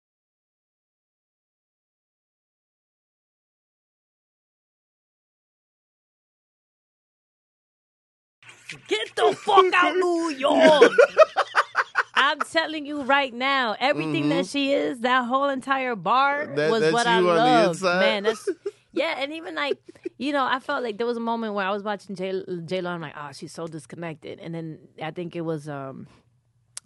Get 8.89 9.15
the 9.17 9.35
fuck 9.35 9.73
out, 9.75 9.95
New 9.97 10.31
York. 10.31 10.93
I'm 12.15 12.41
telling 12.41 12.85
you 12.85 13.03
right 13.03 13.33
now, 13.33 13.77
everything 13.79 14.29
that 14.31 14.47
she 14.47 14.73
is, 14.73 15.01
that 15.01 15.25
whole 15.27 15.49
entire 15.49 15.95
bar 15.97 16.47
Mm-hmm. 16.47 16.55
That- 16.57 16.71
was 16.71 16.81
that's 16.83 16.93
what 16.93 17.07
I 17.07 17.17
on 17.19 17.25
loved. 17.25 17.83
Man, 17.83 18.25
that's 18.25 18.49
yeah, 18.93 19.15
and 19.19 19.33
even 19.33 19.55
like, 19.55 19.79
you 20.19 20.33
know, 20.33 20.45
I 20.45 20.59
felt 20.59 20.83
like 20.83 20.99
there 20.99 21.07
was 21.07 21.17
a 21.17 21.21
moment 21.21 21.55
where 21.55 21.65
I 21.65 21.71
was 21.71 21.83
watching 21.85 22.17
J 22.17 22.43
J 22.65 22.81
Lo, 22.81 22.91
I'm 22.91 23.01
like, 23.01 23.15
oh, 23.17 23.31
she's 23.33 23.53
so 23.53 23.67
disconnected. 23.69 24.41
And 24.41 24.53
then 24.55 24.79
I 25.03 25.13
think 25.13 25.37
it 25.37 25.43
was 25.43 25.69
um 25.69 26.07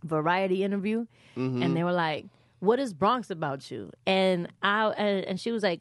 variety 0.05 0.65
interview 0.65 1.07
Mm-hmm. 1.37 1.63
and 1.63 1.75
they 1.77 1.83
were 1.85 1.93
like, 1.93 2.27
What 2.61 2.79
is 2.79 2.93
Bronx 2.93 3.31
about 3.31 3.71
you? 3.71 3.91
And 4.07 4.49
I 4.63 4.89
and, 4.91 5.25
and 5.25 5.41
she 5.41 5.51
was 5.51 5.63
like, 5.63 5.81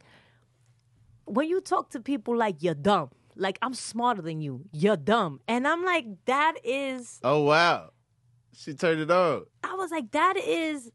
When 1.26 1.50
you 1.50 1.60
talk 1.60 1.90
to 1.92 2.00
people 2.00 2.38
like 2.38 2.64
you're 2.64 2.74
dumb, 2.74 3.10
like 3.36 3.58
I'm 3.62 3.74
smarter 3.74 4.22
than 4.22 4.42
you, 4.42 4.66
you're 4.72 4.98
dumb. 4.98 5.40
And 5.48 5.68
I'm 5.68 5.84
like, 5.84 6.06
that 6.26 6.56
is 6.64 7.20
oh 7.24 7.44
wow. 7.44 7.92
She 8.54 8.74
turned 8.74 9.00
it 9.02 9.10
on. 9.12 9.46
I 9.64 9.74
was 9.76 9.92
like, 9.92 10.12
that 10.12 10.36
is 10.38 10.92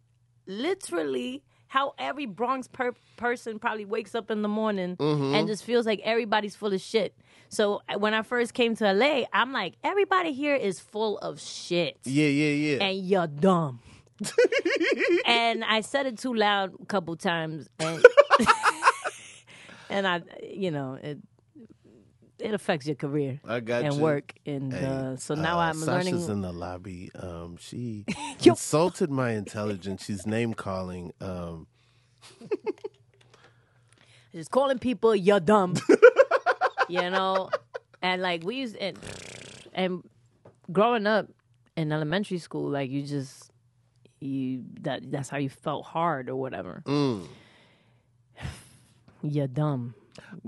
literally 0.47 1.43
how 1.69 1.95
every 1.99 2.27
Bronx 2.27 2.69
per- 2.69 2.95
person 3.17 3.59
probably 3.59 3.85
wakes 3.85 4.15
up 4.15 4.31
in 4.31 4.43
the 4.43 4.49
morning 4.49 4.97
Mm-hmm. 4.97 5.35
and 5.35 5.49
just 5.49 5.65
feels 5.65 5.85
like 5.87 6.01
everybody's 6.05 6.55
full 6.55 6.73
of 6.73 6.81
shit. 6.81 7.17
So 7.49 7.81
when 7.99 8.15
I 8.15 8.23
first 8.23 8.55
came 8.55 8.77
to 8.77 8.93
LA, 8.93 9.23
I'm 9.33 9.53
like, 9.53 9.75
everybody 9.83 10.33
here 10.33 10.55
is 10.55 10.79
full 10.81 11.19
of 11.19 11.41
shit. 11.41 11.97
Yeah, 12.05 12.27
yeah, 12.29 12.77
yeah. 12.77 12.85
And 12.85 12.99
you're 13.07 13.27
dumb. 13.27 13.81
and 15.27 15.65
I 15.65 15.81
said 15.81 16.07
it 16.07 16.19
too 16.19 16.35
loud 16.35 16.73
a 16.81 16.87
couple 16.87 17.17
times, 17.17 17.69
and 17.79 18.03
and 19.91 20.07
I, 20.07 20.23
you 20.43 20.71
know, 20.71 20.95
it 21.03 21.19
it 22.39 22.55
affects 22.55 22.87
your 22.87 22.97
career 22.97 23.41
I 23.47 23.61
got 23.61 23.85
and 23.85 23.95
you. 23.95 24.01
work, 24.01 24.35
and 24.45 24.73
Hey, 24.73 24.85
uh, 24.85 25.17
so 25.17 25.35
now 25.35 25.59
uh, 25.59 25.69
I'm 25.69 25.75
Sasha's 25.75 26.13
learning. 26.13 26.31
in 26.31 26.41
the 26.43 26.53
lobby. 26.53 27.11
Um, 27.15 27.57
she 27.59 28.05
insulted 28.45 29.11
my 29.11 29.31
intelligence. 29.33 30.05
She's 30.05 30.27
name 30.27 30.55
calling. 30.55 31.13
Um, 31.21 31.67
just 34.37 34.51
calling 34.51 34.79
people 34.79 35.17
you're 35.17 35.41
dumb 35.41 35.75
you 36.89 37.11
know 37.11 37.49
and 38.03 38.21
like 38.21 38.45
we 38.45 38.57
used 38.57 38.77
and, 38.77 38.99
and 39.73 40.03
growing 40.71 41.07
up 41.07 41.29
in 41.77 41.91
elementary 41.91 42.39
school 42.39 42.69
like 42.69 42.91
you 42.91 43.03
just 43.03 43.51
you 44.21 44.63
that 44.81 45.11
that's 45.11 45.31
how 45.31 45.39
you 45.39 45.49
felt 45.49 45.87
hard 45.87 46.29
or 46.29 46.37
whatever 46.37 46.83
mm. 46.85 47.27
you're 49.23 49.47
dumb 49.47 49.95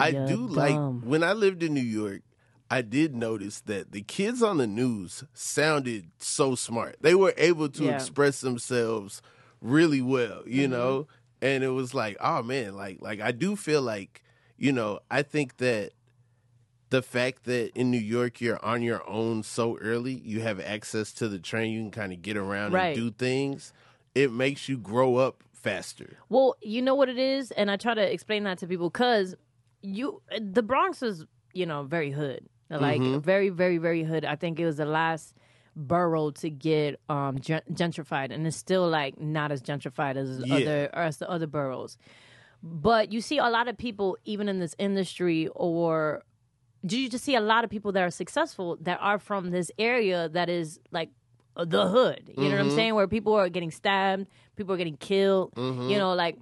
I 0.00 0.08
You're 0.10 0.26
do 0.26 0.46
like 0.46 0.76
when 1.02 1.22
I 1.22 1.32
lived 1.32 1.62
in 1.62 1.74
New 1.74 1.80
York. 1.80 2.22
I 2.70 2.82
did 2.82 3.14
notice 3.16 3.60
that 3.62 3.92
the 3.92 4.02
kids 4.02 4.42
on 4.42 4.58
the 4.58 4.66
news 4.66 5.24
sounded 5.32 6.10
so 6.18 6.54
smart. 6.54 6.96
They 7.00 7.14
were 7.14 7.32
able 7.38 7.70
to 7.70 7.84
Yeah. 7.86 7.94
express 7.94 8.42
themselves 8.42 9.22
really 9.62 10.02
well, 10.02 10.42
you 10.46 10.64
Mm-hmm. 10.64 10.72
know? 10.72 11.06
And 11.40 11.64
it 11.64 11.70
was 11.70 11.94
like, 11.94 12.18
oh 12.20 12.42
man, 12.42 12.74
like 12.76 12.98
like 13.00 13.20
I 13.22 13.32
do 13.32 13.56
feel 13.56 13.80
like, 13.80 14.22
you 14.58 14.70
know, 14.72 15.00
I 15.10 15.22
think 15.22 15.56
that 15.58 15.92
the 16.90 17.02
fact 17.02 17.44
that 17.44 17.70
in 17.74 17.90
New 17.90 17.98
York 17.98 18.40
you're 18.40 18.62
on 18.64 18.82
your 18.82 19.08
own 19.08 19.42
so 19.42 19.78
early, 19.78 20.14
you 20.24 20.40
have 20.40 20.60
access 20.60 21.12
to 21.14 21.28
the 21.28 21.38
train, 21.38 21.72
you 21.72 21.80
can 21.82 21.90
kind 21.90 22.12
of 22.12 22.22
get 22.22 22.36
around 22.36 22.72
Right. 22.74 22.86
and 22.86 22.94
do 22.94 23.10
things. 23.10 23.72
It 24.14 24.32
makes 24.32 24.68
you 24.68 24.76
grow 24.78 25.16
up 25.16 25.42
faster. 25.52 26.18
Well, 26.28 26.56
you 26.60 26.82
know 26.82 26.94
what 26.94 27.08
it 27.08 27.18
is, 27.18 27.50
and 27.52 27.70
I 27.70 27.76
try 27.76 27.94
to 27.94 28.12
explain 28.12 28.44
that 28.44 28.58
to 28.58 28.66
people 28.66 28.90
because 28.90 29.34
you, 29.82 30.22
the 30.40 30.62
Bronx 30.62 31.02
is, 31.02 31.24
you 31.52 31.66
know, 31.66 31.82
very 31.84 32.10
hood, 32.10 32.48
like 32.70 33.00
Mm-hmm. 33.00 33.20
very, 33.20 33.48
very, 33.48 33.78
very 33.78 34.02
hood. 34.04 34.24
I 34.24 34.36
think 34.36 34.58
it 34.60 34.66
was 34.66 34.76
the 34.76 34.84
last 34.86 35.34
borough 35.76 36.30
to 36.32 36.50
get 36.50 36.98
um 37.08 37.38
gentrified, 37.38 38.32
and 38.32 38.46
it's 38.46 38.56
still 38.56 38.88
like 38.88 39.20
not 39.20 39.52
as 39.52 39.62
gentrified 39.62 40.16
as 40.16 40.40
Yeah. 40.44 40.56
other 40.56 40.90
or 40.92 41.02
as 41.02 41.18
the 41.18 41.30
other 41.30 41.46
boroughs. 41.46 41.96
But 42.62 43.12
you 43.12 43.20
see 43.20 43.38
a 43.38 43.48
lot 43.48 43.68
of 43.68 43.78
people, 43.78 44.16
even 44.24 44.48
in 44.48 44.58
this 44.58 44.74
industry, 44.78 45.48
or 45.54 46.24
do 46.84 46.98
you 46.98 47.08
just 47.08 47.24
see 47.24 47.36
a 47.36 47.40
lot 47.40 47.62
of 47.64 47.70
people 47.70 47.92
that 47.92 48.02
are 48.02 48.10
successful 48.10 48.76
that 48.80 48.98
are 49.00 49.18
from 49.18 49.50
this 49.50 49.70
area 49.78 50.28
that 50.30 50.48
is 50.48 50.80
like 50.90 51.10
the 51.56 51.86
hood? 51.88 52.32
You 52.36 52.48
know 52.48 52.56
what 52.56 52.60
I'm 52.62 52.70
saying? 52.70 52.94
Where 52.96 53.06
people 53.06 53.34
are 53.34 53.48
getting 53.48 53.70
stabbed, 53.70 54.26
people 54.56 54.74
are 54.74 54.76
getting 54.76 54.96
killed. 54.96 55.52
You 55.88 55.98
know, 55.98 56.14
like 56.14 56.36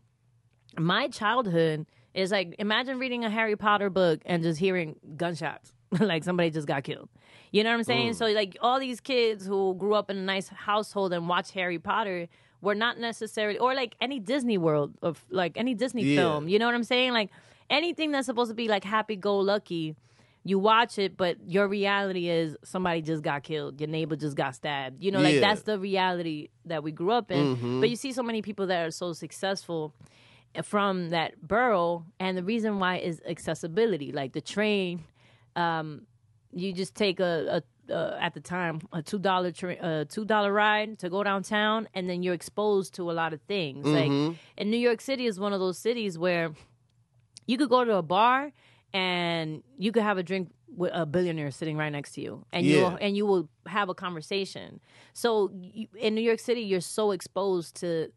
my 0.79 1.09
childhood 1.09 1.87
is 2.17 2.33
like 2.33 2.57
imagine 2.59 2.99
reading 2.99 3.25
a 3.25 3.31
Harry 3.31 3.57
Potter 3.57 3.91
book 3.91 4.21
and 4.25 4.43
just 4.43 4.59
hearing 4.59 4.97
gunshots, 5.17 5.73
like 6.01 6.25
somebody 6.25 6.51
just 6.51 6.67
got 6.67 6.83
killed. 6.83 7.09
You 7.53 7.63
know 7.63 7.71
what 7.71 7.77
I'm 7.77 7.85
saying? 7.85 8.13
Mm. 8.13 8.17
So 8.17 8.27
like 8.27 8.57
all 8.61 8.81
these 8.81 9.01
kids 9.01 9.47
who 9.47 9.75
grew 9.75 9.95
up 9.95 10.11
in 10.11 10.17
a 10.17 10.23
nice 10.23 10.49
household 10.49 11.13
and 11.13 11.29
watched 11.29 11.53
Harry 11.53 11.79
Potter 11.79 12.27
were 12.61 12.75
not 12.75 12.99
necessarily 12.99 13.59
or 13.59 13.75
like 13.75 13.95
any 14.01 14.19
Disney 14.19 14.59
World 14.59 14.95
of 15.03 15.25
like 15.31 15.57
any 15.57 15.75
Disney 15.75 16.03
Yeah. 16.03 16.23
film. 16.23 16.49
You 16.49 16.59
know 16.59 16.67
what 16.67 16.75
I'm 16.75 16.85
saying? 16.85 17.13
Like 17.13 17.31
anything 17.71 18.11
that's 18.13 18.27
supposed 18.27 18.51
to 18.51 18.55
be 18.55 18.67
like 18.67 18.83
happy 18.83 19.15
go 19.17 19.39
lucky. 19.39 19.95
You 20.43 20.61
watch 20.61 20.97
it, 20.99 21.17
but 21.17 21.39
your 21.45 21.67
reality 21.67 22.29
is 22.29 22.57
somebody 22.63 23.03
just 23.03 23.23
got 23.23 23.43
killed. 23.43 23.81
Your 23.81 23.89
neighbor 23.89 24.15
just 24.15 24.37
got 24.37 24.55
stabbed. 24.55 25.03
You 25.03 25.11
know, 25.11 25.21
like 25.21 25.41
that's 25.41 25.63
the 25.63 25.77
reality 25.77 26.49
that 26.67 26.85
we 26.85 26.93
grew 26.93 27.11
up 27.11 27.33
in. 27.33 27.57
Mm-hmm. 27.57 27.81
But 27.81 27.91
you 27.91 27.97
see 27.97 28.13
so 28.13 28.23
many 28.23 28.43
people 28.43 28.69
that 28.69 28.87
are 28.87 28.93
so 28.93 29.13
successful 29.13 29.93
from 30.65 31.11
that 31.11 31.41
borough, 31.47 32.05
and 32.19 32.37
the 32.39 32.43
reason 32.43 32.79
why 32.79 32.97
is 32.99 33.21
accessibility. 33.27 34.13
Like 34.13 34.33
the 34.33 34.41
train, 34.41 35.05
um, 35.55 36.07
you 36.53 36.73
just 36.73 36.95
take 36.95 37.21
a, 37.21 37.63
a, 37.89 37.93
a 37.93 38.19
at 38.21 38.35
the 38.35 38.41
time 38.41 38.81
a 38.93 39.03
two 39.03 39.19
dollar 39.19 39.53
tra- 39.53 39.77
a 39.81 40.05
two 40.05 40.25
dollar 40.25 40.53
ride 40.53 40.99
to 41.01 41.11
go 41.11 41.23
downtown, 41.23 41.89
and 41.95 42.09
then 42.09 42.23
you're 42.23 42.35
exposed 42.35 42.95
to 42.95 43.11
a 43.11 43.15
lot 43.15 43.33
of 43.33 43.41
things. 43.43 43.87
Like 43.87 44.11
and 44.59 44.71
New 44.71 44.79
York 44.79 45.01
City 45.01 45.27
is 45.27 45.39
one 45.39 45.53
of 45.53 45.61
those 45.61 45.79
cities 45.79 46.19
where 46.19 46.53
you 47.47 47.57
could 47.59 47.69
go 47.69 47.85
to 47.85 47.95
a 47.97 48.03
bar 48.03 48.53
and 48.93 49.63
you 49.79 49.93
could 49.93 50.03
have 50.03 50.19
a 50.19 50.23
drink 50.23 50.51
with 50.69 50.91
a 50.95 51.07
billionaire 51.07 51.51
sitting 51.51 51.77
right 51.77 51.91
next 51.91 52.13
to 52.13 52.21
you, 52.21 52.45
and 52.53 52.65
you 52.67 52.83
will, 52.83 52.99
and 53.01 53.17
you 53.17 53.25
will 53.27 53.49
have 53.67 53.89
a 53.89 53.95
conversation. 53.95 54.81
So 55.13 55.51
you, 55.55 55.87
in 55.99 56.15
New 56.15 56.21
York 56.21 56.41
City, 56.41 56.63
you're 56.63 56.81
so 56.81 57.13
exposed 57.13 57.77
to 57.77 58.11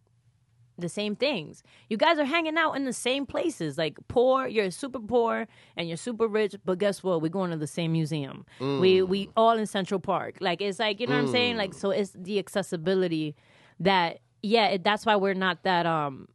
the 0.81 0.89
same 0.89 1.15
things. 1.15 1.63
You 1.89 1.97
guys 1.97 2.17
are 2.19 2.25
hanging 2.25 2.57
out 2.57 2.73
in 2.73 2.85
the 2.85 2.93
same 2.93 3.25
places. 3.25 3.77
Like 3.77 3.97
poor, 4.07 4.47
you're 4.47 4.71
super 4.71 4.99
poor 4.99 5.47
and 5.77 5.87
you're 5.87 5.97
super 5.97 6.27
rich, 6.27 6.55
but 6.65 6.77
guess 6.79 7.03
what? 7.03 7.21
We're 7.21 7.29
going 7.29 7.51
to 7.51 7.57
the 7.57 7.67
same 7.67 7.91
museum. 7.91 8.45
We 8.79 9.01
we 9.01 9.29
all 9.35 9.57
in 9.57 9.65
Central 9.65 9.99
Park. 9.99 10.37
Like 10.41 10.61
it's 10.61 10.79
like 10.79 10.99
you 10.99 11.07
know 11.07 11.15
what 11.15 11.25
I'm 11.25 11.31
saying. 11.31 11.57
Like 11.57 11.73
so, 11.73 11.91
it's 11.91 12.11
the 12.11 12.39
accessibility 12.39 13.35
that 13.79 14.19
yeah. 14.41 14.67
It, 14.67 14.83
that's 14.83 15.05
why 15.05 15.15
we're 15.15 15.33
not 15.33 15.63
that 15.63 15.85
um 15.85 16.27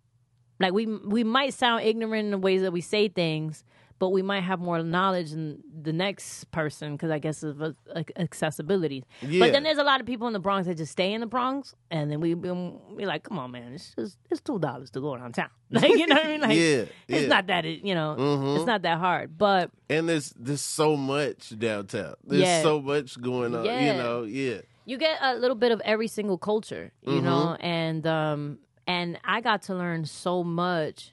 like 0.60 0.72
we 0.72 0.86
we 0.86 1.24
might 1.24 1.54
sound 1.54 1.84
ignorant 1.84 2.26
in 2.26 2.30
the 2.30 2.38
ways 2.38 2.62
that 2.62 2.72
we 2.72 2.80
say 2.80 3.08
things. 3.08 3.64
But 3.98 4.10
we 4.10 4.22
might 4.22 4.40
have 4.42 4.58
more 4.60 4.82
knowledge 4.82 5.30
than 5.30 5.62
the 5.82 5.92
next 5.92 6.50
person 6.50 6.92
because 6.92 7.10
I 7.10 7.18
guess 7.18 7.42
of 7.42 7.62
uh, 7.62 7.72
accessibility. 8.16 9.04
Yeah. 9.22 9.40
But 9.46 9.52
then 9.52 9.62
there's 9.62 9.78
a 9.78 9.84
lot 9.84 10.00
of 10.00 10.06
people 10.06 10.26
in 10.26 10.32
the 10.32 10.38
Bronx 10.40 10.66
that 10.66 10.76
just 10.76 10.92
stay 10.92 11.12
in 11.12 11.20
the 11.20 11.26
Bronx, 11.26 11.74
and 11.90 12.10
then 12.10 12.20
we 12.20 12.34
we 12.34 13.06
like, 13.06 13.22
come 13.22 13.38
on, 13.38 13.50
man, 13.52 13.72
it's 13.72 13.94
just 13.94 14.18
it's 14.30 14.40
two 14.40 14.58
dollars 14.58 14.90
to 14.90 15.00
go 15.00 15.16
downtown. 15.16 15.48
Like 15.70 15.90
you 15.90 16.06
know 16.06 16.14
what 16.16 16.26
I 16.26 16.28
mean? 16.28 16.40
Like, 16.40 16.56
Yeah, 16.56 16.62
it's 16.64 16.90
yeah. 17.08 17.18
Mm-hmm. 17.18 17.28
not 17.30 17.46
that 17.48 17.64
it, 17.64 17.84
you 17.84 17.94
know, 17.94 18.54
it's 18.56 18.66
not 18.66 18.82
that 18.82 18.98
hard. 18.98 19.36
But 19.36 19.70
And 19.90 20.08
there's 20.08 20.30
there's 20.38 20.60
so 20.60 20.96
much 20.96 21.58
downtown. 21.58 22.14
There's 22.22 22.42
Yeah. 22.42 22.62
so 22.62 22.80
much 22.80 23.20
going 23.20 23.54
on. 23.56 23.64
You 23.64 23.94
know, 23.94 24.22
yeah. 24.22 24.60
you 24.84 24.98
get 24.98 25.18
a 25.20 25.34
little 25.36 25.56
bit 25.56 25.72
of 25.72 25.80
every 25.84 26.06
single 26.08 26.38
culture, 26.38 26.92
you 27.02 27.20
know, 27.20 27.56
and 27.60 28.06
um 28.06 28.58
and 28.86 29.18
I 29.24 29.40
got 29.40 29.62
to 29.62 29.74
learn 29.74 30.04
so 30.04 30.44
much 30.44 31.12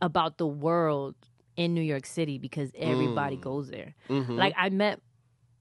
about 0.00 0.36
the 0.36 0.46
world 0.46 1.14
in 1.56 1.74
New 1.74 1.82
York 1.82 2.06
City 2.06 2.38
because 2.38 2.70
everybody 2.76 3.36
mm. 3.36 3.42
goes 3.42 3.68
there. 3.68 3.94
Mm-hmm. 4.08 4.36
Like 4.36 4.54
I 4.56 4.70
met 4.70 5.00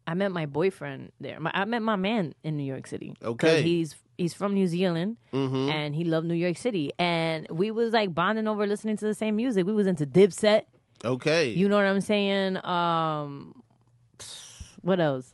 I 0.08 0.14
met 0.14 0.32
my 0.32 0.46
boyfriend 0.46 1.12
there. 1.20 1.40
My, 1.40 1.52
I 1.54 1.66
met 1.66 1.82
my 1.82 1.96
man 1.96 2.34
in 2.44 2.58
New 2.58 2.64
York 2.64 2.88
City. 2.88 3.16
Okay. 3.24 3.62
he's 3.62 3.96
he's 4.18 4.34
from 4.34 4.54
New 4.54 4.68
Zealand 4.68 5.18
mm-hmm. 5.34 5.70
and 5.70 5.96
he 5.96 6.04
loved 6.04 6.28
New 6.28 6.36
York 6.36 6.58
City. 6.58 6.92
And 7.00 7.48
we 7.50 7.72
was 7.72 7.94
like 7.94 8.14
bonding 8.14 8.48
over 8.48 8.68
listening 8.68 8.98
to 8.98 9.06
the 9.06 9.14
same 9.14 9.36
music. 9.36 9.66
We 9.66 9.74
was 9.74 9.88
into 9.88 10.06
Dipset. 10.06 10.64
Okay. 11.04 11.50
You 11.50 11.68
know 11.68 11.78
what 11.78 11.86
I'm 11.86 12.02
saying? 12.02 12.64
Um, 12.66 13.64
what 14.82 15.00
else? 15.00 15.34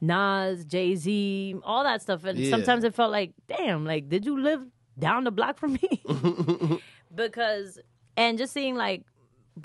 Nas, 0.00 0.64
Jay 0.64 0.94
Z, 0.94 1.56
all 1.64 1.84
that 1.84 2.02
stuff. 2.02 2.24
And 2.24 2.38
Yeah. 2.38 2.50
sometimes 2.50 2.84
it 2.84 2.94
felt 2.94 3.10
like, 3.10 3.32
damn, 3.48 3.84
like, 3.84 4.08
did 4.08 4.24
you 4.24 4.40
live 4.40 4.62
down 4.98 5.24
the 5.24 5.30
block 5.30 5.58
from 5.58 5.74
me? 5.74 6.02
because, 7.14 7.78
and 8.16 8.38
just 8.38 8.52
seeing 8.52 8.76
like 8.76 9.02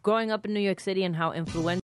growing 0.02 0.32
up 0.32 0.46
in 0.46 0.54
New 0.54 0.60
York 0.60 0.80
City 0.80 1.04
and 1.04 1.16
how 1.16 1.32
influential. 1.34 1.82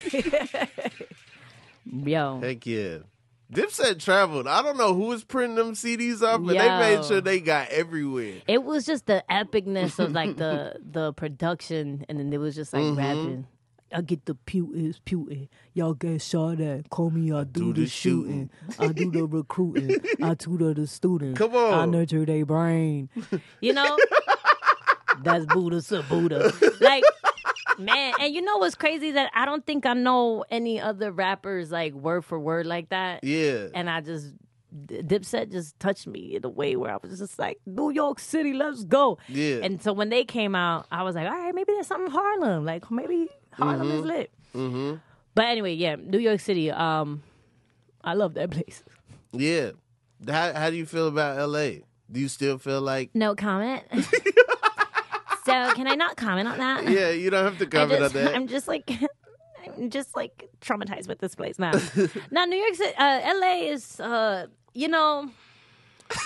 Yo, 1.84 2.40
Heck 2.40 2.64
yeah. 2.66 2.98
Dipset 3.52 3.98
traveled. 4.02 4.48
I 4.48 4.62
don't 4.62 4.76
know 4.78 4.94
who 4.94 5.02
was 5.06 5.22
printing 5.22 5.56
them 5.56 5.74
CDs 5.74 6.22
off, 6.22 6.40
but 6.42 6.56
they 6.56 6.68
made 6.96 7.04
sure 7.04 7.20
they 7.20 7.40
got 7.40 7.68
everywhere. 7.68 8.36
it 8.48 8.64
was 8.64 8.84
just 8.86 9.06
the 9.06 9.22
epicness 9.30 9.98
of 9.98 10.12
like 10.12 10.36
the 10.36 10.76
the 10.90 11.12
production, 11.12 12.04
and 12.08 12.18
then 12.18 12.32
it 12.32 12.38
was 12.38 12.54
just 12.54 12.72
like 12.72 12.82
Mm-hmm. 12.82 12.98
rapping. 12.98 13.46
I 13.92 14.00
get 14.00 14.24
the 14.24 14.34
Putin, 14.34 14.92
Putin. 15.06 15.48
Y'all 15.72 15.94
get 15.94 16.20
shot 16.20 16.58
at. 16.60 16.90
Call 16.90 17.10
me, 17.10 17.30
I 17.32 17.44
do, 17.44 17.60
Do 17.66 17.72
the, 17.74 17.80
the 17.82 17.86
shooting. 17.86 18.50
I 18.80 18.88
do 18.88 19.08
the 19.12 19.24
recruiting. 19.28 20.00
I 20.20 20.34
tutor 20.34 20.74
the 20.74 20.88
student. 20.88 21.36
Come 21.36 21.54
on. 21.54 21.74
I 21.74 21.84
nurture 21.84 22.24
their 22.24 22.44
brain. 22.44 23.08
You 23.60 23.72
know? 23.74 23.96
That's 25.22 25.46
Buddha 25.46 25.80
to 25.82 26.02
Buddha. 26.08 26.52
Like, 26.80 27.04
man, 27.78 28.14
and 28.20 28.34
you 28.34 28.42
know 28.42 28.58
what's 28.58 28.74
crazy? 28.74 29.12
That 29.12 29.30
I 29.34 29.44
don't 29.44 29.64
think 29.64 29.86
I 29.86 29.94
know 29.94 30.44
any 30.50 30.80
other 30.80 31.12
rappers 31.12 31.70
like 31.70 31.92
word 31.94 32.24
for 32.24 32.38
word 32.38 32.66
like 32.66 32.88
that. 32.90 33.24
Yeah. 33.24 33.68
And 33.74 33.88
I 33.90 34.00
just, 34.00 34.34
Dipset 34.86 35.50
just 35.52 35.78
touched 35.78 36.06
me 36.06 36.36
in 36.36 36.44
a 36.44 36.48
way 36.48 36.76
where 36.76 36.92
I 36.92 36.98
was 37.02 37.18
just 37.18 37.38
like, 37.38 37.60
New 37.66 37.90
York 37.90 38.18
City, 38.18 38.52
let's 38.52 38.84
go. 38.84 39.18
Yeah. 39.28 39.58
And 39.62 39.82
so 39.82 39.92
when 39.92 40.08
they 40.08 40.24
came 40.24 40.54
out, 40.54 40.86
I 40.90 41.02
was 41.02 41.14
like, 41.14 41.26
all 41.26 41.32
right, 41.32 41.54
maybe 41.54 41.72
there's 41.72 41.86
something 41.86 42.10
Harlem. 42.10 42.64
Like 42.64 42.90
maybe 42.90 43.28
Harlem 43.52 43.90
is 43.90 44.04
lit. 44.04 44.30
mm-hmm. 44.54 44.96
But 45.34 45.46
anyway, 45.46 45.74
yeah, 45.74 45.96
New 45.96 46.18
York 46.18 46.40
City. 46.40 46.70
Um, 46.70 47.22
I 48.02 48.14
love 48.14 48.34
that 48.34 48.50
place. 48.50 48.82
Yeah. 49.32 49.70
How 50.28 50.52
how 50.52 50.70
do 50.70 50.76
you 50.76 50.86
feel 50.86 51.08
about 51.08 51.48
LA? 51.48 51.80
Do 52.10 52.20
you 52.20 52.28
still 52.28 52.58
feel 52.58 52.80
like 52.80 53.10
No 53.14 53.34
comment. 53.34 53.82
so 55.44 55.74
can 55.74 55.86
I 55.86 55.94
not 55.94 56.16
comment 56.16 56.48
on 56.48 56.58
that? 56.58 56.88
Yeah, 56.88 57.10
you 57.10 57.30
don't 57.30 57.44
have 57.44 57.58
to 57.58 57.66
comment 57.66 58.00
just, 58.00 58.16
on 58.16 58.24
that. 58.24 58.34
I'm 58.34 58.46
just 58.46 58.68
like. 58.68 58.90
I'm 59.76 59.88
just 59.88 60.14
like 60.14 60.50
traumatized 60.60 61.08
with 61.08 61.20
this 61.20 61.34
place 61.34 61.58
now. 61.58 61.72
now, 62.30 62.44
New 62.44 62.56
York 62.56 62.74
City, 62.74 62.94
uh, 62.98 63.34
LA 63.34 63.72
is, 63.72 63.98
uh, 63.98 64.46
you 64.74 64.88
know, 64.88 65.30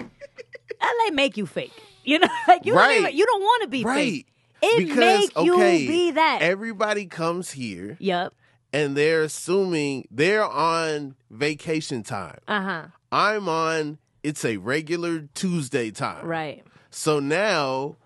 LA 0.00 1.10
make 1.12 1.36
you 1.36 1.44
fake. 1.44 1.72
You 2.02 2.20
know, 2.20 2.28
like 2.48 2.64
you 2.64 2.74
Right. 2.74 2.94
don't 2.94 3.00
even, 3.02 3.16
you 3.16 3.26
don't 3.26 3.42
want 3.42 3.62
to 3.64 3.68
be 3.68 3.84
right. 3.84 3.94
fake. 3.96 4.26
It 4.62 4.88
because 4.88 4.96
make 5.34 5.44
you 5.44 5.58
be 5.58 6.10
that. 6.12 6.40
everybody 6.40 7.04
comes 7.04 7.50
here 7.50 7.98
yep. 8.00 8.32
and 8.72 8.96
they're 8.96 9.22
assuming 9.22 10.08
they're 10.10 10.46
on 10.46 11.14
vacation 11.30 12.02
time. 12.02 12.38
Uh 12.48 12.62
huh. 12.62 12.82
I'm 13.12 13.50
on 13.50 13.98
it's 14.22 14.44
a 14.44 14.56
regular 14.56 15.28
Tuesday 15.34 15.90
time. 15.90 16.24
Right. 16.26 16.64
So 16.90 17.20
now 17.20 17.96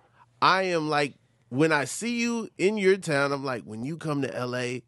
I 0.42 0.62
am 0.64 0.88
like, 0.88 1.14
when 1.48 1.72
I 1.72 1.84
see 1.84 2.20
you 2.20 2.48
in 2.58 2.78
your 2.78 2.96
town, 2.96 3.32
I'm 3.32 3.44
like, 3.44 3.64
when 3.64 3.82
you 3.84 3.96
come 3.96 4.22
to 4.22 4.46
LA, 4.46 4.80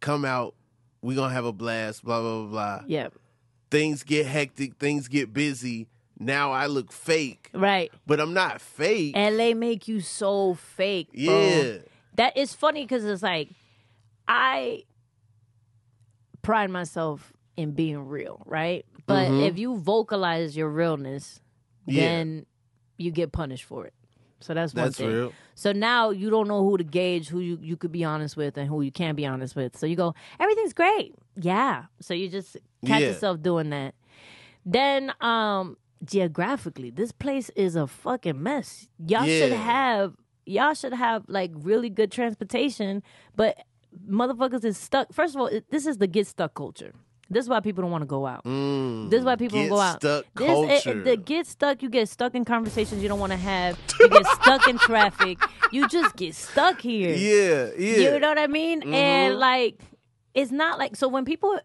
come 0.00 0.24
out. 0.24 0.54
we're 1.02 1.14
going 1.16 1.28
to 1.30 1.34
have 1.34 1.44
a 1.44 1.52
blast, 1.52 2.02
blah, 2.04 2.20
blah, 2.20 2.42
blah, 2.42 2.50
blah. 2.78 2.82
Yep. 2.86 3.12
Things 3.70 4.02
get 4.04 4.24
hectic, 4.26 4.76
things 4.76 5.06
get 5.08 5.32
busy. 5.34 5.86
Now 6.18 6.52
I 6.52 6.66
look 6.66 6.92
fake, 6.92 7.50
Right. 7.52 7.92
but 8.06 8.20
I'm 8.20 8.32
not 8.32 8.60
fake. 8.62 9.14
LA 9.16 9.52
make 9.52 9.86
you 9.88 10.00
so 10.00 10.54
fake. 10.54 11.08
Bro. 11.12 11.18
yeah. 11.46 11.72
That 12.14 12.36
is 12.38 12.54
funny 12.54 12.84
because 12.84 13.04
it's 13.04 13.22
like 13.22 13.50
I 14.28 14.84
pride 16.42 16.70
myself 16.70 17.32
in 17.56 17.72
being 17.72 18.06
real, 18.08 18.42
right? 18.46 18.86
But 19.06 19.28
Mhm. 19.28 19.46
if 19.48 19.58
you 19.58 19.76
vocalize 19.76 20.56
your 20.56 20.68
realness, 20.70 21.40
Yeah. 21.86 22.02
then 22.04 22.46
you 22.96 23.10
get 23.10 23.32
punished 23.32 23.64
for 23.64 23.84
it. 23.86 23.92
So 24.44 24.52
that's 24.52 24.74
one 24.74 24.84
That's 24.84 24.98
thing. 24.98 25.08
real. 25.08 25.32
So 25.54 25.72
now 25.72 26.10
you 26.10 26.28
don't 26.28 26.48
know 26.48 26.62
who 26.62 26.76
to 26.76 26.84
gauge, 26.84 27.28
who 27.28 27.40
you, 27.40 27.58
you 27.62 27.76
could 27.76 27.92
be 27.92 28.04
honest 28.04 28.36
with, 28.36 28.58
and 28.58 28.68
who 28.68 28.82
you 28.82 28.92
can't 28.92 29.16
be 29.16 29.24
honest 29.24 29.56
with. 29.56 29.76
So 29.76 29.86
you 29.86 29.96
go, 29.96 30.14
everything's 30.38 30.74
great. 30.74 31.14
Yeah. 31.36 31.84
So 32.00 32.12
you 32.12 32.28
just 32.28 32.56
catch 32.84 33.00
Yeah. 33.00 33.08
yourself 33.08 33.40
doing 33.40 33.70
that. 33.70 33.94
Then 34.66 35.12
um 35.20 35.76
geographically, 36.04 36.90
this 36.90 37.12
place 37.12 37.50
is 37.56 37.74
a 37.76 37.86
fucking 37.86 38.42
mess. 38.42 38.88
Y'all 39.06 39.24
should 39.26 39.52
have 39.52 40.14
y'all 40.44 40.74
should 40.74 40.92
have 40.92 41.24
like 41.26 41.50
really 41.54 41.88
good 41.88 42.12
transportation, 42.12 43.02
but 43.34 43.56
motherfuckers 44.06 44.64
is 44.64 44.76
stuck. 44.76 45.12
First 45.12 45.34
of 45.34 45.40
all, 45.40 45.46
it, 45.46 45.64
this 45.70 45.86
is 45.86 45.96
the 45.98 46.06
get 46.06 46.26
stuck 46.26 46.52
culture. 46.54 46.92
This 47.30 47.44
is 47.44 47.48
why 47.48 47.60
people 47.60 47.82
don't 47.82 47.90
want 47.90 48.02
to 48.02 48.06
go 48.06 48.26
out. 48.26 48.44
Mm, 48.44 49.08
This 49.10 49.20
is 49.20 49.24
why 49.24 49.36
people 49.36 49.58
don't 49.58 49.68
go 49.70 49.80
out. 49.80 50.00
Stuck 50.00 50.26
This, 50.34 50.46
culture. 50.46 51.00
it- 51.00 51.04
the 51.04 51.16
get 51.16 51.46
stuck, 51.46 51.82
you 51.82 51.88
get 51.88 52.08
stuck 52.08 52.34
in 52.34 52.44
conversations 52.44 53.02
you 53.02 53.08
don't 53.08 53.18
want 53.20 53.32
to 53.32 53.38
have. 53.38 53.78
You 53.98 54.08
get 54.08 54.26
stuck 54.26 54.68
in 54.68 54.76
traffic. 54.90 55.38
You 55.72 55.88
just 55.88 56.16
get 56.16 56.34
stuck 56.34 56.80
here. 56.80 57.14
yeah, 57.14 57.70
yeah. 57.78 58.12
You 58.12 58.20
know 58.20 58.28
what 58.28 58.38
I 58.38 58.46
mean? 58.46 58.82
And 58.94 59.34
Mhm. 59.34 59.38
like, 59.38 59.80
it's 60.34 60.50
not 60.52 60.78
like 60.78 60.96
so 60.96 61.08
when 61.08 61.24
people, 61.24 61.58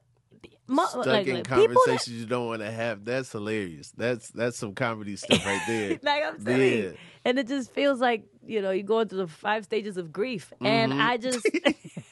Stuck 0.72 1.08
like, 1.08 1.26
in 1.26 1.34
like, 1.38 1.44
people 1.46 1.68
that, 1.68 1.74
conversations 1.76 2.20
you 2.20 2.26
don't 2.28 2.46
want 2.46 2.62
to 2.62 2.70
have. 2.72 3.04
That's 3.04 3.32
hilarious. 3.32 3.92
That's 3.98 4.30
that's 4.30 4.56
some 4.56 4.76
comedy 4.76 5.16
stuff 5.16 5.44
right 5.44 5.62
there. 5.68 6.00
like 6.04 6.24
I'm 6.24 6.40
saying, 6.40 6.84
Yeah. 6.84 6.90
and 7.26 7.40
it 7.40 7.48
just 7.48 7.74
feels 7.74 8.00
like 8.00 8.26
you 8.46 8.62
know 8.62 8.70
you 8.70 8.84
go 8.84 9.00
into 9.00 9.16
the 9.16 9.28
five 9.28 9.64
stages 9.66 9.98
of 9.98 10.14
grief, 10.14 10.54
and 10.62 10.92
Mm-hmm. 10.94 11.02
I 11.02 11.18
just, 11.18 11.44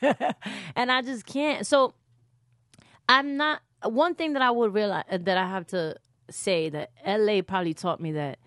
and 0.76 0.92
I 0.92 1.02
just 1.04 1.26
can't. 1.28 1.68
So 1.68 1.94
I'm 3.10 3.38
not. 3.38 3.62
One 3.84 4.16
thing 4.16 4.34
that 4.34 4.42
I 4.42 4.52
would 4.52 4.74
realize 4.74 5.06
that 5.12 5.38
I 5.38 5.48
have 5.48 5.68
to 5.68 5.96
say 6.30 6.70
that 6.70 6.92
LA 7.06 7.42
probably 7.42 7.74
taught 7.74 8.02
me 8.02 8.14
that 8.14 8.40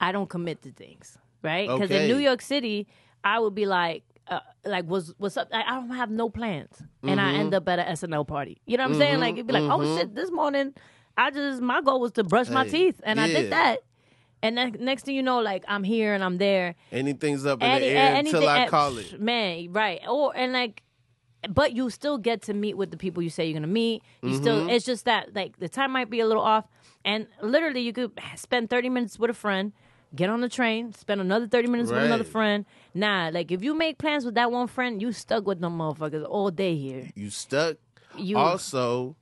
I 0.00 0.12
don't 0.12 0.28
commit 0.28 0.62
to 0.62 0.72
things, 0.72 1.18
right? 1.42 1.68
Because 1.68 1.90
in 1.90 2.08
New 2.08 2.18
York 2.18 2.40
City, 2.42 2.86
I 3.24 3.38
would 3.40 3.54
be 3.54 3.66
like, 3.66 4.04
uh, 4.28 4.40
like, 4.64 4.84
what's 4.84 5.12
what's 5.18 5.36
up? 5.36 5.48
I, 5.52 5.62
I 5.62 5.74
don't 5.76 5.90
have 5.90 6.10
no 6.10 6.28
plans, 6.28 6.82
and 7.02 7.20
I 7.20 7.30
Mm-hmm. 7.32 7.40
end 7.40 7.54
up 7.54 7.68
at 7.68 7.78
an 7.78 7.86
SNL 7.94 8.26
party. 8.26 8.60
You 8.66 8.76
know 8.76 8.84
what 8.84 8.92
I'm 8.92 8.98
saying? 8.98 9.20
Like, 9.20 9.34
it'd 9.34 9.46
be 9.46 9.52
like, 9.54 9.62
oh 9.70 9.96
shit, 9.98 10.14
this 10.14 10.30
morning, 10.30 10.74
I 11.16 11.30
just 11.30 11.62
my 11.62 11.80
goal 11.80 12.00
was 12.00 12.12
to 12.12 12.24
brush 12.24 12.48
my 12.50 12.66
teeth, 12.66 13.00
and 13.04 13.20
I 13.20 13.26
did 13.28 13.52
that. 13.52 13.78
And 14.40 14.56
then 14.56 14.76
next 14.78 15.04
thing 15.06 15.16
you 15.16 15.22
know, 15.22 15.40
like 15.40 15.64
I'm 15.66 15.82
here 15.82 16.14
and 16.14 16.22
I'm 16.22 16.38
there. 16.38 16.76
Anything's 16.92 17.44
up 17.44 17.60
in 17.60 17.68
Any- 17.68 17.88
the 17.88 17.92
air 17.94 18.14
until 18.16 18.48
I 18.48 18.68
call 18.68 18.96
it. 18.98 19.20
Man, 19.20 19.72
right. 19.72 20.00
Or 20.08 20.36
and 20.36 20.52
like 20.52 20.82
but 21.50 21.72
you 21.72 21.90
still 21.90 22.18
get 22.18 22.42
to 22.42 22.54
meet 22.54 22.76
with 22.76 22.90
the 22.90 22.96
people 22.96 23.22
you 23.22 23.30
say 23.30 23.46
you're 23.46 23.54
gonna 23.54 23.66
meet. 23.66 24.02
You 24.22 24.30
Mm-hmm. 24.30 24.36
still 24.40 24.68
it's 24.68 24.84
just 24.84 25.04
that 25.04 25.34
like 25.34 25.58
the 25.58 25.68
time 25.68 25.92
might 25.92 26.10
be 26.10 26.20
a 26.20 26.26
little 26.26 26.42
off. 26.42 26.66
And 27.04 27.26
literally 27.42 27.80
you 27.80 27.92
could 27.92 28.12
spend 28.36 28.70
thirty 28.70 28.88
minutes 28.88 29.18
with 29.18 29.30
a 29.30 29.34
friend, 29.34 29.72
get 30.14 30.28
on 30.30 30.40
the 30.40 30.48
train, 30.48 30.92
spend 30.92 31.20
another 31.20 31.46
thirty 31.46 31.68
minutes 31.68 31.90
with 31.90 32.02
another 32.02 32.24
friend. 32.24 32.64
Nah, 32.94 33.30
like 33.32 33.52
if 33.52 33.62
you 33.62 33.74
make 33.74 33.98
plans 33.98 34.24
with 34.24 34.34
that 34.34 34.50
one 34.50 34.66
friend, 34.66 35.00
you 35.00 35.12
stuck 35.12 35.46
with 35.46 35.60
them 35.60 35.78
motherfuckers 35.78 36.26
all 36.28 36.50
day 36.50 36.74
here. 36.76 37.10
You 37.14 37.30
stuck. 37.30 37.76
You 38.16 38.36
Also, 38.36 39.14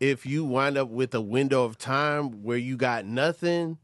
if 0.00 0.24
you 0.24 0.44
wind 0.44 0.78
up 0.78 0.88
with 0.88 1.14
a 1.14 1.20
window 1.20 1.64
of 1.64 1.76
time 1.76 2.42
where 2.42 2.56
you 2.56 2.76
got 2.76 3.04
nothing, 3.04 3.76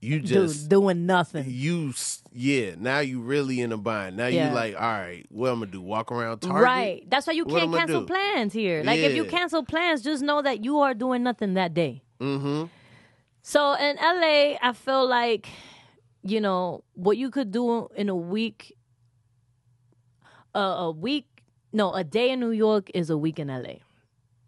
you 0.00 0.20
just 0.20 0.68
doing 0.68 1.04
nothing. 1.06 1.44
you 1.48 1.92
yeah. 2.32 2.74
Now 2.78 3.00
you 3.00 3.20
really 3.20 3.60
in 3.60 3.72
a 3.72 3.76
bind. 3.76 4.16
Now 4.16 4.26
Yeah. 4.28 4.48
you 4.48 4.54
like, 4.54 4.74
all 4.74 4.80
right, 4.80 5.26
what 5.30 5.48
I'm 5.50 5.58
gonna 5.60 5.70
do? 5.70 5.80
Walk 5.82 6.10
around 6.10 6.38
Target? 6.40 6.62
Right. 6.62 7.10
That's 7.10 7.26
why 7.26 7.34
you 7.34 7.44
What 7.44 7.60
can't 7.60 7.74
cancel 7.74 8.00
do? 8.00 8.06
plans 8.06 8.52
here. 8.52 8.82
Like 8.82 9.00
if 9.00 9.14
you 9.14 9.24
cancel 9.24 9.64
plans, 9.64 10.02
just 10.02 10.22
know 10.22 10.40
that 10.42 10.64
you 10.64 10.78
are 10.80 10.94
doing 10.94 11.22
nothing 11.22 11.54
that 11.54 11.74
day. 11.74 12.02
Mm-hmm. 12.20 12.64
So 13.42 13.74
in 13.74 13.96
LA, 13.96 14.56
I 14.62 14.72
feel 14.74 15.06
like, 15.08 15.48
you 16.22 16.40
know, 16.40 16.84
what 16.94 17.16
you 17.16 17.30
could 17.30 17.50
do 17.50 17.88
in 17.96 18.08
a 18.08 18.14
week, 18.16 18.76
uh, 20.54 20.58
a 20.58 20.90
week, 20.90 21.26
no, 21.72 21.92
a 21.92 22.04
day 22.04 22.30
in 22.30 22.40
New 22.40 22.50
York 22.50 22.90
is 22.94 23.10
a 23.10 23.16
week 23.18 23.38
in 23.38 23.48
LA. 23.48 23.76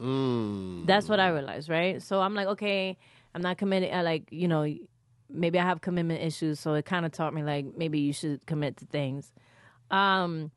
Mm. 0.00 0.86
That's 0.86 1.08
what 1.08 1.20
I 1.20 1.28
realized, 1.28 1.68
right? 1.68 2.02
So 2.02 2.20
I'm 2.20 2.34
like, 2.34 2.48
okay, 2.48 2.98
I'm 3.34 3.42
not 3.42 3.56
committed. 3.58 3.92
I 3.92 4.02
like, 4.02 4.24
you 4.30 4.48
know, 4.48 4.66
maybe 5.32 5.58
I 5.58 5.64
have 5.64 5.80
commitment 5.80 6.22
issues, 6.22 6.60
so 6.60 6.74
it 6.74 6.84
kind 6.84 7.04
of 7.06 7.12
taught 7.12 7.34
me 7.34 7.42
like 7.42 7.66
maybe 7.76 7.98
you 8.00 8.12
should 8.12 8.44
commit 8.46 8.76
to 8.78 8.84
things. 8.86 9.32
Um, 9.90 10.50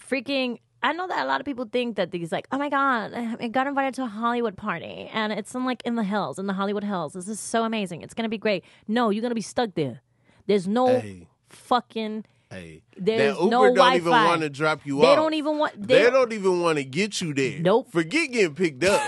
freaking. 0.00 0.58
I 0.82 0.92
know 0.92 1.08
that 1.08 1.24
a 1.24 1.26
lot 1.26 1.40
of 1.40 1.46
people 1.46 1.64
think 1.70 1.96
that 1.96 2.12
these 2.12 2.30
like, 2.30 2.46
oh 2.52 2.58
my 2.58 2.68
god, 2.68 3.12
I 3.14 3.48
got 3.48 3.66
invited 3.66 3.94
to 3.94 4.02
a 4.04 4.06
Hollywood 4.06 4.56
party 4.56 5.10
and 5.12 5.32
it's 5.32 5.52
in 5.54 5.64
like 5.64 5.82
in 5.84 5.96
the 5.96 6.04
hills, 6.04 6.38
in 6.38 6.46
the 6.46 6.52
Hollywood 6.52 6.84
Hills. 6.84 7.14
This 7.14 7.26
is 7.28 7.40
so 7.40 7.64
amazing. 7.64 8.02
It's 8.02 8.14
gonna 8.14 8.28
be 8.28 8.38
great. 8.38 8.62
No, 8.86 9.10
you're 9.10 9.22
gonna 9.22 9.34
be 9.34 9.40
stuck 9.40 9.74
there. 9.74 10.02
There's 10.46 10.68
no 10.68 11.00
Hey, 11.00 11.26
fucking. 11.48 12.24
hey. 12.50 12.82
There's 12.96 13.34
that 13.36 13.42
Uber 13.42 13.50
no 13.50 13.74
don't 13.74 13.94
even 13.94 14.04
Wi-Fi. 14.04 14.26
want 14.26 14.42
to 14.42 14.50
drop 14.50 14.86
you 14.86 15.00
They 15.00 15.08
off. 15.08 15.16
don't 15.16 15.34
even 15.34 15.58
want. 15.58 15.88
They, 15.88 16.04
They, 16.04 16.10
don't 16.10 16.32
even 16.32 16.60
want 16.60 16.78
to 16.78 16.84
get 16.84 17.20
you 17.20 17.34
there. 17.34 17.58
Nope. 17.58 17.90
Forget 17.90 18.30
getting 18.30 18.54
picked 18.54 18.84
up. 18.84 19.02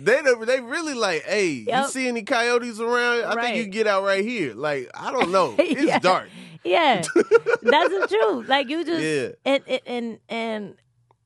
They 0.00 0.20
they 0.46 0.60
really 0.60 0.94
like, 0.94 1.22
hey, 1.24 1.64
you 1.68 1.88
see 1.88 2.08
any 2.08 2.22
coyotes 2.22 2.80
around? 2.80 3.24
I 3.24 3.40
think 3.42 3.56
you 3.56 3.66
get 3.66 3.86
out 3.86 4.04
right 4.04 4.24
here. 4.24 4.54
Like, 4.54 4.90
I 4.94 5.10
don't 5.12 5.30
know. 5.30 5.54
It's 5.58 5.82
Yeah. 5.82 5.98
dark. 5.98 6.28
Yeah, 6.64 7.02
that's 7.62 7.90
the 7.90 8.06
truth. 8.08 8.48
Like 8.48 8.68
you 8.68 8.84
just 8.84 9.02
Yeah. 9.02 9.28
and 9.44 9.80
and 9.86 10.18
and 10.28 10.74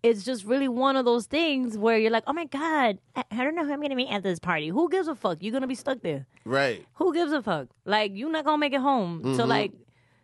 it's 0.02 0.24
just 0.24 0.44
really 0.44 0.68
one 0.68 0.96
of 0.96 1.04
those 1.04 1.26
things 1.26 1.76
where 1.76 1.98
you're 1.98 2.10
like, 2.10 2.24
oh 2.26 2.32
my 2.32 2.44
god, 2.46 2.98
I, 3.14 3.24
I 3.30 3.44
don't 3.44 3.54
know 3.54 3.64
who 3.64 3.72
I'm 3.72 3.82
gonna 3.82 3.96
meet 3.96 4.08
at 4.08 4.22
this 4.22 4.38
party. 4.38 4.68
Who 4.68 4.88
gives 4.88 5.08
a 5.08 5.14
fuck? 5.14 5.38
You're 5.42 5.52
gonna 5.52 5.66
be 5.66 5.74
stuck 5.74 6.00
there. 6.00 6.26
Right. 6.44 6.86
Who 6.94 7.12
gives 7.12 7.32
a 7.32 7.42
fuck? 7.42 7.68
Like 7.84 8.12
you're 8.14 8.30
not 8.30 8.44
gonna 8.44 8.58
make 8.58 8.72
it 8.72 8.80
home. 8.80 9.20
So 9.22 9.30
Mm-hmm. 9.42 9.48
like, 9.50 9.72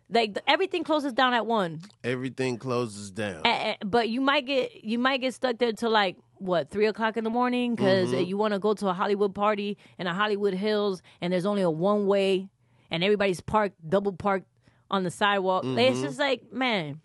like 0.09 0.33
the, 0.35 0.49
everything 0.49 0.83
closes 0.83 1.13
down 1.13 1.33
at 1.33 1.45
one. 1.45 1.81
Everything 2.03 2.57
closes 2.57 3.11
down. 3.11 3.41
A- 3.45 3.77
a- 3.81 3.85
but 3.85 4.09
you 4.09 4.19
might 4.21 4.45
get 4.47 4.83
you 4.83 4.97
might 4.99 5.21
get 5.21 5.33
stuck 5.35 5.57
there 5.59 5.73
till 5.73 5.91
like 5.91 6.15
what 6.37 6.69
three 6.69 6.85
o'clock 6.87 7.15
in 7.17 7.23
the 7.23 7.29
morning 7.29 7.75
because 7.75 8.11
Mm-hmm. 8.11 8.23
you 8.25 8.37
want 8.37 8.53
to 8.53 8.59
go 8.59 8.73
to 8.73 8.87
a 8.87 8.93
Hollywood 8.93 9.33
party 9.33 9.77
in 9.97 10.07
a 10.07 10.13
Hollywood 10.13 10.53
Hills 10.53 11.01
and 11.21 11.31
there's 11.31 11.45
only 11.45 11.61
a 11.61 11.69
one 11.71 12.05
way 12.07 12.49
and 12.91 13.03
everybody's 13.03 13.39
parked 13.41 13.75
double 13.87 14.13
parked 14.13 14.47
on 14.91 15.03
the 15.03 15.11
sidewalk. 15.11 15.63
It's 15.65 15.99
Mm-hmm. 15.99 16.07
just 16.07 16.19
like 16.19 16.51
man. 16.51 17.01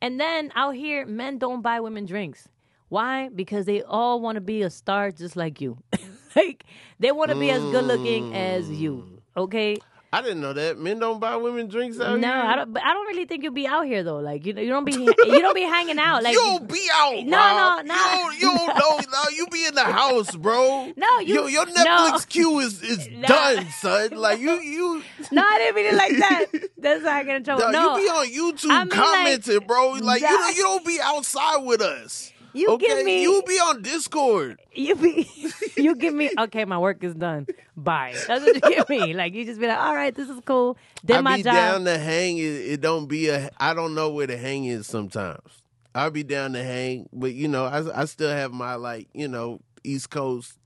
And 0.00 0.20
then 0.20 0.52
out 0.54 0.74
here, 0.74 1.06
men 1.06 1.38
don't 1.38 1.62
buy 1.62 1.80
women 1.80 2.04
drinks. 2.04 2.48
Why? 2.88 3.28
Because 3.34 3.64
they 3.66 3.82
all 3.82 4.20
want 4.20 4.36
to 4.36 4.40
be 4.40 4.62
a 4.62 4.70
star 4.70 5.10
just 5.10 5.36
like 5.36 5.60
you. 5.60 5.78
like 6.36 6.64
they 7.00 7.10
want 7.12 7.30
to 7.30 7.34
be 7.36 7.50
as 7.50 7.64
good 7.64 7.84
looking 7.86 8.32
as 8.32 8.68
Mm. 8.70 8.78
you. 8.78 9.22
Okay. 9.36 9.78
I 10.16 10.22
didn't 10.22 10.40
know 10.40 10.52
that. 10.54 10.78
Men 10.78 10.98
don't 10.98 11.20
buy 11.20 11.36
women 11.36 11.68
drinks 11.68 12.00
out 12.00 12.18
No, 12.18 12.26
here. 12.26 12.36
I 12.36 12.56
don't. 12.56 12.72
But 12.72 12.82
I 12.84 12.92
don't 12.94 13.06
really 13.08 13.26
think 13.26 13.42
you'll 13.42 13.52
be 13.52 13.66
out 13.66 13.84
here 13.86 14.02
though. 14.02 14.18
Like 14.18 14.46
you, 14.46 14.54
you 14.54 14.68
don't 14.68 14.84
be, 14.84 14.92
you 14.92 15.40
don't 15.40 15.54
be 15.54 15.62
hanging 15.62 15.98
out. 15.98 16.22
Like 16.22 16.32
you 16.32 16.40
don't 16.40 16.68
be 16.68 16.88
out. 16.92 17.24
No, 17.24 17.36
Rob. 17.36 17.84
no, 17.86 17.94
no. 17.94 18.30
You 18.30 18.40
don't, 18.40 18.40
you 18.40 18.66
don't 18.66 18.78
know. 18.78 19.12
No, 19.12 19.28
you 19.36 19.46
be 19.48 19.66
in 19.66 19.74
the 19.74 19.84
house, 19.84 20.34
bro. 20.34 20.92
No, 20.96 21.18
you- 21.20 21.34
Yo, 21.42 21.46
your 21.48 21.66
no. 21.66 21.72
Netflix 21.74 22.28
queue 22.28 22.60
is 22.60 22.82
is 22.82 23.08
No. 23.12 23.28
done, 23.28 23.66
son. 23.80 24.10
Like 24.12 24.40
you, 24.40 24.58
you. 24.60 25.02
No, 25.32 25.42
I 25.44 25.58
didn't 25.58 25.76
mean 25.76 25.86
it 25.86 25.94
like 25.94 26.12
that. 26.18 26.46
That's 26.78 27.02
not 27.02 27.26
gonna 27.26 27.40
trouble. 27.42 27.70
No, 27.70 27.70
No, 27.70 27.96
you 27.98 28.04
be 28.04 28.08
on 28.10 28.26
YouTube 28.54 28.70
I 28.70 28.78
mean, 28.84 28.88
like, 28.88 28.98
commenting, 28.98 29.66
bro. 29.66 29.90
Like 30.00 30.20
you, 30.22 30.26
that- 30.28 30.38
don't, 30.46 30.56
you 30.56 30.62
don't 30.62 30.86
be 30.86 30.98
outside 31.02 31.58
with 31.64 31.80
us. 31.82 32.32
You 32.56 32.70
okay, 32.70 32.86
give 32.86 33.04
me- 33.04 33.22
you 33.22 33.42
be 33.46 33.52
on 33.54 33.82
Discord. 33.82 34.58
you 34.72 34.94
be, 34.96 35.28
you 35.76 35.94
give 35.94 36.14
me 36.14 36.30
okay. 36.38 36.64
My 36.64 36.78
work 36.78 37.04
is 37.04 37.14
done. 37.14 37.46
Bye. 37.76 38.14
That's 38.26 38.44
what 38.44 38.54
you 38.54 38.76
give 38.76 38.88
me. 38.88 39.12
Like 39.12 39.34
you 39.34 39.44
just 39.44 39.60
be 39.60 39.66
like, 39.66 39.78
all 39.78 39.94
right, 39.94 40.14
this 40.14 40.30
is 40.30 40.40
cool. 40.46 40.78
Then 41.04 41.18
I 41.18 41.20
my 41.20 41.36
be 41.36 41.42
job. 41.42 41.54
down 41.54 41.84
to 41.84 41.98
hang. 41.98 42.38
It, 42.38 42.42
it 42.42 42.80
don't 42.80 43.06
be 43.06 43.28
a. 43.28 43.50
I 43.60 43.74
don't 43.74 43.94
know 43.94 44.10
where 44.10 44.26
the 44.26 44.38
hang 44.38 44.64
is 44.64 44.86
sometimes. 44.86 45.62
I'll 45.94 46.10
be 46.10 46.22
down 46.22 46.54
to 46.54 46.64
hang, 46.64 47.08
but 47.12 47.34
you 47.34 47.46
know, 47.46 47.66
I 47.66 48.02
I 48.02 48.04
still 48.06 48.30
have 48.30 48.52
my 48.52 48.76
like 48.76 49.08
you 49.12 49.28
know 49.28 49.60
East 49.84 50.08
Coast. 50.08 50.58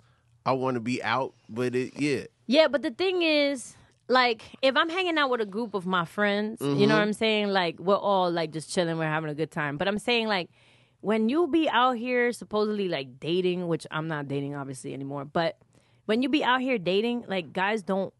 I 0.47 0.53
want 0.53 0.77
to 0.77 0.81
be 0.81 1.03
out, 1.03 1.35
but 1.49 1.75
it 1.75 1.99
yeah. 1.99 2.25
Yeah, 2.47 2.69
but 2.69 2.83
the 2.83 2.91
thing 2.91 3.23
is, 3.23 3.77
like, 4.09 4.43
if 4.63 4.77
I'm 4.77 4.89
hanging 4.89 5.19
out 5.19 5.31
with 5.31 5.41
a 5.41 5.47
group 5.47 5.75
of 5.75 5.87
my 5.87 6.05
friends, 6.05 6.61
you 6.61 6.67
know 6.67 6.75
mm-hmm. 6.75 6.91
what 6.91 7.01
I'm 7.01 7.13
saying? 7.13 7.49
Like, 7.49 7.79
we're 7.79 7.97
all 7.97 8.31
like 8.31 8.53
just 8.53 8.73
chilling, 8.73 8.99
we're 8.99 9.05
having 9.05 9.31
a 9.31 9.35
good 9.35 9.51
time. 9.51 9.77
But 9.77 9.87
I'm 9.87 9.99
saying, 9.99 10.27
like, 10.27 10.51
when 11.01 11.29
you 11.29 11.47
be 11.47 11.69
out 11.69 11.97
here 11.97 12.33
supposedly 12.33 12.89
like 12.89 13.21
dating, 13.21 13.69
which 13.69 13.87
I'm 13.91 14.09
not 14.09 14.29
dating 14.29 14.55
obviously 14.55 14.93
anymore, 14.93 15.25
but 15.25 15.59
when 16.07 16.23
you 16.23 16.29
be 16.29 16.45
out 16.45 16.61
here 16.61 16.79
dating, 16.79 17.25
like 17.29 17.53
guys 17.53 17.83
don't 17.83 18.13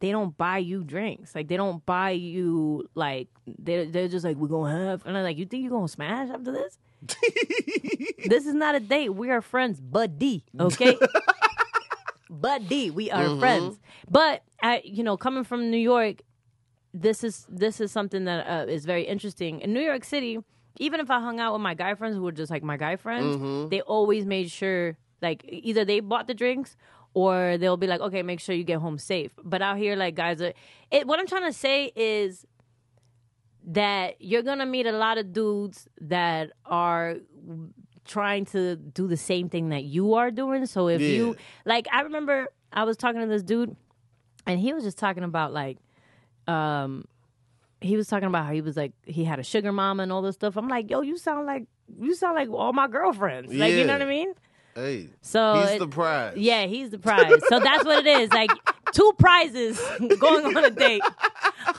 they 0.00 0.10
don't 0.10 0.36
buy 0.36 0.58
you 0.58 0.84
drinks. 0.84 1.34
Like 1.34 1.48
they 1.48 1.56
don't 1.56 1.84
buy 1.86 2.10
you 2.10 2.88
like 2.94 3.28
they 3.46 3.86
they're 3.86 4.08
just 4.08 4.24
like 4.24 4.36
we're 4.36 4.48
gonna 4.48 4.88
have 4.90 5.06
and 5.06 5.16
I'm 5.16 5.24
like 5.24 5.38
you 5.38 5.46
think 5.46 5.62
you're 5.62 5.70
gonna 5.70 5.88
smash 5.88 6.28
after 6.30 6.52
this? 6.52 6.78
this 8.26 8.46
is 8.46 8.54
not 8.54 8.74
a 8.74 8.80
date. 8.80 9.10
We 9.10 9.30
are 9.30 9.40
friends, 9.40 9.80
buddy. 9.80 10.44
Okay. 10.58 10.98
buddy, 12.30 12.90
we 12.90 13.10
are 13.10 13.38
friends. 13.38 13.78
But 14.10 14.42
I, 14.62 14.82
you 14.84 15.02
know, 15.02 15.16
coming 15.16 15.44
from 15.44 15.70
New 15.70 15.78
York, 15.78 16.22
this 16.92 17.24
is 17.24 17.46
this 17.48 17.80
is 17.80 17.92
something 17.92 18.24
that 18.24 18.46
uh, 18.46 18.66
is 18.66 18.84
very 18.84 19.02
interesting 19.02 19.60
in 19.60 19.72
New 19.72 19.80
York 19.80 20.04
City. 20.04 20.38
Even 20.78 21.00
if 21.00 21.10
I 21.10 21.20
hung 21.20 21.38
out 21.40 21.52
with 21.52 21.62
my 21.62 21.74
guy 21.74 21.94
friends 21.94 22.16
who 22.16 22.22
were 22.22 22.32
just 22.32 22.50
like 22.50 22.62
my 22.62 22.76
guy 22.76 22.96
friends, 22.96 23.36
they 23.70 23.80
always 23.82 24.26
made 24.26 24.50
sure 24.50 24.96
like 25.22 25.44
either 25.48 25.84
they 25.84 26.00
bought 26.00 26.26
the 26.26 26.34
drinks 26.34 26.76
or 27.14 27.56
they'll 27.58 27.76
be 27.76 27.86
like, 27.86 28.00
okay, 28.00 28.22
make 28.22 28.40
sure 28.40 28.54
you 28.56 28.64
get 28.64 28.80
home 28.80 28.98
safe. 28.98 29.30
But 29.44 29.62
out 29.62 29.76
here, 29.78 29.94
like 29.96 30.14
guys 30.16 30.42
are. 30.42 30.52
It, 30.90 31.06
what 31.06 31.20
I'm 31.20 31.26
trying 31.28 31.44
to 31.44 31.52
say 31.52 31.92
is 31.94 32.44
that 33.66 34.16
you're 34.20 34.42
gonna 34.42 34.66
meet 34.66 34.86
a 34.86 34.92
lot 34.92 35.16
of 35.16 35.32
dudes 35.32 35.88
that 36.00 36.50
are 36.66 37.16
trying 38.04 38.44
to 38.46 38.76
do 38.76 39.06
the 39.06 39.16
same 39.16 39.48
thing 39.48 39.70
that 39.70 39.84
you 39.84 40.14
are 40.14 40.30
doing. 40.30 40.66
So 40.66 40.88
if 40.88 41.00
you 41.00 41.36
like, 41.64 41.86
I 41.92 42.02
remember 42.02 42.48
I 42.72 42.84
was 42.84 42.96
talking 42.96 43.20
to 43.20 43.26
this 43.26 43.42
dude, 43.42 43.74
and 44.46 44.60
he 44.60 44.72
was 44.74 44.84
just 44.84 44.98
talking 44.98 45.22
about 45.22 45.52
like, 45.54 45.78
um, 46.46 47.06
he 47.84 47.96
was 47.96 48.08
talking 48.08 48.26
about 48.28 48.46
how 48.46 48.52
he 48.52 48.60
was 48.62 48.76
like 48.76 48.92
he 49.04 49.24
had 49.24 49.38
a 49.38 49.42
sugar 49.42 49.70
mama 49.72 50.02
and 50.02 50.10
all 50.12 50.22
this 50.22 50.34
stuff. 50.36 50.56
I'm 50.56 50.68
like, 50.68 50.90
yo, 50.90 51.02
you 51.02 51.18
sound 51.18 51.46
like 51.46 51.66
you 52.00 52.14
sound 52.14 52.34
like 52.36 52.48
all 52.50 52.72
my 52.72 52.88
girlfriends. 52.88 53.52
Like, 53.52 53.72
you 53.74 53.84
know 53.84 53.92
what 53.92 54.02
I 54.02 54.06
mean? 54.06 54.32
Hey, 54.74 55.08
So 55.20 55.60
he's 55.60 55.70
it- 55.72 55.78
the 55.78 55.86
prize. 55.88 56.36
yeah, 56.36 56.66
he's 56.66 56.90
the 56.90 56.98
prize. 56.98 57.30
So 57.48 57.60
that's 57.60 57.84
what 57.84 58.04
it 58.06 58.20
is. 58.22 58.30
Like 58.32 58.50
two 58.92 59.12
prizes 59.18 59.80
going 60.18 60.56
on 60.56 60.64
a 60.64 60.70
date. 60.70 61.02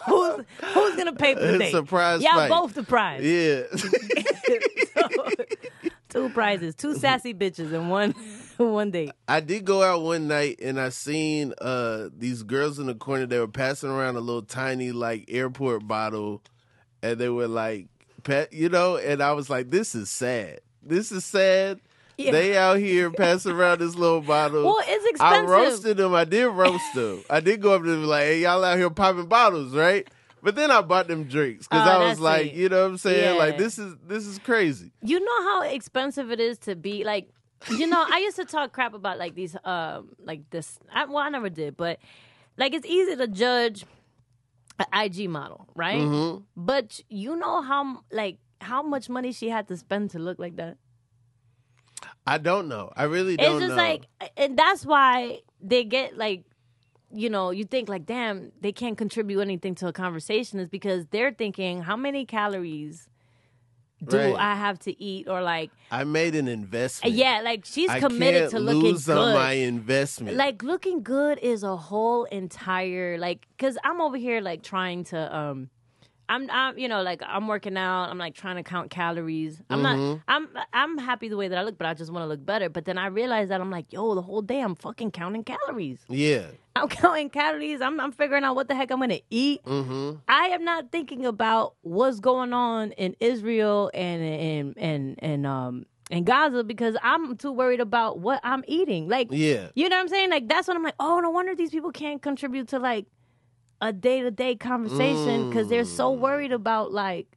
Who's 0.05 0.45
who's 0.73 0.95
gonna 0.95 1.13
pay 1.13 1.33
for 1.35 1.41
the 1.45 1.57
date? 1.57 1.73
Y'all 1.73 2.19
fight. 2.21 2.49
both 2.49 2.73
the 2.75 2.83
prize. 2.83 3.23
Yeah. 3.23 3.63
Two 6.15 6.29
prizes, 6.29 6.75
two 6.75 6.95
sassy 6.99 7.33
bitches 7.33 7.73
in 7.73 7.89
one 7.89 8.11
one 8.57 8.89
date. 8.89 9.11
I 9.27 9.41
did 9.41 9.65
go 9.65 9.83
out 9.83 10.01
one 10.01 10.29
night 10.29 10.59
and 10.61 10.79
I 10.79 10.89
seen 10.89 11.53
uh 11.59 12.07
these 12.17 12.41
girls 12.43 12.79
in 12.79 12.85
the 12.85 12.95
corner. 12.95 13.25
They 13.25 13.37
were 13.39 13.49
passing 13.49 13.89
around 13.89 14.15
a 14.15 14.21
little 14.21 14.41
tiny 14.41 14.93
like 14.93 15.25
airport 15.27 15.85
bottle, 15.87 16.41
and 17.03 17.19
they 17.19 17.27
were 17.27 17.49
like, 17.49 17.87
pet, 18.23 18.53
you 18.53 18.69
know. 18.69 18.95
And 18.95 19.21
I 19.21 19.33
was 19.33 19.49
like, 19.49 19.71
this 19.71 19.93
is 19.93 20.09
sad. 20.09 20.61
This 20.81 21.11
is 21.11 21.25
sad. 21.25 21.81
Yeah. 22.17 22.31
They 22.31 22.55
out 22.57 22.77
here 22.77 23.11
passing 23.11 23.51
around 23.51 23.81
this 23.81 23.95
little 23.95 24.21
bottle. 24.21 24.63
Well, 24.63 24.79
it's 24.87 25.05
expensive. 25.05 25.49
I 25.49 25.51
roasted 25.51 25.97
them. 25.97 26.13
I 26.13 26.23
did 26.23 26.47
roast 26.47 26.93
them. 26.95 27.23
I 27.29 27.41
did 27.41 27.61
go 27.61 27.75
up 27.75 27.81
to 27.81 27.87
them 27.87 27.95
and 27.95 28.03
be 28.03 28.07
like, 28.07 28.23
hey, 28.23 28.39
y'all 28.41 28.63
out 28.63 28.77
here 28.77 28.89
popping 28.89 29.25
bottles, 29.25 29.75
right? 29.75 30.07
But 30.45 30.53
then 30.53 30.69
I 30.69 30.81
bought 30.83 31.07
them 31.07 31.23
drinks 31.23 31.67
because 31.67 31.87
Oh, 31.87 31.91
I 31.91 32.07
was 32.07 32.19
like, 32.19 32.51
sweet. 32.51 32.53
you 32.53 32.69
know 32.69 32.83
what 32.83 32.91
I'm 32.91 32.97
saying? 32.99 33.33
Yeah. 33.33 33.39
Like 33.39 33.57
this 33.57 33.79
is 33.79 33.95
this 34.05 34.27
is 34.27 34.37
crazy. 34.37 34.91
You 35.01 35.19
know 35.19 35.41
how 35.41 35.63
expensive 35.63 36.29
it 36.29 36.39
is 36.39 36.59
to 36.59 36.75
be 36.75 37.03
like, 37.03 37.29
you 37.71 37.87
know, 37.87 38.05
I 38.07 38.19
used 38.19 38.35
to 38.35 38.45
talk 38.45 38.71
crap 38.71 38.93
about 38.93 39.17
like 39.17 39.33
these, 39.33 39.57
um, 39.63 40.09
like 40.19 40.47
this. 40.51 40.77
I, 40.93 41.05
well, 41.05 41.17
I 41.17 41.29
never 41.29 41.49
did, 41.49 41.75
but 41.75 41.97
like 42.57 42.75
it's 42.75 42.85
easy 42.85 43.15
to 43.15 43.27
judge 43.27 43.85
an 44.77 44.85
IG 44.93 45.31
model, 45.31 45.67
right? 45.75 45.99
Mm-hmm. 45.99 46.43
But 46.55 46.99
you 47.09 47.35
know 47.35 47.63
how 47.63 48.01
like 48.11 48.37
how 48.61 48.83
much 48.83 49.09
money 49.09 49.31
she 49.31 49.49
had 49.49 49.67
to 49.69 49.77
spend 49.77 50.11
to 50.11 50.19
look 50.19 50.37
like 50.37 50.57
that. 50.57 50.77
I 52.27 52.37
don't 52.37 52.67
know. 52.67 52.91
I 52.95 53.05
really 53.05 53.35
don't 53.35 53.53
it's 53.55 53.61
just 53.65 53.69
know. 53.71 53.81
like, 53.81 54.03
and 54.37 54.55
that's 54.55 54.85
why 54.85 55.39
they 55.59 55.83
get 55.85 56.15
like, 56.15 56.43
you 57.15 57.29
know, 57.29 57.51
you 57.51 57.63
think 57.63 57.89
like, 57.89 58.05
damn, 58.05 58.51
they 58.61 58.71
can't 58.71 58.97
contribute 58.97 59.41
anything 59.41 59.75
to 59.75 59.87
a 59.87 59.93
conversation 59.93 60.59
is 60.59 60.67
because 60.69 61.05
they're 61.11 61.31
thinking, 61.33 61.81
how 61.81 61.95
many 61.95 62.25
calories 62.25 63.09
do 64.05 64.17
Right. 64.17 64.35
I 64.35 64.55
have 64.55 64.77
to 64.79 65.01
eat, 65.01 65.27
or 65.27 65.41
like, 65.41 65.71
I 65.89 66.03
made 66.03 66.35
an 66.35 66.47
investment. 66.49 67.15
yeah, 67.15 67.41
like 67.43 67.63
she's 67.65 67.89
committed 67.91 68.49
to 68.51 68.59
looking 68.59 68.81
lose 68.81 69.05
good. 69.05 69.17
on 69.17 69.33
my 69.33 69.53
investment. 69.53 70.35
like 70.35 70.61
looking 70.61 71.01
good 71.01 71.39
is 71.39 71.63
a 71.63 71.77
whole 71.77 72.25
entire 72.25 73.17
like 73.17 73.47
because 73.55 73.77
i'm 73.85 74.01
over 74.01 74.17
here 74.17 74.41
like 74.41 74.61
trying 74.63 75.03
to 75.05 75.35
um 75.35 75.69
I'm, 76.27 76.49
I'm, 76.49 76.77
you 76.77 76.87
know, 76.87 77.01
like 77.03 77.21
I'm 77.25 77.47
working 77.47 77.77
out. 77.77 78.09
I'm 78.09 78.17
like 78.17 78.33
trying 78.35 78.55
to 78.55 78.63
count 78.63 78.89
calories. 78.89 79.61
I'm 79.69 79.79
Mm-hmm. 79.83 80.11
not. 80.13 80.19
I'm, 80.27 80.47
I'm 80.73 80.97
happy 80.97 81.27
the 81.29 81.37
way 81.37 81.47
that 81.47 81.57
I 81.57 81.63
look, 81.63 81.77
but 81.77 81.87
I 81.87 81.93
just 81.93 82.11
want 82.11 82.23
to 82.23 82.27
look 82.27 82.45
better. 82.45 82.69
But 82.69 82.85
then 82.85 82.97
I 82.97 83.07
realize 83.07 83.49
that 83.49 83.61
I'm 83.61 83.69
like, 83.71 83.93
yo, 83.93 84.15
the 84.15 84.21
whole 84.21 84.41
day 84.41 84.59
I'm 84.61 84.75
fucking 84.75 85.11
counting 85.11 85.43
calories. 85.43 85.99
yeah. 86.09 86.47
I'm 86.77 86.89
counting 87.01 87.29
calories. 87.29 87.79
I'm, 87.79 87.99
I'm 88.01 88.11
figuring 88.11 88.43
out 88.43 88.55
what 88.55 88.67
the 88.67 88.75
heck 88.75 88.91
I'm 88.91 88.99
gonna 88.99 89.19
eat. 89.29 89.63
Mm-hmm. 89.63 90.17
I 90.27 90.47
am 90.47 90.65
not 90.65 90.91
thinking 90.91 91.25
about 91.25 91.75
what's 91.83 92.19
going 92.19 92.51
on 92.51 92.91
in 92.93 93.15
Israel 93.21 93.89
and 93.93 94.21
and 94.21 94.77
and 94.77 95.15
and 95.19 95.47
um 95.47 95.85
and 96.11 96.25
Gaza 96.25 96.63
because 96.65 96.95
I'm 97.01 97.37
too 97.37 97.51
worried 97.53 97.79
about 97.79 98.19
what 98.19 98.41
I'm 98.43 98.63
eating. 98.67 99.07
Like, 99.07 99.29
Yeah. 99.31 99.69
you 99.73 99.87
know 99.87 99.95
what 99.95 100.01
I'm 100.01 100.07
saying? 100.09 100.29
Like 100.31 100.49
that's 100.49 100.67
what 100.67 100.75
I'm 100.75 100.83
like. 100.83 100.95
Oh, 100.99 101.19
no 101.21 101.29
wonder 101.29 101.55
these 101.55 101.71
people 101.71 101.91
can't 101.91 102.21
contribute 102.21 102.67
to 102.69 102.79
like 102.79 103.05
a 103.81 103.91
day 103.93 104.21
to 104.21 104.31
day 104.31 104.55
conversation 104.55 105.49
because 105.49 105.67
they're 105.67 105.85
so 105.85 106.15
Mm. 106.15 106.19
worried 106.19 106.51
about 106.51 106.91
like 106.91 107.27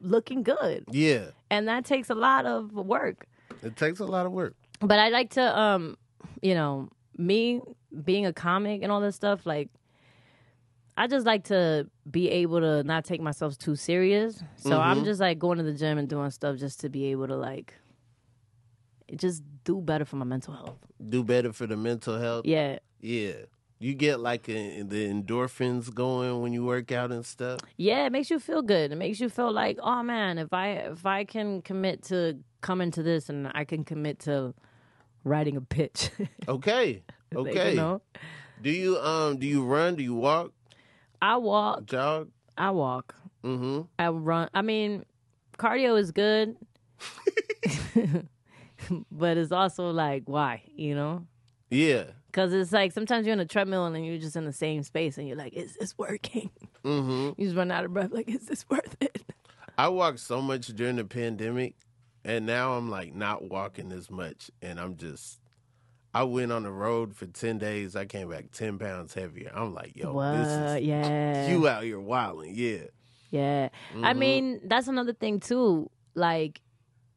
looking 0.00 0.42
good, 0.42 0.84
Yeah. 0.90 1.30
and 1.50 1.68
that 1.68 1.84
takes 1.84 2.08
a 2.10 2.14
lot 2.14 2.46
of 2.46 2.72
work. 2.72 3.26
It 3.62 3.76
takes 3.76 4.00
a 4.00 4.06
lot 4.06 4.24
of 4.26 4.32
work. 4.32 4.54
But 4.80 4.98
I 4.98 5.08
like 5.10 5.30
to, 5.30 5.58
um, 5.58 5.96
you 6.42 6.54
know, 6.54 6.88
me 7.18 7.60
being 8.04 8.24
a 8.24 8.32
comic 8.32 8.82
and 8.82 8.90
all 8.90 9.00
this 9.00 9.14
stuff. 9.16 9.44
Like, 9.44 9.68
I 10.96 11.06
just 11.06 11.26
like 11.26 11.44
to 11.44 11.86
be 12.10 12.30
able 12.30 12.60
to 12.60 12.82
not 12.84 13.04
take 13.04 13.20
myself 13.20 13.58
too 13.58 13.74
serious. 13.76 14.42
So 14.56 14.70
Mm-hmm. 14.70 14.80
I'm 14.80 15.04
just 15.04 15.20
like 15.20 15.38
going 15.38 15.58
to 15.58 15.64
the 15.64 15.74
gym 15.74 15.98
and 15.98 16.08
doing 16.08 16.30
stuff 16.30 16.56
just 16.56 16.80
to 16.80 16.88
be 16.88 17.06
able 17.06 17.26
to 17.28 17.36
like 17.36 17.74
just 19.16 19.42
do 19.64 19.80
better 19.80 20.04
for 20.04 20.16
my 20.16 20.24
mental 20.24 20.54
health. 20.54 20.78
Do 21.08 21.24
better 21.24 21.52
for 21.52 21.66
the 21.66 21.76
mental 21.76 22.18
health. 22.18 22.46
Yeah. 22.46 22.78
Yeah. 23.00 23.32
You 23.82 23.94
get 23.94 24.20
like 24.20 24.46
a, 24.50 24.82
the 24.82 25.08
endorphins 25.08 25.92
going 25.92 26.42
when 26.42 26.52
you 26.52 26.62
work 26.64 26.92
out 26.92 27.10
and 27.10 27.24
stuff. 27.24 27.60
Yeah, 27.78 28.04
it 28.04 28.12
makes 28.12 28.28
you 28.28 28.38
feel 28.38 28.60
good. 28.60 28.92
It 28.92 28.96
makes 28.96 29.20
you 29.20 29.30
feel 29.30 29.50
like, 29.50 29.78
oh 29.82 30.02
man, 30.02 30.36
if 30.36 30.52
I 30.52 30.68
if 30.92 31.06
I 31.06 31.24
can 31.24 31.62
commit 31.62 32.02
to 32.04 32.38
coming 32.60 32.90
to 32.90 33.02
this 33.02 33.30
and 33.30 33.50
I 33.54 33.64
can 33.64 33.84
commit 33.84 34.18
to 34.20 34.52
writing 35.24 35.56
a 35.56 35.62
pitch. 35.62 36.10
Okay. 36.48 37.02
Like, 37.32 37.46
Okay. 37.46 37.70
you 37.70 37.76
know, 37.76 38.02
Do 38.60 38.70
you 38.70 38.98
um 38.98 39.38
do 39.38 39.46
you 39.46 39.64
run? 39.64 39.94
Do 39.94 40.02
you 40.02 40.14
walk? 40.14 40.52
I 41.22 41.38
walk. 41.38 41.86
Jog? 41.86 42.28
I 42.58 42.70
walk. 42.72 43.14
Mm-hmm. 43.42 43.82
I 43.98 44.08
run. 44.08 44.50
I 44.52 44.60
mean, 44.60 45.04
cardio 45.58 45.98
is 45.98 46.10
good, 46.12 46.56
but 49.10 49.36
it's 49.38 49.52
also 49.52 49.90
like 49.90 50.24
why, 50.26 50.62
you 50.74 50.94
know? 50.94 51.24
Yeah. 51.70 52.04
Because 52.30 52.52
it's 52.52 52.72
like 52.72 52.92
sometimes 52.92 53.26
you're 53.26 53.32
in 53.32 53.40
a 53.40 53.44
treadmill 53.46 53.86
and 53.86 53.94
then 53.94 54.04
you're 54.04 54.18
just 54.18 54.36
in 54.36 54.44
the 54.44 54.52
same 54.52 54.82
space 54.84 55.18
and 55.18 55.26
you're 55.26 55.36
like, 55.36 55.52
is 55.52 55.74
this 55.76 55.96
working? 55.98 56.50
Mm-hmm. 56.84 57.40
You 57.40 57.46
just 57.46 57.56
run 57.56 57.70
out 57.70 57.84
of 57.84 57.92
breath. 57.92 58.10
Like, 58.12 58.28
is 58.28 58.46
this 58.46 58.64
worth 58.70 58.96
it? 59.00 59.22
I 59.76 59.88
walked 59.88 60.20
so 60.20 60.40
much 60.40 60.68
during 60.68 60.96
the 60.96 61.04
pandemic, 61.04 61.74
and 62.24 62.46
now 62.46 62.72
I'm 62.74 62.88
like 62.88 63.14
not 63.14 63.44
walking 63.50 63.92
as 63.92 64.10
much, 64.10 64.50
and 64.62 64.80
I'm 64.80 64.96
just. 64.96 65.40
I 66.12 66.24
went 66.24 66.50
on 66.52 66.62
the 66.64 66.72
road 66.72 67.14
for 67.14 67.26
ten 67.26 67.58
days. 67.58 67.94
I 67.96 68.04
came 68.06 68.30
back 68.30 68.50
ten 68.52 68.78
pounds 68.78 69.12
heavier. 69.14 69.52
I'm 69.54 69.74
like, 69.74 69.92
yo, 69.94 70.12
what? 70.12 70.36
this 70.38 70.48
is 70.48 70.86
yeah. 70.86 71.48
you 71.48 71.68
out 71.68 71.84
here 71.84 72.00
wilding. 72.00 72.52
Yeah. 72.56 72.84
Yeah. 73.30 73.68
I 74.02 74.12
Mhm. 74.14 74.18
mean, 74.18 74.60
that's 74.64 74.88
another 74.88 75.12
thing 75.12 75.38
too. 75.40 75.88
Like, 76.14 76.60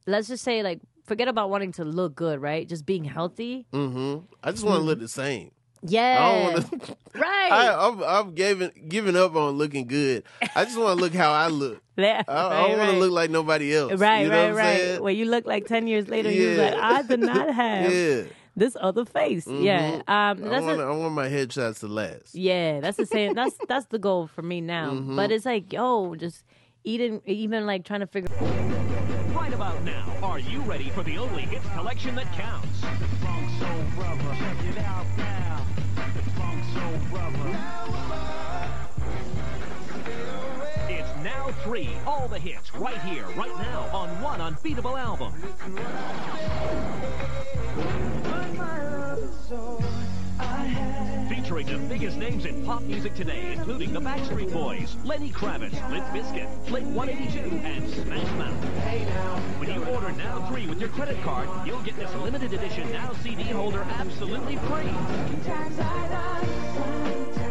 let's 0.06 0.28
just 0.28 0.44
say, 0.44 0.62
like, 0.62 0.80
forget 1.04 1.28
about 1.28 1.50
wanting 1.50 1.72
to 1.74 1.84
look 1.86 2.16
good, 2.16 2.42
right? 2.42 2.68
Just 2.68 2.86
being 2.86 3.04
healthy. 3.04 3.66
Mm-hmm. 3.74 4.26
I 4.44 4.52
just 4.52 4.64
want 4.64 4.78
to 4.80 4.84
look 4.84 5.00
the 5.00 5.08
same. 5.08 5.52
Yeah. 5.86 6.18
I 6.20 6.32
don't 6.32 6.54
want 6.54 6.84
to. 6.84 6.96
right. 7.20 7.52
I, 7.52 7.88
I'm, 7.88 8.04
I'm 8.04 8.36
giving 8.36 8.72
giving 8.88 9.18
up 9.18 9.36
on 9.36 9.54
looking 9.58 9.86
good. 9.86 10.24
I 10.56 10.64
just 10.64 10.78
want 10.78 10.98
to 10.98 11.04
look 11.04 11.14
how 11.14 11.32
I 11.34 11.48
look. 11.48 11.82
yeah. 11.98 12.24
I, 12.28 12.48
I 12.48 12.68
don't 12.70 12.78
want 12.80 12.92
to 12.92 12.98
look 13.00 13.12
like 13.12 13.30
nobody 13.30 13.76
else. 13.76 13.94
Right, 13.94 14.22
you 14.22 14.30
know 14.30 14.36
right, 14.36 14.42
what 14.44 14.50
I'm 14.52 14.56
right. 14.56 14.78
saying? 14.78 15.04
When 15.04 15.16
you 15.18 15.26
look 15.26 15.46
like 15.46 15.66
10 15.68 15.88
years 15.88 16.08
later, 16.08 16.32
Yeah. 16.32 16.64
like, 16.72 16.74
I 16.76 17.02
did 17.02 17.20
not 17.20 17.54
have 17.54 17.92
Yeah. 17.94 18.24
this 18.56 18.78
other 18.80 19.04
face. 19.04 19.46
Yeah. 19.46 19.96
Um, 19.96 20.04
I 20.08 20.34
that's 20.36 20.66
want, 20.66 20.80
a- 20.80 20.84
I 20.86 20.92
want 20.92 21.14
my 21.16 21.28
headshots 21.28 21.80
to 21.82 21.88
last. 21.90 22.34
yeah, 22.34 22.80
that's 22.80 22.96
the 22.96 23.06
same. 23.06 23.34
That's 23.34 23.56
that's 23.68 23.88
the 23.88 24.00
goal 24.00 24.28
for 24.28 24.42
me 24.42 24.62
now. 24.62 24.92
Mm-hmm. 24.92 25.18
But 25.18 25.32
it's 25.34 25.46
like, 25.46 25.74
yo, 25.74 26.16
just 26.16 26.46
eating, 26.86 27.22
even 27.26 27.66
like 27.66 27.84
trying 27.84 28.00
to 28.00 28.08
figure. 28.08 28.30
Right 29.34 29.52
about 29.52 29.84
now, 29.84 30.16
are 30.22 30.38
you 30.38 30.62
ready 30.62 30.90
for 30.90 31.02
the 31.02 31.18
only 31.18 31.42
hits 31.42 31.68
collection 31.70 32.14
that 32.16 32.32
counts? 32.34 32.82
The 32.82 32.88
Funk 33.26 33.50
Soul 33.60 33.84
Brother. 33.96 34.36
Check 34.38 34.64
it 34.64 34.78
out 34.78 35.06
now. 35.18 35.66
The 35.96 36.22
Funk 36.32 36.64
Soul 36.74 37.00
Brother. 37.10 37.50
It's 40.88 41.24
now 41.24 41.52
three. 41.64 41.90
All 42.06 42.28
the 42.28 42.38
hits 42.38 42.76
right 42.76 43.02
here, 43.02 43.26
right 43.36 43.58
now, 43.58 43.90
on 43.92 44.22
one 44.22 44.40
unbeatable 44.40 44.96
album. 44.96 45.34
Featuring 51.30 51.68
the 51.68 51.78
biggest 51.90 52.18
names 52.18 52.46
in 52.46 52.66
pop 52.66 52.82
music 52.84 53.14
today, 53.16 53.54
including 53.54 53.92
the 53.92 54.00
Backstreet 54.00 54.52
Boys, 54.52 54.96
Lenny 55.04 55.30
Kravitz, 55.30 55.74
Limp 55.90 56.06
Bizkit, 56.08 56.48
Blink 56.68 56.88
182, 56.96 57.40
and 57.66 57.90
Smash 57.90 58.32
Mouth. 58.38 59.60
When 59.60 59.70
you 59.70 59.84
order 59.86 60.12
Now 60.12 60.46
3 60.48 60.68
with 60.68 60.80
your 60.80 60.90
credit 60.90 61.22
card, 61.24 61.50
you'll 61.66 61.82
get 61.82 61.96
this 61.96 62.14
limited 62.16 62.54
edition 62.54 62.92
Now 62.92 63.14
CD 63.24 63.44
holder 63.44 63.84
absolutely 63.84 64.58
free. 64.58 64.90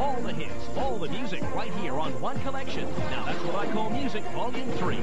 All 0.00 0.20
the 0.22 0.32
hits, 0.32 0.68
all 0.76 0.98
the 0.98 1.08
music 1.08 1.42
right 1.54 1.72
here 1.74 1.94
on 1.94 2.18
one 2.20 2.38
collection. 2.40 2.88
Now 3.10 3.26
that's 3.26 3.42
what 3.44 3.56
I 3.56 3.72
call 3.72 3.90
music 3.90 4.22
volume 4.32 4.70
3. 4.72 4.98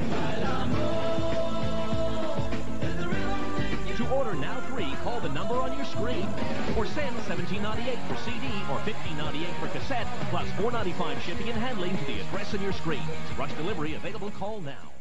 To 4.09 4.15
order 4.15 4.33
Now 4.33 4.59
3, 4.61 4.91
call 5.03 5.19
the 5.19 5.29
number 5.29 5.53
on 5.53 5.75
your 5.77 5.85
screen 5.85 6.27
or 6.75 6.85
send 6.87 7.13
1798 7.29 7.95
for 8.07 8.17
CD 8.25 8.47
or 8.65 8.81
1598 8.81 9.47
for 9.57 9.67
cassette 9.67 10.07
plus 10.31 10.47
495 10.57 11.21
shipping 11.21 11.49
and 11.49 11.59
handling 11.59 11.95
to 11.95 12.05
the 12.05 12.19
address 12.21 12.51
on 12.55 12.61
your 12.63 12.73
screen. 12.73 13.03
Rush 13.37 13.53
delivery 13.53 13.93
available. 13.93 14.31
Call 14.31 14.61
now. 14.61 14.91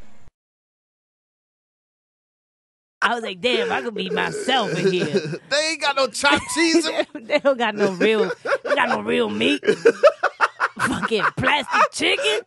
I 3.01 3.15
was 3.15 3.23
like, 3.23 3.41
damn, 3.41 3.73
I 3.73 3.81
could 3.81 3.95
be 3.95 4.11
myself 4.11 4.79
in 4.79 4.93
here. 4.93 5.07
they 5.51 5.69
ain't 5.71 5.81
got 5.81 5.97
no 5.97 6.09
chopped 6.09 6.45
cheese. 6.55 6.87
in- 6.87 7.07
they 7.25 7.39
don't 7.39 7.57
got 7.57 7.75
no 7.77 7.93
real, 7.93 8.31
they 8.65 8.75
got 8.75 8.91
no 8.91 9.01
real 9.01 9.31
meat. 9.31 9.65
Fucking 10.81 11.25
plastic 11.37 11.93
chicken. 11.93 12.41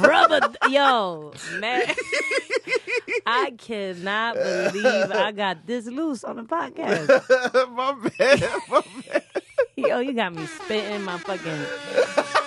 Rubber, 0.00 0.52
yo, 0.68 1.32
man. 1.58 1.94
I 3.26 3.52
cannot 3.58 4.34
believe 4.34 5.10
I 5.10 5.32
got 5.32 5.66
this 5.66 5.86
loose 5.86 6.24
on 6.24 6.36
the 6.36 6.42
podcast. 6.42 7.70
my 7.74 8.10
bad. 8.18 8.48
My 8.68 8.82
bad. 9.06 9.24
Yo, 9.76 9.98
you 10.00 10.12
got 10.14 10.34
me 10.34 10.46
spitting 10.46 11.02
my 11.02 11.18
fucking 11.18 12.42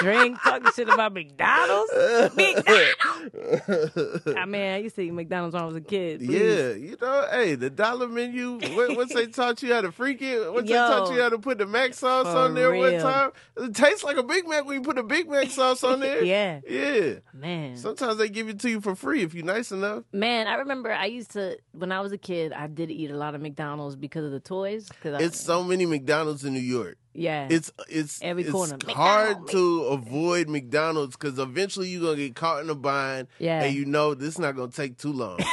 drink, 0.00 0.38
talking 0.42 0.70
shit 0.74 0.88
about 0.88 1.12
McDonald's. 1.12 1.92
McDonald's. 2.36 4.26
I 4.36 4.44
mean, 4.46 4.62
I 4.62 4.76
used 4.78 4.96
to 4.96 5.02
eat 5.02 5.12
McDonald's 5.12 5.54
when 5.54 5.62
I 5.62 5.66
was 5.66 5.76
a 5.76 5.80
kid. 5.80 6.20
Please. 6.20 6.30
Yeah, 6.30 6.70
you 6.72 6.96
know, 7.00 7.26
hey, 7.30 7.54
the 7.54 7.70
dollar 7.70 8.08
menu. 8.08 8.58
What, 8.74 8.96
once 8.96 9.14
they 9.14 9.26
taught 9.26 9.62
you 9.62 9.72
how 9.72 9.80
to 9.80 9.92
freak 9.92 10.22
it, 10.22 10.52
once 10.52 10.68
they 10.68 10.74
taught 10.74 11.12
you 11.12 11.20
how 11.20 11.28
to 11.28 11.38
put 11.38 11.58
the 11.58 11.66
mac 11.66 11.94
sauce 11.94 12.26
on 12.26 12.54
there 12.54 12.74
one 12.74 12.98
time, 12.98 13.32
it 13.56 13.74
tastes 13.74 14.04
like 14.04 14.16
a 14.16 14.22
Big 14.22 14.48
Mac 14.48 14.64
when 14.64 14.74
you 14.74 14.82
put 14.82 14.98
a 14.98 15.02
Big 15.02 15.28
Mac 15.28 15.50
sauce 15.50 15.82
on 15.84 16.00
there. 16.00 16.16
Yeah. 16.26 16.60
yeah. 16.68 17.14
Man. 17.32 17.76
Sometimes 17.76 18.16
they 18.16 18.28
give 18.28 18.48
it 18.48 18.58
to 18.60 18.70
you 18.70 18.80
for 18.80 18.96
free 18.96 19.22
if 19.22 19.34
you're 19.34 19.44
nice 19.44 19.70
enough. 19.70 20.04
Man, 20.12 20.46
I 20.48 20.54
remember 20.54 20.90
I 20.90 21.06
used 21.06 21.32
to 21.32 21.58
when 21.72 21.92
I 21.92 22.00
was 22.00 22.10
a 22.10 22.18
kid. 22.18 22.52
I 22.52 22.66
did 22.66 22.90
eat 22.90 23.10
a 23.10 23.16
lot 23.16 23.34
of 23.34 23.40
McDonald's 23.40 23.96
because 23.96 24.24
of 24.24 24.32
the 24.32 24.40
toys. 24.40 24.88
Cause 25.02 25.14
I, 25.14 25.22
It's 25.22 25.38
so 25.40 25.62
many 25.62 25.86
McDonald's 25.86 26.44
in 26.44 26.52
New 26.52 26.58
York. 26.58 26.96
Yeah, 27.16 27.48
It's 27.50 27.72
it's 27.88 28.20
Every 28.22 28.42
it's 28.44 28.52
corner. 28.52 28.76
hard 28.88 29.40
McDonald's. 29.40 29.52
to 29.52 29.82
avoid 29.86 30.48
McDonald's 30.48 31.16
because 31.16 31.38
eventually 31.38 31.88
you're 31.88 32.02
gonna 32.02 32.16
get 32.16 32.34
caught 32.34 32.62
in 32.62 32.70
a 32.70 32.74
bind, 32.74 33.28
Yeah. 33.38 33.62
and 33.64 33.74
you 33.74 33.84
know 33.84 34.14
this 34.14 34.30
is 34.34 34.38
not 34.38 34.54
gonna 34.56 34.70
take 34.72 34.98
too 34.98 35.12
long. 35.12 35.38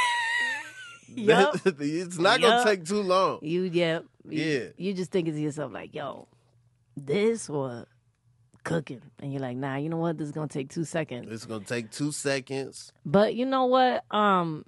Yup. 1.15 1.55
it's 1.65 2.17
not 2.17 2.41
gonna 2.41 2.63
take 2.63 2.85
too 2.85 3.01
long. 3.01 3.39
you 3.41 3.63
yeah 3.63 3.99
you- 4.27 4.41
Yeah. 4.43 4.65
You 4.77 4.93
just 4.93 5.11
thinking 5.11 5.33
to 5.33 5.39
yourself 5.41 5.71
like, 5.73 5.93
yo, 5.93 6.27
this 6.97 7.49
or 7.49 7.85
cooking, 8.63 9.01
and 9.19 9.31
you're 9.33 9.41
like, 9.41 9.57
nah, 9.57 9.75
you 9.75 9.89
know 9.89 9.97
what? 9.97 10.17
This 10.17 10.27
is 10.27 10.31
gonna 10.31 10.47
take 10.47 10.69
two 10.69 10.85
seconds. 10.85 11.27
It's 11.31 11.45
gonna 11.45 11.65
take 11.65 11.91
two 11.91 12.11
seconds. 12.11 12.93
But 13.05 13.35
you 13.35 13.45
know 13.45 13.65
what? 13.65 14.05
Um, 14.09 14.63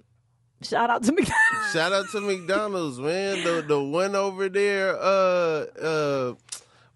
shout 0.62 0.90
out 0.90 1.02
to 1.04 1.12
McDonald's. 1.12 1.72
Shout 1.72 1.92
out 1.92 2.06
to 2.12 2.20
McDonald's, 2.20 2.98
man. 3.00 3.42
The 3.42 3.64
the 3.66 3.82
one 3.82 4.14
over 4.14 4.48
there, 4.50 4.94
uh 4.96 5.64
uh 5.80 6.34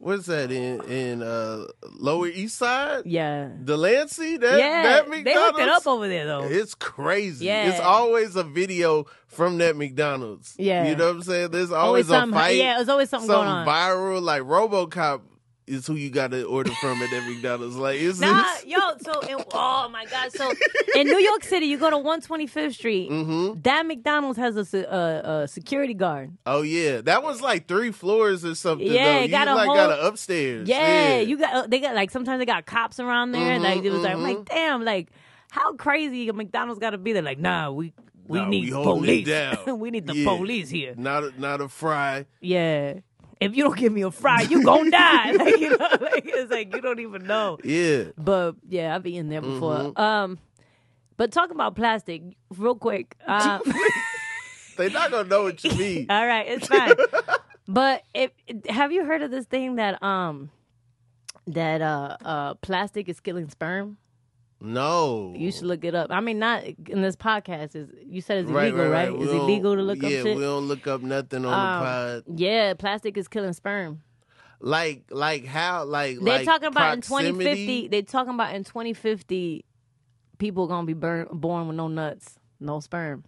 what's 0.01 0.27
that 0.27 0.51
in 0.51 0.83
in 0.91 1.23
uh 1.23 1.67
Lower 1.99 2.27
East 2.27 2.59
Side? 2.59 3.03
Yeah, 3.07 3.51
Delancey? 3.65 4.39
That 4.39 4.59
yeah. 4.59 4.83
that 4.83 5.05
they 5.05 5.23
McDonald's. 5.23 5.47
hooked 5.47 5.61
it 5.61 5.69
up 5.69 5.87
over 5.87 6.09
there 6.09 6.27
though. 6.27 6.45
It's 6.45 6.75
crazy. 6.75 7.47
Yeah. 7.47 7.69
It's 7.69 7.81
always 7.81 8.35
a 8.35 8.43
video 8.43 9.07
from 9.29 9.59
that 9.59 9.77
McDonald's. 9.77 10.55
Yeah. 10.59 10.89
You 10.89 10.97
know 10.97 11.07
what 11.09 11.17
I'm 11.17 11.23
saying? 11.23 11.51
There's 11.51 11.71
always 11.71 11.91
always, 11.91 12.07
a 12.07 12.11
something. 12.11 12.39
fight. 12.39 12.57
Yeah, 12.57 12.77
there's 12.77 12.89
always 12.89 13.11
something, 13.11 13.29
going 13.29 13.47
on. 13.47 13.67
viral 13.67 14.21
like 14.23 14.43
RoboCop 14.43 15.21
is 15.71 15.87
who 15.87 15.95
you 15.95 16.11
got 16.11 16.33
to 16.33 16.45
order 16.45 16.73
from 16.81 17.01
at 17.03 17.11
that 17.11 17.27
McDonald's. 17.29 17.77
Like 17.77 18.01
it's, 18.01 18.21
Nah, 18.21 18.45
it's 18.57 18.67
yo, 18.67 18.79
so 19.01 19.21
in, 19.21 19.43
oh 19.55 19.89
my 19.91 20.05
god, 20.07 20.33
so 20.33 20.53
in 20.97 21.07
New 21.07 21.19
York 21.19 21.45
City, 21.45 21.67
you 21.67 21.79
go 21.79 21.89
to 21.91 21.97
125th 21.97 22.75
Street. 22.75 23.11
Mhm. 23.11 23.63
That 23.63 23.87
McDonald's 23.87 24.39
has 24.39 24.75
a, 24.75 24.93
uh, 24.93 25.41
a 25.45 25.49
security 25.49 25.95
guard. 25.95 26.33
Oh 26.47 26.63
yeah, 26.63 27.01
that 27.03 27.23
was 27.23 27.41
like 27.41 27.67
three 27.69 27.93
floors 27.93 28.45
or 28.45 28.55
something. 28.55 28.87
Yeah, 28.87 29.15
though. 29.15 29.21
you 29.23 29.29
got 29.29 29.49
a 29.49 29.55
like 29.55 29.67
whole- 29.67 29.77
got 29.77 29.99
an 29.99 30.05
upstairs. 30.07 30.69
Yeah, 30.69 31.21
you 31.21 31.39
got 31.39 31.55
uh, 31.55 31.67
they 31.67 31.81
got 31.81 31.95
like 31.95 32.11
sometimes 32.11 32.41
they 32.41 32.47
got 32.47 32.67
cops 32.67 32.99
around 33.01 33.33
there. 33.33 33.59
Mhm, 33.59 33.63
like 33.63 33.85
it 33.85 33.91
was 33.91 34.03
like 34.03 34.13
I'm 34.15 34.21
mhm. 34.21 34.37
like 34.37 34.45
damn, 34.47 34.85
like 34.85 35.09
how 35.51 35.75
crazy 35.75 36.29
a 36.29 36.33
McDonald's 36.33 36.79
got 36.81 36.91
to 36.91 36.99
be 36.99 37.13
there? 37.13 37.23
Like 37.23 37.39
nah, 37.39 37.71
we 37.71 37.93
we 38.27 38.39
Nah, 38.39 38.49
need 38.49 38.69
it 38.69 38.73
police. 38.75 39.27
we 39.67 39.91
need 39.91 40.07
the 40.07 40.15
Yeah. 40.15 40.25
police 40.37 40.69
here. 40.71 40.95
not 40.97 41.25
a, 41.25 41.41
not 41.41 41.61
a 41.61 41.69
fry. 41.69 42.27
Yeah. 42.41 43.01
If 43.41 43.57
you 43.57 43.65
don't 43.65 43.77
give 43.79 43.93
me 43.93 44.03
a 44.03 44.11
fry, 44.11 44.43
you 44.43 44.63
gonna 44.63 44.91
die. 44.91 45.33
Like, 45.39 45.59
you 45.59 45.71
know, 45.71 45.77
like, 46.01 46.25
it's 46.27 46.51
like 46.51 46.75
you 46.75 46.81
don't 46.83 47.01
even 47.01 47.27
know. 47.27 47.59
Yeah, 47.65 48.05
But 48.19 48.57
yeah, 48.69 48.95
I've 48.95 49.03
been 49.03 49.29
there 49.31 49.41
before. 49.41 49.77
Mm-hmm. 49.77 50.01
Um, 50.01 50.39
but 51.17 51.33
talking 51.33 51.55
about 51.55 51.75
plastic, 51.75 52.23
real 52.57 52.75
quick. 52.75 53.17
Um, 53.27 53.63
they 54.77 54.91
not 54.91 55.11
gonna 55.11 55.29
know 55.29 55.43
what 55.45 55.63
you 55.65 55.71
mean. 55.77 56.07
all 56.11 56.27
right, 56.27 56.47
it's 56.49 56.69
fine. 56.69 56.93
but 57.67 58.03
if 58.15 58.31
have 58.69 58.93
you 58.93 59.05
heard 59.05 59.23
of 59.23 59.31
this 59.31 59.47
thing 59.47 59.77
that 59.77 60.03
um 60.03 60.51
that 61.47 61.81
uh 61.81 62.17
uh 62.25 62.55
plastic 62.55 63.09
is 63.09 63.21
killing 63.21 63.49
sperm? 63.49 63.97
No, 64.63 65.33
You 65.37 65.51
should 65.53 65.65
look 65.65 65.85
it 65.85 65.95
up. 65.95 66.11
I 66.11 66.21
mean, 66.21 66.39
not 66.39 66.65
in 66.65 67.01
this 67.01 67.17
podcast. 67.17 67.75
Is 67.75 67.89
you 68.05 68.21
said 68.21 68.39
it's 68.39 68.51
illegal, 68.51 68.81
right, 68.81 69.09
right? 69.09 69.13
right. 69.13 69.23
Is 69.23 69.33
it 69.33 69.43
legal 69.43 69.75
to 69.75 69.83
look 69.83 70.03
yeah, 70.03 70.09
up 70.09 70.13
shit? 70.13 70.27
Yeah, 70.27 70.35
we 70.35 70.43
don't 70.43 70.69
look 70.69 70.87
up 70.87 71.01
nothing 71.01 71.47
on 71.47 71.53
Um, 71.53 71.79
the 71.79 71.87
pod. 71.87 72.39
Yeah, 72.39 72.75
plastic 72.75 73.17
is 73.17 73.27
killing 73.27 73.55
sperm. 73.55 74.03
Like, 74.61 75.05
like 75.11 75.47
how, 75.47 75.85
like 75.85 76.19
They're 76.19 76.39
like 76.39 76.45
talking 76.45 76.69
about 76.69 76.95
in 76.95 77.01
2050. 77.01 77.89
They're 77.89 78.03
talking 78.03 78.35
about 78.35 78.55
in 78.55 78.65
2050, 78.65 79.65
people 80.37 80.67
gonna 80.67 80.87
be 80.87 80.93
burn, 80.93 81.29
born 81.33 81.69
with 81.69 81.77
no 81.77 81.89
nuts, 81.89 82.39
no 82.61 82.81
sperm. 82.81 83.25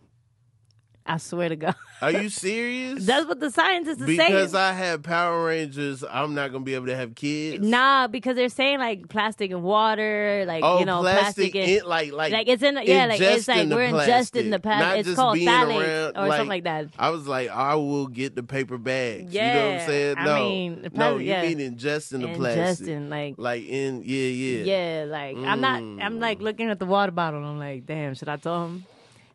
I 1.05 1.17
swear 1.17 1.49
to 1.49 1.57
God, 1.57 1.75
Are 2.01 2.13
you 2.13 2.29
serious? 2.47 3.05
that's 3.05 3.27
what 3.27 3.41
the 3.41 3.51
scientists 3.51 4.01
are 4.01 4.07
because 4.07 4.17
saying. 4.27 4.33
Because 4.33 4.55
I 4.55 4.73
have 4.73 5.03
Power 5.03 5.47
Rangers. 5.47 6.05
I'm 6.09 6.35
not 6.35 6.53
gonna 6.53 6.65
be 6.65 6.75
able 6.75 6.87
to 6.87 6.95
have 6.97 7.17
kids. 7.17 7.67
nah, 7.67 8.07
because 8.07 8.37
they're 8.37 8.49
saying 8.49 8.79
like 8.79 9.09
plastic 9.09 9.51
and 9.51 9.63
water, 9.65 10.45
like 10.47 10.63
Oh, 10.65 10.79
you 10.79 10.85
know, 10.87 11.01
plastic, 11.01 11.53
plastic, 11.53 11.57
and 11.57 11.71
in, 11.83 11.85
like 11.89 12.13
like 12.13 12.33
like 12.33 12.49
it's 12.49 12.63
in 12.63 12.79
yeah, 12.85 13.07
like 13.07 13.21
it's 13.21 13.49
like 13.49 13.69
we're 13.69 13.89
plastic, 13.91 14.45
ingesting 14.47 14.51
the 14.53 14.61
plastic. 14.61 15.01
It's 15.01 15.09
just 15.09 15.17
called 15.17 15.39
around, 15.39 16.17
or 16.17 16.29
like, 16.29 16.33
something 16.39 16.49
like 16.49 16.65
that. 16.65 16.87
I 16.99 17.11
was 17.11 17.27
like, 17.27 17.49
I 17.51 17.75
will 17.75 18.07
get 18.07 18.37
the 18.37 18.45
paper 18.45 18.79
bags. 18.79 19.35
you 19.35 19.41
know 19.41 19.67
what 19.73 19.81
I'm 19.81 19.87
saying? 19.87 20.15
I 20.19 20.25
No, 20.25 20.35
mean, 20.49 20.83
the 20.83 20.91
no, 20.91 21.17
you 21.19 21.31
yeah. 21.31 21.43
mean 21.43 21.59
ingesting 21.59 22.21
the 22.23 22.29
plastic, 22.39 22.87
Ingesting, 22.87 23.09
like 23.11 23.35
like 23.39 23.65
in 23.65 24.03
yeah, 24.05 24.29
yeah, 24.29 24.63
Yeah, 24.65 25.05
like 25.09 25.37
I'm 25.37 25.61
not. 25.61 25.79
I'm 25.83 26.21
like 26.21 26.39
Mm. 26.39 26.43
looking 26.43 26.71
at 26.71 26.79
the 26.79 26.87
water 26.87 27.11
bottle. 27.13 27.45
I'm 27.45 27.59
like, 27.59 27.87
damn, 27.87 28.15
should 28.15 28.29
I 28.29 28.37
tell 28.37 28.67
him? 28.67 28.85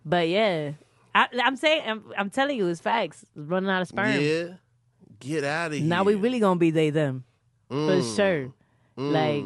But 0.06 0.30
yeah, 0.30 0.72
I, 1.24 1.28
I'm 1.44 1.56
saying, 1.56 1.84
I'm, 1.88 2.04
I'm 2.18 2.30
telling 2.30 2.58
you, 2.58 2.68
it's 2.68 2.80
facts. 2.82 3.24
It's 3.24 3.32
running 3.48 3.70
out 3.70 3.82
of 3.82 3.88
sperm. 3.88 4.22
Yeah. 4.22 4.48
Get 5.20 5.44
out 5.44 5.68
of 5.72 5.78
here. 5.78 5.86
Now 5.88 6.04
we 6.04 6.16
really 6.16 6.40
gonna 6.40 6.60
be 6.60 6.70
they 6.72 6.90
them 6.92 7.24
for 7.70 7.76
Mm, 7.76 8.16
sure. 8.16 8.54
mm. 8.98 9.12
Like 9.12 9.46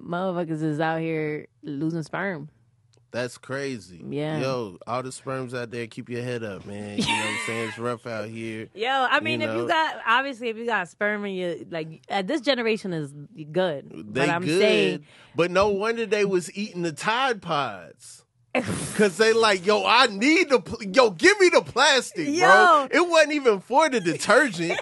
motherfuckers 0.00 0.62
is 0.62 0.80
out 0.80 1.00
here 1.00 1.46
losing 1.62 2.02
sperm. 2.02 2.48
That's 3.10 3.38
crazy. 3.38 4.04
Yeah. 4.06 4.38
Yo, 4.38 4.76
all 4.86 5.02
the 5.02 5.10
sperms 5.10 5.54
out 5.54 5.70
there, 5.70 5.86
keep 5.86 6.10
your 6.10 6.22
head 6.22 6.44
up, 6.44 6.66
man. 6.66 6.98
You 6.98 7.04
know 7.06 7.10
what 7.14 7.26
I'm 7.26 7.38
saying? 7.46 7.68
It's 7.70 7.78
rough 7.78 8.06
out 8.06 8.28
here. 8.28 8.68
Yo, 8.74 8.88
I 9.10 9.20
mean, 9.20 9.40
if 9.40 9.48
know? 9.48 9.62
you 9.62 9.66
got 9.68 9.96
obviously 10.06 10.50
if 10.50 10.58
you 10.58 10.66
got 10.66 10.88
sperm 10.88 11.24
in 11.24 11.34
you, 11.34 11.66
like 11.70 12.02
at 12.10 12.26
this 12.28 12.42
generation 12.42 12.92
is 12.92 13.12
good. 13.50 13.90
They 13.90 14.02
but 14.26 14.28
I'm 14.28 14.44
good. 14.44 14.60
saying, 14.60 15.04
But 15.34 15.50
no 15.50 15.68
wonder 15.70 16.04
they 16.04 16.26
was 16.26 16.54
eating 16.54 16.82
the 16.82 16.92
Tide 16.92 17.40
Pods. 17.40 18.17
Cause 18.54 19.16
they 19.16 19.32
like, 19.32 19.64
yo, 19.66 19.84
I 19.86 20.06
need 20.06 20.50
the, 20.50 20.60
pl- 20.60 20.82
yo, 20.82 21.10
give 21.10 21.38
me 21.38 21.50
the 21.50 21.62
plastic, 21.62 22.28
Yo. 22.28 22.40
bro. 22.40 22.88
It 22.90 23.08
wasn't 23.08 23.32
even 23.34 23.60
for 23.60 23.88
the 23.88 24.00
detergent. 24.00 24.80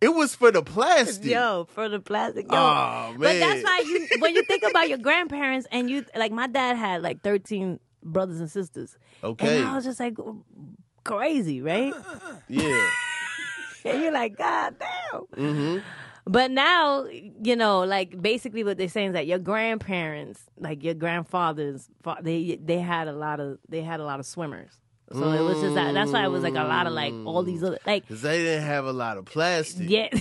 it 0.00 0.08
was 0.08 0.34
for 0.34 0.50
the 0.50 0.62
plastic. 0.62 1.24
yo, 1.30 1.66
for 1.70 1.88
the 1.88 2.00
plastic. 2.00 2.50
Yo. 2.50 2.58
Oh 2.58 3.14
man. 3.16 3.18
But 3.18 3.38
that's 3.38 3.62
why 3.64 3.82
you 3.86 4.08
when 4.18 4.34
you 4.34 4.42
think 4.44 4.64
about 4.64 4.88
your 4.88 4.98
grandparents 4.98 5.66
and 5.70 5.88
you 5.88 6.04
like 6.16 6.32
my 6.32 6.46
dad 6.46 6.76
had 6.76 7.02
like 7.02 7.22
13 7.22 7.78
brothers 8.02 8.40
and 8.40 8.50
sisters. 8.50 8.96
Okay. 9.22 9.58
And 9.60 9.68
I 9.68 9.76
was 9.76 9.84
just 9.84 10.00
like 10.00 10.16
crazy, 11.04 11.62
right? 11.62 11.94
Yeah. 12.48 12.90
and 13.84 14.02
you're 14.02 14.12
like, 14.12 14.36
God 14.36 14.74
damn. 14.78 15.20
Mm-hmm. 15.36 15.78
But 16.26 16.50
now, 16.50 17.04
you 17.04 17.54
know, 17.54 17.80
like 17.80 18.20
basically 18.20 18.64
what 18.64 18.78
they're 18.78 18.88
saying 18.88 19.08
is 19.08 19.12
that 19.12 19.26
your 19.26 19.38
grandparents, 19.38 20.40
like 20.58 20.82
your 20.82 20.94
grandfathers, 20.94 21.88
they 22.22 22.58
they 22.62 22.78
had 22.78 23.08
a 23.08 23.12
lot 23.12 23.40
of 23.40 23.58
they 23.68 23.82
had 23.82 24.00
a 24.00 24.04
lot 24.04 24.20
of 24.20 24.26
swimmers. 24.26 24.72
So 25.12 25.30
it 25.32 25.42
was 25.42 25.60
just 25.60 25.74
that. 25.74 25.92
That's 25.92 26.10
why 26.10 26.24
it 26.24 26.30
was 26.30 26.42
like 26.42 26.54
a 26.54 26.64
lot 26.64 26.86
of 26.86 26.94
like 26.94 27.12
all 27.26 27.42
these 27.42 27.62
other 27.62 27.78
like 27.86 28.06
mm. 28.06 28.08
Cause 28.08 28.22
they 28.22 28.38
didn't 28.38 28.64
have 28.64 28.86
a 28.86 28.92
lot 28.92 29.18
of 29.18 29.26
plastic. 29.26 29.90
yeah. 29.90 30.08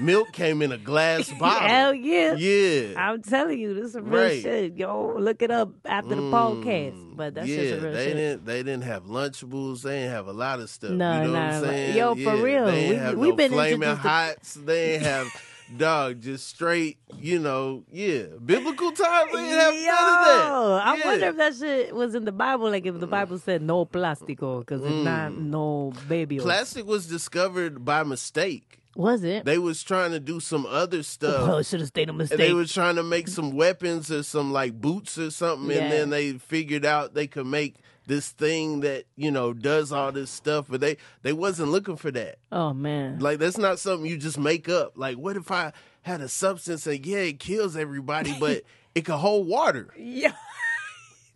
Milk 0.00 0.32
came 0.32 0.62
in 0.62 0.70
a 0.72 0.78
glass 0.78 1.30
bottle. 1.38 1.66
Hell 1.68 1.94
yeah. 1.94 2.34
Yeah. 2.34 2.94
I'm 2.96 3.22
telling 3.22 3.58
you, 3.58 3.74
this 3.74 3.94
is 3.94 4.00
real 4.00 4.22
Right. 4.22 4.42
shit. 4.42 4.76
Yo, 4.76 5.16
look 5.18 5.42
it 5.42 5.50
up 5.50 5.70
after 5.84 6.14
the 6.14 6.22
podcast. 6.22 7.16
But 7.16 7.34
that's 7.34 7.48
yeah, 7.48 7.56
just 7.70 7.82
real 7.82 7.92
they 7.92 8.04
shit. 8.06 8.16
didn't. 8.16 8.46
They 8.46 8.62
didn't 8.62 8.84
have 8.84 9.04
Lunchables. 9.04 9.82
They 9.82 9.98
didn't 10.00 10.12
have 10.12 10.28
a 10.28 10.32
lot 10.32 10.60
of 10.60 10.70
stuff. 10.70 10.90
No, 10.92 11.22
you 11.22 11.28
know 11.28 11.32
no, 11.32 11.32
what 11.32 11.42
I'm 11.54 11.64
saying? 11.64 11.96
yo, 11.96 12.14
for 12.14 12.36
real. 12.36 12.66
They 12.66 12.72
didn't 12.74 12.90
We- 12.90 12.96
have 12.96 13.14
we've 13.18 13.30
no 13.30 13.36
been 13.36 13.52
flaming 13.52 13.72
introduced 13.88 14.02
to- 14.02 14.08
hots. 14.08 14.54
They 14.54 14.86
didn't 14.92 15.04
have 15.04 15.42
dog. 15.76 16.20
Just 16.20 16.46
straight. 16.48 16.98
You 17.18 17.40
know, 17.40 17.82
yeah. 17.90 18.22
Biblical 18.44 18.92
times. 18.92 19.32
They 19.32 19.38
didn't 19.40 19.58
have 19.58 19.74
Yo, 19.74 19.80
none 19.86 20.18
of 20.20 20.24
that. 20.26 20.86
I 20.86 21.00
wonder 21.04 21.26
if 21.26 21.36
that 21.38 21.54
shit 21.56 21.94
was 21.94 22.14
in 22.14 22.24
the 22.24 22.32
Bible, 22.32 22.70
like 22.70 22.86
if 22.86 23.00
the 23.00 23.06
Bible 23.08 23.38
said 23.38 23.62
no 23.62 23.84
plástico, 23.84 24.60
because 24.60 24.82
it's 24.84 25.04
not 25.04 25.32
Mm. 25.32 25.46
no 25.46 25.92
baby. 26.08 26.38
Plastic 26.38 26.86
was 26.86 27.06
discovered 27.06 27.84
by 27.84 28.04
mistake. 28.04 28.77
Was 28.98 29.22
it? 29.24 29.44
They 29.44 29.58
was 29.58 29.82
trying 29.82 30.10
to 30.10 30.20
do 30.20 30.40
some 30.40 30.66
other 30.66 30.98
oh, 30.98 31.02
stuff. 31.02 31.60
it 31.60 31.64
should 31.66 31.80
have 31.80 31.88
stayed 31.88 32.08
a 32.10 32.12
mistake. 32.12 32.36
they 32.38 32.52
was 32.52 32.72
trying 32.74 32.96
to 32.96 33.02
make 33.02 33.28
some 33.28 33.52
weapons 33.52 34.10
or 34.10 34.22
some 34.22 34.52
like 34.52 34.78
boots 34.80 35.16
or 35.16 35.30
something, 35.30 35.70
Yeah. 35.70 35.84
and 35.84 35.92
then 35.92 36.10
they 36.10 36.32
figured 36.34 36.84
out 36.84 37.14
they 37.14 37.26
could 37.28 37.46
make 37.46 37.76
this 38.06 38.30
thing 38.30 38.80
that 38.80 39.04
you 39.16 39.30
know 39.30 39.52
does 39.52 39.92
all 39.92 40.10
this 40.12 40.30
stuff, 40.30 40.66
but 40.68 40.80
they 40.80 40.96
they 41.22 41.32
wasn't 41.32 41.70
looking 41.70 41.96
for 41.96 42.10
that. 42.10 42.38
oh 42.52 42.72
man. 42.74 43.18
Like 43.20 43.38
that's 43.38 43.58
not 43.58 43.78
something 43.78 44.10
you 44.10 44.16
just 44.18 44.38
make 44.38 44.68
up. 44.68 44.92
Like 44.96 45.16
what 45.16 45.36
if 45.36 45.50
I 45.50 45.72
had 46.02 46.20
a 46.20 46.28
substance 46.28 46.86
and 46.86 47.04
yeah, 47.06 47.18
it 47.18 47.38
kills 47.38 47.76
everybody, 47.76 48.34
but 48.40 48.62
it 48.94 49.04
could 49.04 49.16
hold 49.16 49.46
water. 49.46 49.88
yeah. 49.96 50.32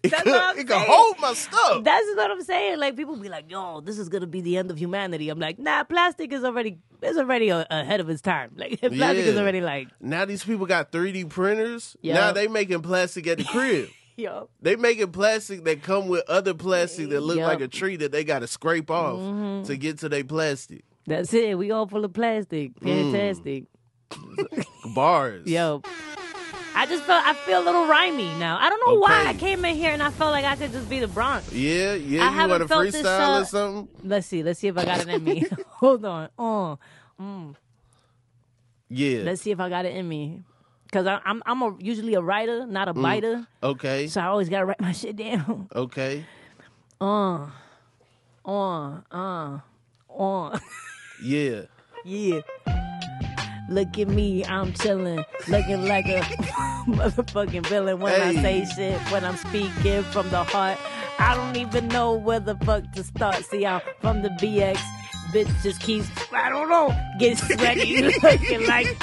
It 0.03 0.11
That's 0.11 0.23
could 0.25 0.33
what 0.33 0.43
I'm 0.43 0.59
it 0.59 0.67
could 0.67 0.77
saying. 0.77 0.87
hold 0.89 1.21
my 1.21 1.33
stuff. 1.35 1.85
That's 1.85 2.07
what 2.17 2.31
I'm 2.31 2.43
saying. 2.43 2.79
Like 2.81 2.97
people 2.97 3.17
be 3.17 3.29
like, 3.29 3.49
"Yo, 3.51 3.81
this 3.81 3.99
is 3.99 4.09
gonna 4.09 4.27
be 4.27 4.41
the 4.41 4.57
end 4.57 4.71
of 4.71 4.77
humanity." 4.79 5.29
I'm 5.29 5.39
like, 5.39 5.59
"Nah, 5.61 5.85
plastic 5.85 6.33
is 6.33 6.43
already 6.43 6.79
is 7.03 7.17
already 7.17 7.51
a, 7.51 7.67
ahead 7.71 8.01
of 8.01 8.09
its 8.11 8.21
time. 8.21 8.51
Like 8.57 8.81
plastic 8.81 9.27
is 9.27 9.37
already 9.39 9.61
like, 9.61 9.89
now 10.01 10.25
these 10.25 10.43
people 10.45 10.67
got 10.67 10.91
3D 10.93 11.29
printers. 11.31 11.97
Yeah. 12.03 12.15
Now 12.15 12.33
they 12.33 12.49
making 12.49 12.83
plastic 12.83 13.27
at 13.29 13.39
the 13.39 13.45
crib. 13.45 13.89
yo, 14.17 14.49
They 14.61 14.75
making 14.77 15.13
plastic 15.13 15.63
that 15.65 15.83
come 15.83 16.09
with 16.09 16.25
other 16.29 16.55
plastic 16.55 17.09
that 17.11 17.21
look 17.21 17.39
Yup. 17.39 17.47
like 17.49 17.61
a 17.61 17.69
tree 17.69 17.97
that 17.97 18.11
they 18.13 18.25
got 18.25 18.41
to 18.41 18.47
scrape 18.47 18.91
off 18.91 19.19
Mm-hmm. 19.19 19.67
to 19.67 19.77
get 19.77 19.99
to 20.01 20.09
their 20.09 20.25
plastic 20.25 20.85
that's 21.07 21.33
it. 21.35 21.57
We 21.59 21.71
all 21.73 21.87
full 21.89 22.05
of 22.05 22.13
plastic. 22.13 22.79
Mm. 22.81 23.13
Fantastic, 23.13 23.65
bars. 24.95 25.47
yo." 25.49 25.83
I 26.75 26.87
just 26.87 27.05
felt 27.05 27.25
I 27.25 27.35
feel 27.35 27.63
a 27.63 27.65
little 27.65 27.87
rhymey 27.87 28.37
now. 28.39 28.59
I 28.61 28.69
don't 28.71 28.81
know 28.87 28.99
why 28.99 29.27
I 29.27 29.35
came 29.35 29.65
in 29.65 29.77
here 29.77 29.91
and 29.93 30.03
I 30.03 30.11
felt 30.11 30.33
like 30.33 30.45
I 30.45 30.57
could 30.57 30.73
just 30.73 30.89
be 30.89 31.01
the 31.01 31.09
Bronx. 31.09 31.53
Yeah, 31.53 31.93
I 31.93 31.95
yeah. 31.95 31.97
You 31.97 32.21
haven't 32.21 32.51
want 32.51 32.63
to 32.63 32.69
felt 32.69 32.85
this, 32.85 32.97
freestyle 33.03 33.37
uh, 33.39 33.43
or 33.43 33.45
something? 33.45 33.89
Let's 34.03 34.27
see. 34.27 34.43
Let's 34.43 34.59
see 34.61 34.69
if 34.69 34.79
I 34.79 34.85
got 34.85 35.01
it 35.01 35.09
in 35.09 35.23
me. 35.25 35.47
Hold 35.69 36.05
on. 36.05 36.29
Oh, 36.39 36.79
Yeah. 38.89 39.23
let's 39.25 39.43
see 39.43 39.51
if 39.51 39.61
I 39.61 39.69
got 39.69 39.85
it 39.85 39.95
in 39.97 40.09
me. 40.09 40.43
Cause 40.93 41.07
I, 41.07 41.21
I'm 41.25 41.43
I'm 41.47 41.63
a, 41.63 41.75
usually 41.79 42.15
a 42.15 42.21
writer, 42.21 42.67
not 42.67 42.87
a 42.89 42.93
biter. 42.93 43.47
okay. 43.63 44.09
So 44.09 44.21
I 44.21 44.27
always 44.27 44.51
gotta 44.51 44.67
write 44.67 44.81
my 44.81 44.93
shit 45.01 45.17
down. 45.17 45.69
Okay. 45.75 46.27
Uh, 47.01 47.47
uh, 48.45 49.01
uh, 49.11 49.59
uh. 50.19 50.59
Yeah. 51.23 51.63
Yeah. 52.05 52.41
Look 53.73 53.99
at 53.99 54.07
me, 54.07 54.45
I'm 54.45 54.75
chillin', 54.75 55.25
looking 55.49 55.87
like 55.87 56.05
a 56.07 56.21
motherfucking 56.87 57.67
villain 57.69 58.01
when 58.01 58.21
I 58.21 58.35
say 58.35 58.67
shit, 58.67 59.01
when 59.11 59.25
I'm 59.25 59.37
speaking 59.39 60.03
from 60.03 60.29
the 60.29 60.45
heart. 60.45 60.79
I 61.19 61.35
don't 61.35 61.57
even 61.57 61.89
know 61.89 62.13
where 62.13 62.39
the 62.39 62.55
fuck 62.55 62.93
to 62.93 63.03
start. 63.03 63.43
See, 63.47 63.65
I'm 63.65 63.81
from 64.03 64.21
the 64.21 64.29
BX. 64.29 64.79
Bitch 65.33 65.63
just 65.63 65.81
keeps, 65.81 66.07
I 66.35 66.51
don't 66.51 66.69
know, 66.69 66.95
get 67.19 67.39
sweaty, 67.39 68.03
looking 68.23 68.67
like 68.67 69.03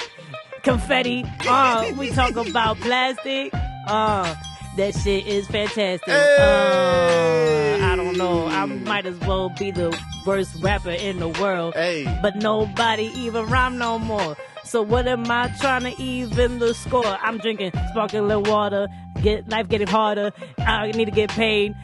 confetti. 0.62 1.26
Uh, 1.48 1.92
we 1.98 2.12
talk 2.12 2.36
about 2.36 2.78
plastic. 2.78 3.52
Uh, 3.88 4.36
that 4.78 4.94
shit 4.94 5.26
is 5.26 5.48
fantastic. 5.48 6.08
Uh, 6.08 7.80
I 7.82 7.96
don't 7.96 8.18
know. 8.20 8.46
I 8.46 8.66
might 8.66 9.08
as 9.08 9.20
well 9.22 9.50
be 9.50 9.72
the 9.72 9.98
worst 10.28 10.54
rapper 10.62 10.92
in 10.92 11.18
the 11.18 11.30
world. 11.30 11.74
Hey. 11.74 12.20
But 12.22 12.36
nobody 12.36 13.06
even 13.16 13.48
rhyme 13.48 13.80
no 13.80 13.98
more. 13.98 14.38
So 14.64 14.82
what 14.82 15.08
am 15.08 15.30
I 15.30 15.50
trying 15.60 15.84
to 15.84 16.02
even 16.02 16.60
the 16.60 16.74
score? 16.74 17.06
I'm 17.06 17.38
drinking 17.38 17.72
sparkling 17.90 18.44
water. 18.44 18.88
Get 19.22 19.50
life 19.50 19.68
getting 19.68 19.88
harder. 19.88 20.32
I 20.60 20.92
need 20.92 21.06
to 21.06 21.12
get 21.12 21.30
paid. 21.30 21.76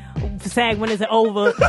Sag 0.42 0.78
when 0.78 0.90
is 0.90 1.02
it 1.02 1.10
over? 1.10 1.54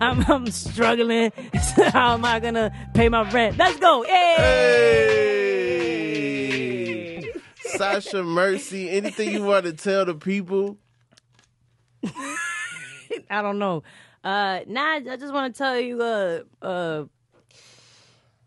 I'm, 0.00 0.24
I'm 0.30 0.50
struggling. 0.50 1.32
How 1.92 2.14
am 2.14 2.24
I 2.24 2.40
gonna 2.40 2.72
pay 2.94 3.08
my 3.08 3.28
rent? 3.30 3.56
Let's 3.56 3.78
go! 3.78 4.02
Hey! 4.02 4.34
Hey. 4.38 5.46
Sasha 7.76 8.22
Merci, 8.22 8.90
anything 8.90 9.32
you 9.32 9.42
want 9.42 9.66
to 9.66 9.72
tell 9.72 10.04
the 10.04 10.14
people? 10.14 10.78
I 13.30 13.42
don't 13.42 13.58
know. 13.58 13.82
Uh, 14.22 14.60
nah, 14.66 14.94
I 14.94 15.16
just 15.18 15.32
want 15.32 15.54
to 15.54 15.58
tell 15.58 15.78
you, 15.78 16.02
uh, 16.02 16.40
uh, 16.62 17.04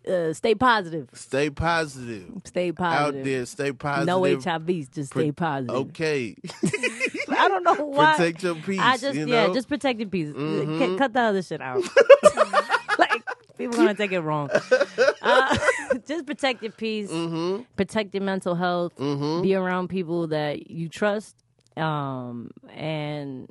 uh, 0.07 0.33
stay 0.33 0.55
positive. 0.55 1.09
Stay 1.13 1.49
positive. 1.49 2.29
Stay 2.45 2.71
positive. 2.71 3.19
Out 3.19 3.23
there, 3.25 3.45
stay 3.45 3.71
positive. 3.73 4.07
No 4.07 4.21
HIVs, 4.21 4.91
just 4.91 5.11
stay 5.11 5.31
positive. 5.31 5.75
Okay. 5.75 6.35
I 7.37 7.47
don't 7.47 7.63
know 7.63 7.85
why. 7.85 8.15
Protect 8.15 8.43
your 8.43 8.55
peace. 8.55 8.79
I 8.81 8.97
just 8.97 9.17
you 9.17 9.27
yeah, 9.27 9.47
just 9.53 9.67
protect 9.67 9.99
your 9.99 10.09
peace. 10.09 10.29
Mhm. 10.33 10.97
Cut- 10.97 11.13
the 11.13 11.19
other 11.21 11.41
shit 11.41 11.61
out. 11.61 11.81
like 12.97 13.23
people 13.57 13.75
gonna 13.77 13.93
take 13.95 14.11
it 14.11 14.19
wrong. 14.21 14.49
Uh, 15.21 15.57
just 16.07 16.25
protect 16.25 16.63
your 16.63 16.71
peace. 16.71 17.11
Mhm. 17.11 17.65
Protect 17.75 18.13
your 18.13 18.23
mental 18.23 18.55
health. 18.55 18.95
Mhm. 18.97 19.43
Be 19.43 19.55
around 19.55 19.89
people 19.89 20.27
that 20.27 20.69
you 20.69 20.89
trust, 20.89 21.35
um, 21.77 22.51
and 22.73 23.49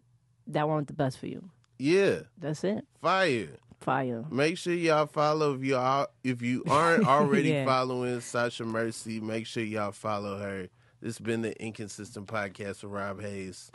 that 0.48 0.68
want 0.68 0.86
the 0.88 0.94
best 0.94 1.18
for 1.18 1.26
you. 1.26 1.50
Yeah. 1.78 2.20
That's 2.38 2.64
it. 2.64 2.84
Fire. 3.00 3.48
Fire. 3.80 4.24
Make 4.30 4.58
sure 4.58 4.74
y'all 4.74 5.06
follow 5.06 5.54
if 5.54 5.62
you 5.64 5.76
are 5.76 6.08
if 6.24 6.42
you 6.42 6.64
aren't 6.68 7.06
already 7.06 7.50
Yeah. 7.50 7.64
following 7.64 8.20
Sasha 8.20 8.64
Merci. 8.64 9.20
Make 9.20 9.46
sure 9.46 9.62
y'all 9.62 9.92
follow 9.92 10.38
her. 10.38 10.68
This 11.00 11.16
has 11.16 11.24
been 11.24 11.42
the 11.42 11.60
Inconsistent 11.62 12.26
Podcast 12.26 12.82
with 12.82 12.92
Rob 12.92 13.20
Haze. 13.20 13.70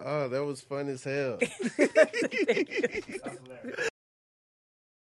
Oh, 0.00 0.28
that 0.28 0.44
was 0.44 0.60
fun 0.60 0.88
as 0.88 1.04
hell. 1.04 1.38